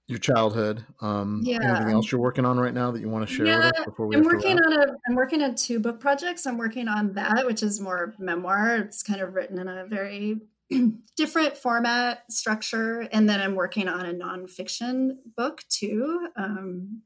your 0.07 0.19
childhood. 0.19 0.85
Um, 1.01 1.41
yeah. 1.43 1.57
Anything 1.61 1.93
else 1.93 2.11
you're 2.11 2.21
working 2.21 2.45
on 2.45 2.57
right 2.57 2.73
now 2.73 2.91
that 2.91 3.01
you 3.01 3.09
want 3.09 3.27
to 3.27 3.33
share 3.33 3.45
yeah, 3.45 3.57
with 3.57 3.79
us 3.79 3.85
before 3.85 4.07
we? 4.07 4.15
I'm 4.15 4.23
working 4.23 4.57
on 4.57 4.73
a. 4.73 4.95
I'm 5.07 5.15
working 5.15 5.41
on 5.41 5.55
two 5.55 5.79
book 5.79 5.99
projects. 5.99 6.45
I'm 6.45 6.57
working 6.57 6.87
on 6.87 7.13
that, 7.13 7.45
which 7.45 7.61
is 7.61 7.81
more 7.81 8.15
memoir. 8.17 8.77
It's 8.77 9.03
kind 9.03 9.21
of 9.21 9.35
written 9.35 9.59
in 9.59 9.67
a 9.67 9.85
very 9.85 10.39
different 11.17 11.57
format 11.57 12.23
structure, 12.31 13.01
and 13.11 13.29
then 13.29 13.41
I'm 13.41 13.55
working 13.55 13.89
on 13.89 14.05
a 14.05 14.13
nonfiction 14.13 15.17
book 15.35 15.63
too, 15.69 16.29
um, 16.37 17.01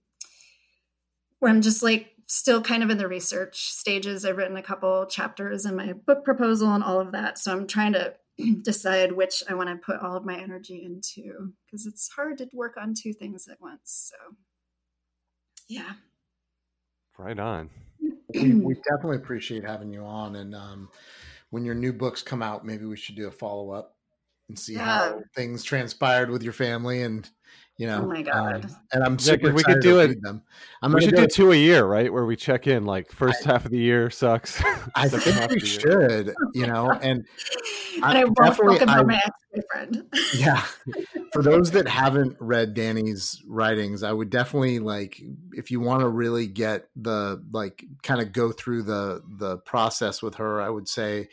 where 1.40 1.52
I'm 1.52 1.62
just 1.62 1.82
like 1.82 2.12
still 2.28 2.62
kind 2.62 2.84
of 2.84 2.92
in 2.92 3.00
the 3.00 3.08
research 3.08 3.72
stages. 3.72 4.26
I've 4.26 4.38
written 4.38 4.58
a 4.58 4.64
couple 4.64 5.08
chapters 5.08 5.66
in 5.66 5.76
my 5.76 5.94
book 5.94 6.24
proposal 6.24 6.74
and 6.76 6.84
all 6.84 7.00
of 7.00 7.14
that, 7.14 7.40
so 7.40 7.52
I'm 7.52 7.66
trying 7.66 7.94
to 7.94 8.14
decide 8.62 9.12
which 9.12 9.44
I 9.50 9.54
want 9.54 9.70
to 9.70 9.76
put 9.76 10.00
all 10.00 10.16
of 10.16 10.26
my 10.26 10.38
energy 10.38 10.84
into 10.84 11.54
because 11.66 11.86
it's 11.86 12.10
hard 12.10 12.38
to 12.40 12.50
work 12.54 12.78
on 12.78 12.94
two 12.94 13.14
things 13.14 13.48
at 13.48 13.62
once. 13.62 14.12
So, 14.12 14.36
yeah. 15.68 15.94
Right 17.18 17.40
on. 17.40 17.70
we, 18.34 18.54
we, 18.54 18.74
definitely 18.76 19.18
appreciate 19.18 19.64
having 19.64 19.94
you 19.94 20.04
on. 20.04 20.36
And 20.38 20.56
um, 20.56 20.90
when 21.50 21.66
your 21.66 21.76
new 21.76 21.94
books 21.94 22.22
come 22.22 22.42
out, 22.42 22.66
maybe 22.66 22.86
we 22.86 22.98
should 22.98 23.16
do 23.16 23.28
a 23.28 23.32
follow 23.32 23.72
up 23.72 23.96
and 24.48 24.58
see 24.58 24.74
yeah. 24.74 24.86
how 24.86 25.22
things 25.36 25.64
transpired 25.64 26.30
with 26.30 26.44
your 26.44 26.54
family 26.54 27.04
and 27.04 27.30
you 27.82 27.88
know, 27.88 28.04
oh 28.04 28.06
my 28.06 28.22
god! 28.22 28.66
Um, 28.66 28.76
and 28.94 29.04
I'm 29.04 29.18
super 29.18 29.48
yeah, 29.48 29.54
we 29.54 29.64
could 29.64 29.82
do 29.82 30.02
it. 30.02 30.22
Them. 30.22 30.44
I'm 30.84 30.94
we 30.94 31.02
should 31.02 31.16
do 31.16 31.26
two 31.26 31.52
a 31.52 31.56
year, 31.56 31.84
right? 31.84 32.14
Where 32.14 32.28
we 32.28 32.36
check 32.36 32.68
in, 32.68 32.86
like 32.86 33.12
first 33.12 33.48
I, 33.48 33.54
half 33.54 33.66
of 33.66 33.72
the 33.72 33.80
year 33.80 34.12
sucks. 34.12 34.62
I 34.96 35.08
think 35.08 35.50
we 35.50 35.62
should, 35.62 36.32
you 36.54 36.68
know, 36.72 36.92
and, 36.92 37.26
and 37.96 38.04
I, 38.04 38.22
I 38.22 38.26
won't 38.26 38.82
talk 38.82 39.08
my 39.08 39.20
ex-boyfriend. 39.26 40.04
yeah, 40.36 40.64
for 41.34 41.42
those 41.42 41.72
that 41.72 41.88
haven't 41.88 42.38
read 42.40 42.76
Dani's 42.76 43.42
writings, 43.48 44.04
I 44.04 44.12
would 44.14 44.30
definitely 44.30 44.78
like 44.78 45.20
if 45.54 45.72
you 45.72 45.80
want 45.80 46.02
to 46.02 46.08
really 46.08 46.46
get 46.46 46.88
the 46.96 47.44
like 47.52 47.84
kind 48.04 48.22
of 48.22 48.32
go 48.32 48.52
through 48.52 48.84
the 48.84 49.24
the 49.40 49.58
process 49.58 50.22
with 50.22 50.36
her. 50.36 50.62
I 50.62 50.70
would 50.70 50.88
say. 50.88 51.30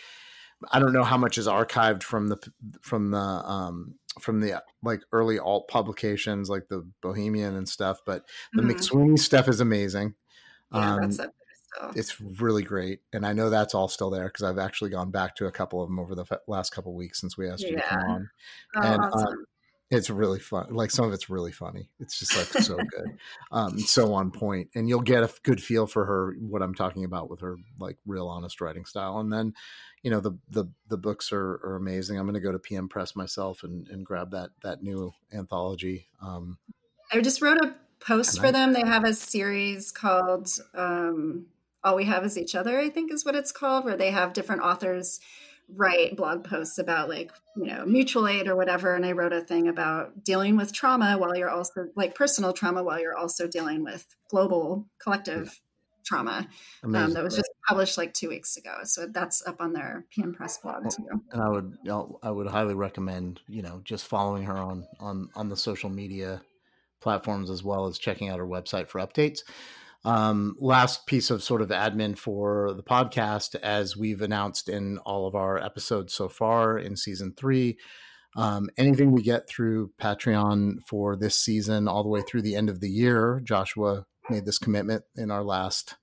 I 0.73 0.81
don't 0.81 0.93
know 0.93 1.05
how 1.05 1.17
much 1.17 1.39
is 1.39 1.47
archived 1.47 2.03
from 2.03 2.27
the 2.27 2.53
from 2.81 3.13
the 3.13 3.19
um, 3.19 3.95
from 4.19 4.41
the 4.41 4.63
like 4.83 5.01
early 5.13 5.39
alt 5.39 5.69
publications 5.69 6.49
like 6.49 6.69
the 6.69 6.87
Bohemian 7.01 7.57
and 7.57 7.69
stuff, 7.69 8.01
but 8.05 8.25
the 8.53 8.63
mm-hmm. 8.63 8.71
McSweeney 8.71 9.19
stuff 9.19 9.49
is 9.49 9.61
amazing. 9.61 10.15
Yeah, 10.73 10.95
um, 10.95 11.01
that's 11.01 11.21
it's 11.95 12.21
really 12.21 12.63
great, 12.63 13.01
and 13.13 13.27
I 13.27 13.33
know 13.33 13.51
that's 13.51 13.75
all 13.75 13.89
still 13.89 14.11
there 14.11 14.27
because 14.27 14.43
I've 14.43 14.59
actually 14.59 14.91
gone 14.91 15.11
back 15.11 15.37
to 15.37 15.47
a 15.47 15.53
couple 15.53 15.83
of 15.83 15.89
them 15.89 15.99
over 15.99 16.15
the 16.15 16.25
last 16.47 16.71
couple 16.71 16.93
of 16.93 16.97
weeks 16.97 17.21
since 17.21 17.37
we 17.37 17.49
asked 17.49 17.63
yeah. 17.63 17.71
you 17.71 17.77
to 17.77 17.83
come 17.83 18.11
on. 18.11 18.31
Oh, 18.77 18.81
and 18.83 19.03
uh, 19.03 19.11
awesome. 19.13 19.47
It's 19.91 20.11
really 20.11 20.39
fun. 20.39 20.75
Like 20.75 20.91
some 20.91 21.07
of 21.07 21.13
it's 21.13 21.31
really 21.31 21.53
funny. 21.53 21.89
It's 21.99 22.19
just 22.19 22.37
like 22.37 22.65
so 22.65 22.77
good, 22.91 23.19
um, 23.51 23.79
so 23.79 24.13
on 24.13 24.31
point, 24.31 24.69
and 24.75 24.89
you'll 24.89 25.01
get 25.01 25.23
a 25.23 25.31
good 25.43 25.63
feel 25.63 25.87
for 25.87 26.05
her 26.05 26.35
what 26.41 26.63
I'm 26.63 26.75
talking 26.75 27.05
about 27.05 27.31
with 27.31 27.41
her 27.41 27.57
like 27.79 27.97
real 28.07 28.29
honest 28.29 28.61
writing 28.61 28.85
style, 28.85 29.19
and 29.19 29.33
then 29.33 29.55
you 30.03 30.11
know 30.11 30.21
the 30.21 30.33
the 30.51 30.67
the 30.89 30.99
books 30.99 31.33
are, 31.33 31.61
are 31.65 31.77
amazing. 31.77 32.19
I'm 32.19 32.27
going 32.27 32.35
to 32.35 32.41
go 32.41 32.53
to 32.53 32.59
PM 32.59 32.89
Press 32.89 33.17
myself 33.17 33.63
and, 33.63 33.89
and 33.89 34.05
grab 34.05 34.33
that 34.33 34.51
that 34.63 34.83
new 34.83 35.13
anthology. 35.33 36.09
Um, 36.21 36.59
I 37.11 37.21
just 37.23 37.41
wrote 37.41 37.59
a 37.63 37.75
post 38.01 38.41
for 38.41 38.53
them. 38.53 38.75
They 38.75 38.87
have 38.87 39.05
a 39.05 39.15
series 39.15 39.91
called 39.91 40.51
um, 40.75 41.47
"All 41.83 41.97
We 41.97 42.05
Have 42.05 42.27
Is 42.27 42.37
Each 42.37 42.55
Other." 42.55 42.79
I 42.79 42.91
think 42.91 43.11
is 43.11 43.25
what 43.25 43.35
it's 43.35 43.53
called, 43.53 43.87
where 43.87 43.97
they 43.97 44.11
have 44.11 44.35
different 44.35 44.61
authors 44.61 45.19
write 45.77 46.17
blog 46.17 46.45
posts 46.45 46.79
about 46.79 47.09
like 47.09 47.31
you 47.57 47.67
know 47.67 47.85
mutual 47.85 48.27
aid 48.27 48.49
or 48.49 48.57
whatever 48.57 48.95
and 48.95 49.05
i 49.05 49.13
wrote 49.13 49.35
a 49.35 49.41
thing 49.43 49.69
about 49.69 50.25
dealing 50.25 50.57
with 50.57 50.73
trauma 50.73 51.19
while 51.19 51.37
you're 51.37 51.51
also 51.51 51.87
like 51.95 52.15
personal 52.15 52.55
trauma 52.55 52.83
while 52.83 52.99
you're 52.99 53.17
also 53.17 53.47
dealing 53.47 53.85
with 53.85 54.07
global 54.31 54.87
collective 54.99 55.61
trauma 56.09 56.49
um, 56.85 56.93
that 56.93 57.23
was 57.23 57.37
just 57.37 57.51
published 57.69 57.99
like 57.99 58.15
two 58.15 58.31
weeks 58.31 58.57
ago. 58.57 58.79
So 58.85 59.07
that's 59.07 59.47
up 59.47 59.61
on 59.61 59.75
their 59.75 60.07
PM 60.11 60.33
Press 60.33 60.59
blog 60.59 60.91
too. 60.91 61.07
And 61.33 61.43
I 61.43 61.49
would 61.49 61.77
know, 61.85 62.19
I 62.23 62.31
would 62.31 62.47
highly 62.47 62.75
recommend 62.75 63.41
you 63.47 63.63
know 63.63 63.83
just 63.85 64.07
following 64.07 64.45
her 64.45 64.57
on 64.57 64.87
on 64.99 65.29
on 65.35 65.49
the 65.49 65.57
social 65.57 65.91
media 65.91 66.41
platforms 67.01 67.51
as 67.51 67.63
well 67.63 67.87
as 67.87 67.99
checking 67.99 68.29
out 68.29 68.39
her 68.39 68.47
website 68.47 68.89
for 68.89 69.01
updates. 69.01 69.41
Um, 70.05 70.55
last 70.59 71.07
piece 71.07 71.31
of 71.31 71.43
sort 71.43 71.61
of 71.61 71.69
admin 71.71 72.17
for 72.17 72.73
the 72.75 72.83
podcast, 72.83 73.55
as 73.57 73.97
we've 73.97 74.23
announced 74.23 74.69
in 74.69 74.99
all 74.99 75.27
of 75.27 75.35
our 75.35 75.59
episodes 75.59 76.15
so 76.15 76.29
far 76.29 76.79
in 76.79 76.97
season 76.97 77.35
three, 77.37 77.79
um, 78.37 78.71
anything 78.77 79.11
we 79.11 79.23
get 79.23 79.49
through 79.49 79.91
Patreon 80.01 80.77
for 80.87 81.17
this 81.17 81.37
season, 81.37 81.89
all 81.89 82.03
the 82.03 82.09
way 82.09 82.23
through 82.23 82.43
the 82.43 82.55
end 82.55 82.69
of 82.69 82.81
the 82.81 82.91
year, 82.91 83.41
Joshua 83.43 84.07
made 84.31 84.47
this 84.47 84.59
commitment 84.59 85.05
in 85.17 85.31
our 85.31 85.43
last 85.43 85.97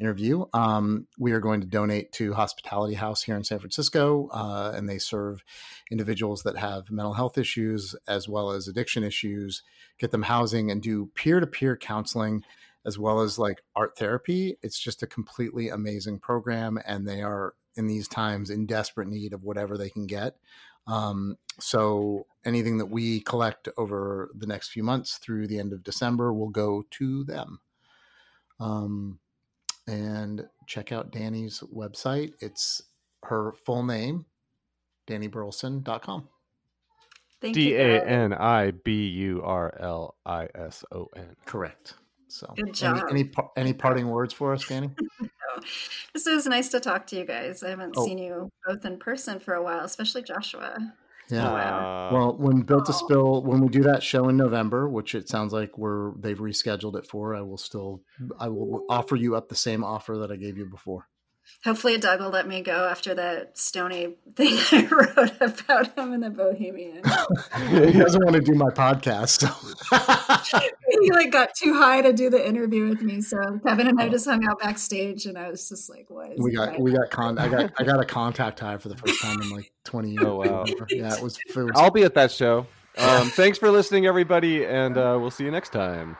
interview. 0.00 0.44
Um, 0.54 1.06
we 1.18 1.32
are 1.32 1.40
going 1.40 1.60
to 1.60 1.66
donate 1.66 2.12
to 2.12 2.32
Hospitality 2.32 2.94
House 2.94 3.22
here 3.22 3.36
in 3.36 3.44
San 3.44 3.58
Francisco, 3.58 4.28
uh, 4.32 4.72
and 4.74 4.88
they 4.88 4.98
serve 4.98 5.42
individuals 5.90 6.42
that 6.44 6.56
have 6.56 6.90
mental 6.90 7.12
health 7.12 7.36
issues 7.36 7.94
as 8.08 8.28
well 8.28 8.50
as 8.50 8.66
addiction 8.66 9.04
issues, 9.04 9.62
get 9.98 10.10
them 10.10 10.22
housing, 10.22 10.70
and 10.70 10.82
do 10.82 11.10
peer 11.14 11.40
to 11.40 11.46
peer 11.46 11.76
counseling 11.76 12.42
as 12.86 12.98
well 12.98 13.20
as 13.20 13.38
like 13.38 13.62
art 13.76 13.96
therapy. 13.96 14.56
It's 14.62 14.78
just 14.78 15.02
a 15.02 15.06
completely 15.06 15.68
amazing 15.68 16.18
program, 16.20 16.78
and 16.86 17.06
they 17.06 17.22
are 17.22 17.54
in 17.76 17.86
these 17.86 18.08
times 18.08 18.50
in 18.50 18.66
desperate 18.66 19.08
need 19.08 19.32
of 19.32 19.44
whatever 19.44 19.78
they 19.78 19.90
can 19.90 20.06
get. 20.06 20.36
Um, 20.86 21.36
so 21.58 22.26
anything 22.44 22.78
that 22.78 22.86
we 22.86 23.20
collect 23.20 23.68
over 23.76 24.30
the 24.34 24.46
next 24.46 24.70
few 24.70 24.82
months 24.82 25.18
through 25.18 25.46
the 25.46 25.58
end 25.58 25.72
of 25.72 25.84
December 25.84 26.32
will 26.32 26.48
go 26.48 26.84
to 26.92 27.24
them. 27.24 27.60
Um, 28.58 29.18
and 29.86 30.46
check 30.66 30.92
out 30.92 31.12
Dani's 31.12 31.62
website. 31.74 32.32
It's 32.40 32.82
her 33.24 33.52
full 33.64 33.82
name, 33.82 34.26
DaniBurlison.com. 35.06 36.28
D 37.40 37.74
A 37.74 38.04
N 38.04 38.34
I 38.34 38.70
B 38.70 39.08
U 39.08 39.42
R 39.42 39.74
L 39.80 40.14
I 40.26 40.48
S 40.54 40.84
O 40.92 41.08
N. 41.16 41.36
Correct. 41.46 41.94
So, 42.30 42.52
Good 42.56 42.74
job. 42.74 43.06
Any, 43.10 43.20
any, 43.20 43.30
any 43.56 43.72
parting 43.72 44.08
words 44.08 44.32
for 44.32 44.52
us, 44.54 44.64
Dani? 44.64 44.90
This 46.14 46.24
was 46.26 46.46
nice 46.46 46.70
to 46.70 46.80
talk 46.80 47.06
to 47.08 47.16
you 47.16 47.24
guys. 47.26 47.62
I 47.62 47.68
haven't 47.70 47.94
Oh. 47.96 48.04
seen 48.06 48.16
you 48.18 48.48
both 48.66 48.84
in 48.84 48.98
person 48.98 49.38
for 49.38 49.54
a 49.54 49.62
while, 49.62 49.84
especially 49.84 50.22
Joshua. 50.22 50.78
Yeah. 51.28 51.46
Uh, 51.48 52.10
Well, 52.12 52.36
when 52.38 52.62
Built 52.62 52.86
to 52.86 52.92
Oh. 52.92 52.96
Spill, 52.96 53.42
when 53.42 53.60
we 53.60 53.68
do 53.68 53.82
that 53.82 54.02
show 54.02 54.28
in 54.30 54.36
November, 54.38 54.88
which 54.88 55.14
it 55.14 55.28
sounds 55.28 55.52
like 55.52 55.76
we're 55.76 56.12
they've 56.18 56.38
rescheduled 56.38 56.96
it 56.96 57.06
for, 57.06 57.34
I 57.34 57.42
will 57.42 57.58
still 57.58 58.02
I 58.38 58.48
will 58.48 58.86
offer 58.88 59.16
you 59.16 59.36
up 59.36 59.48
the 59.48 59.54
same 59.54 59.84
offer 59.84 60.16
that 60.18 60.32
I 60.32 60.36
gave 60.36 60.56
you 60.56 60.64
before. 60.66 61.08
Hopefully, 61.64 61.98
Doug 61.98 62.20
will 62.20 62.30
let 62.30 62.48
me 62.48 62.62
go 62.62 62.88
after 62.88 63.14
that 63.14 63.58
Stony 63.58 64.14
thing 64.34 64.58
I 64.72 64.86
wrote 64.86 65.40
about 65.40 65.98
him 65.98 66.14
in 66.14 66.20
the 66.20 66.30
Bohemian. 66.30 67.02
he 67.92 67.98
doesn't 67.98 68.24
want 68.24 68.34
to 68.34 68.40
do 68.40 68.54
my 68.54 68.70
podcast, 68.70 69.40
so 69.40 70.66
he 71.02 71.10
like 71.10 71.30
got 71.30 71.54
too 71.54 71.74
high 71.74 72.00
to 72.00 72.14
do 72.14 72.30
the 72.30 72.46
interview 72.46 72.88
with 72.88 73.02
me, 73.02 73.20
so 73.20 73.60
Kevin 73.66 73.88
and 73.88 74.00
I 74.00 74.08
just 74.08 74.26
hung 74.26 74.42
out 74.48 74.60
backstage, 74.60 75.26
and 75.26 75.36
I 75.36 75.50
was 75.50 75.68
just 75.68 75.90
like, 75.90 76.06
"What?" 76.08 76.32
Is 76.32 76.38
we 76.38 76.52
got 76.52 76.80
we 76.80 76.92
got 76.92 77.10
con 77.10 77.38
I 77.38 77.48
got 77.48 77.72
I 77.78 77.84
got 77.84 78.00
a 78.00 78.06
contact 78.06 78.60
high 78.60 78.78
for 78.78 78.88
the 78.88 78.96
first 78.96 79.20
time 79.20 79.42
in 79.42 79.50
like 79.50 79.70
twenty 79.84 80.12
years. 80.12 80.24
Oh, 80.24 80.36
wow. 80.36 80.64
Yeah, 80.88 81.14
it 81.14 81.22
was, 81.22 81.38
it 81.46 81.54
was 81.54 81.72
I'll 81.74 81.90
be 81.90 82.04
at 82.04 82.14
that 82.14 82.30
show. 82.30 82.66
Um, 82.96 83.28
thanks 83.30 83.58
for 83.58 83.70
listening, 83.70 84.06
everybody, 84.06 84.64
and 84.64 84.96
uh, 84.96 85.18
we'll 85.20 85.30
see 85.30 85.44
you 85.44 85.50
next 85.50 85.72
time. 85.72 86.16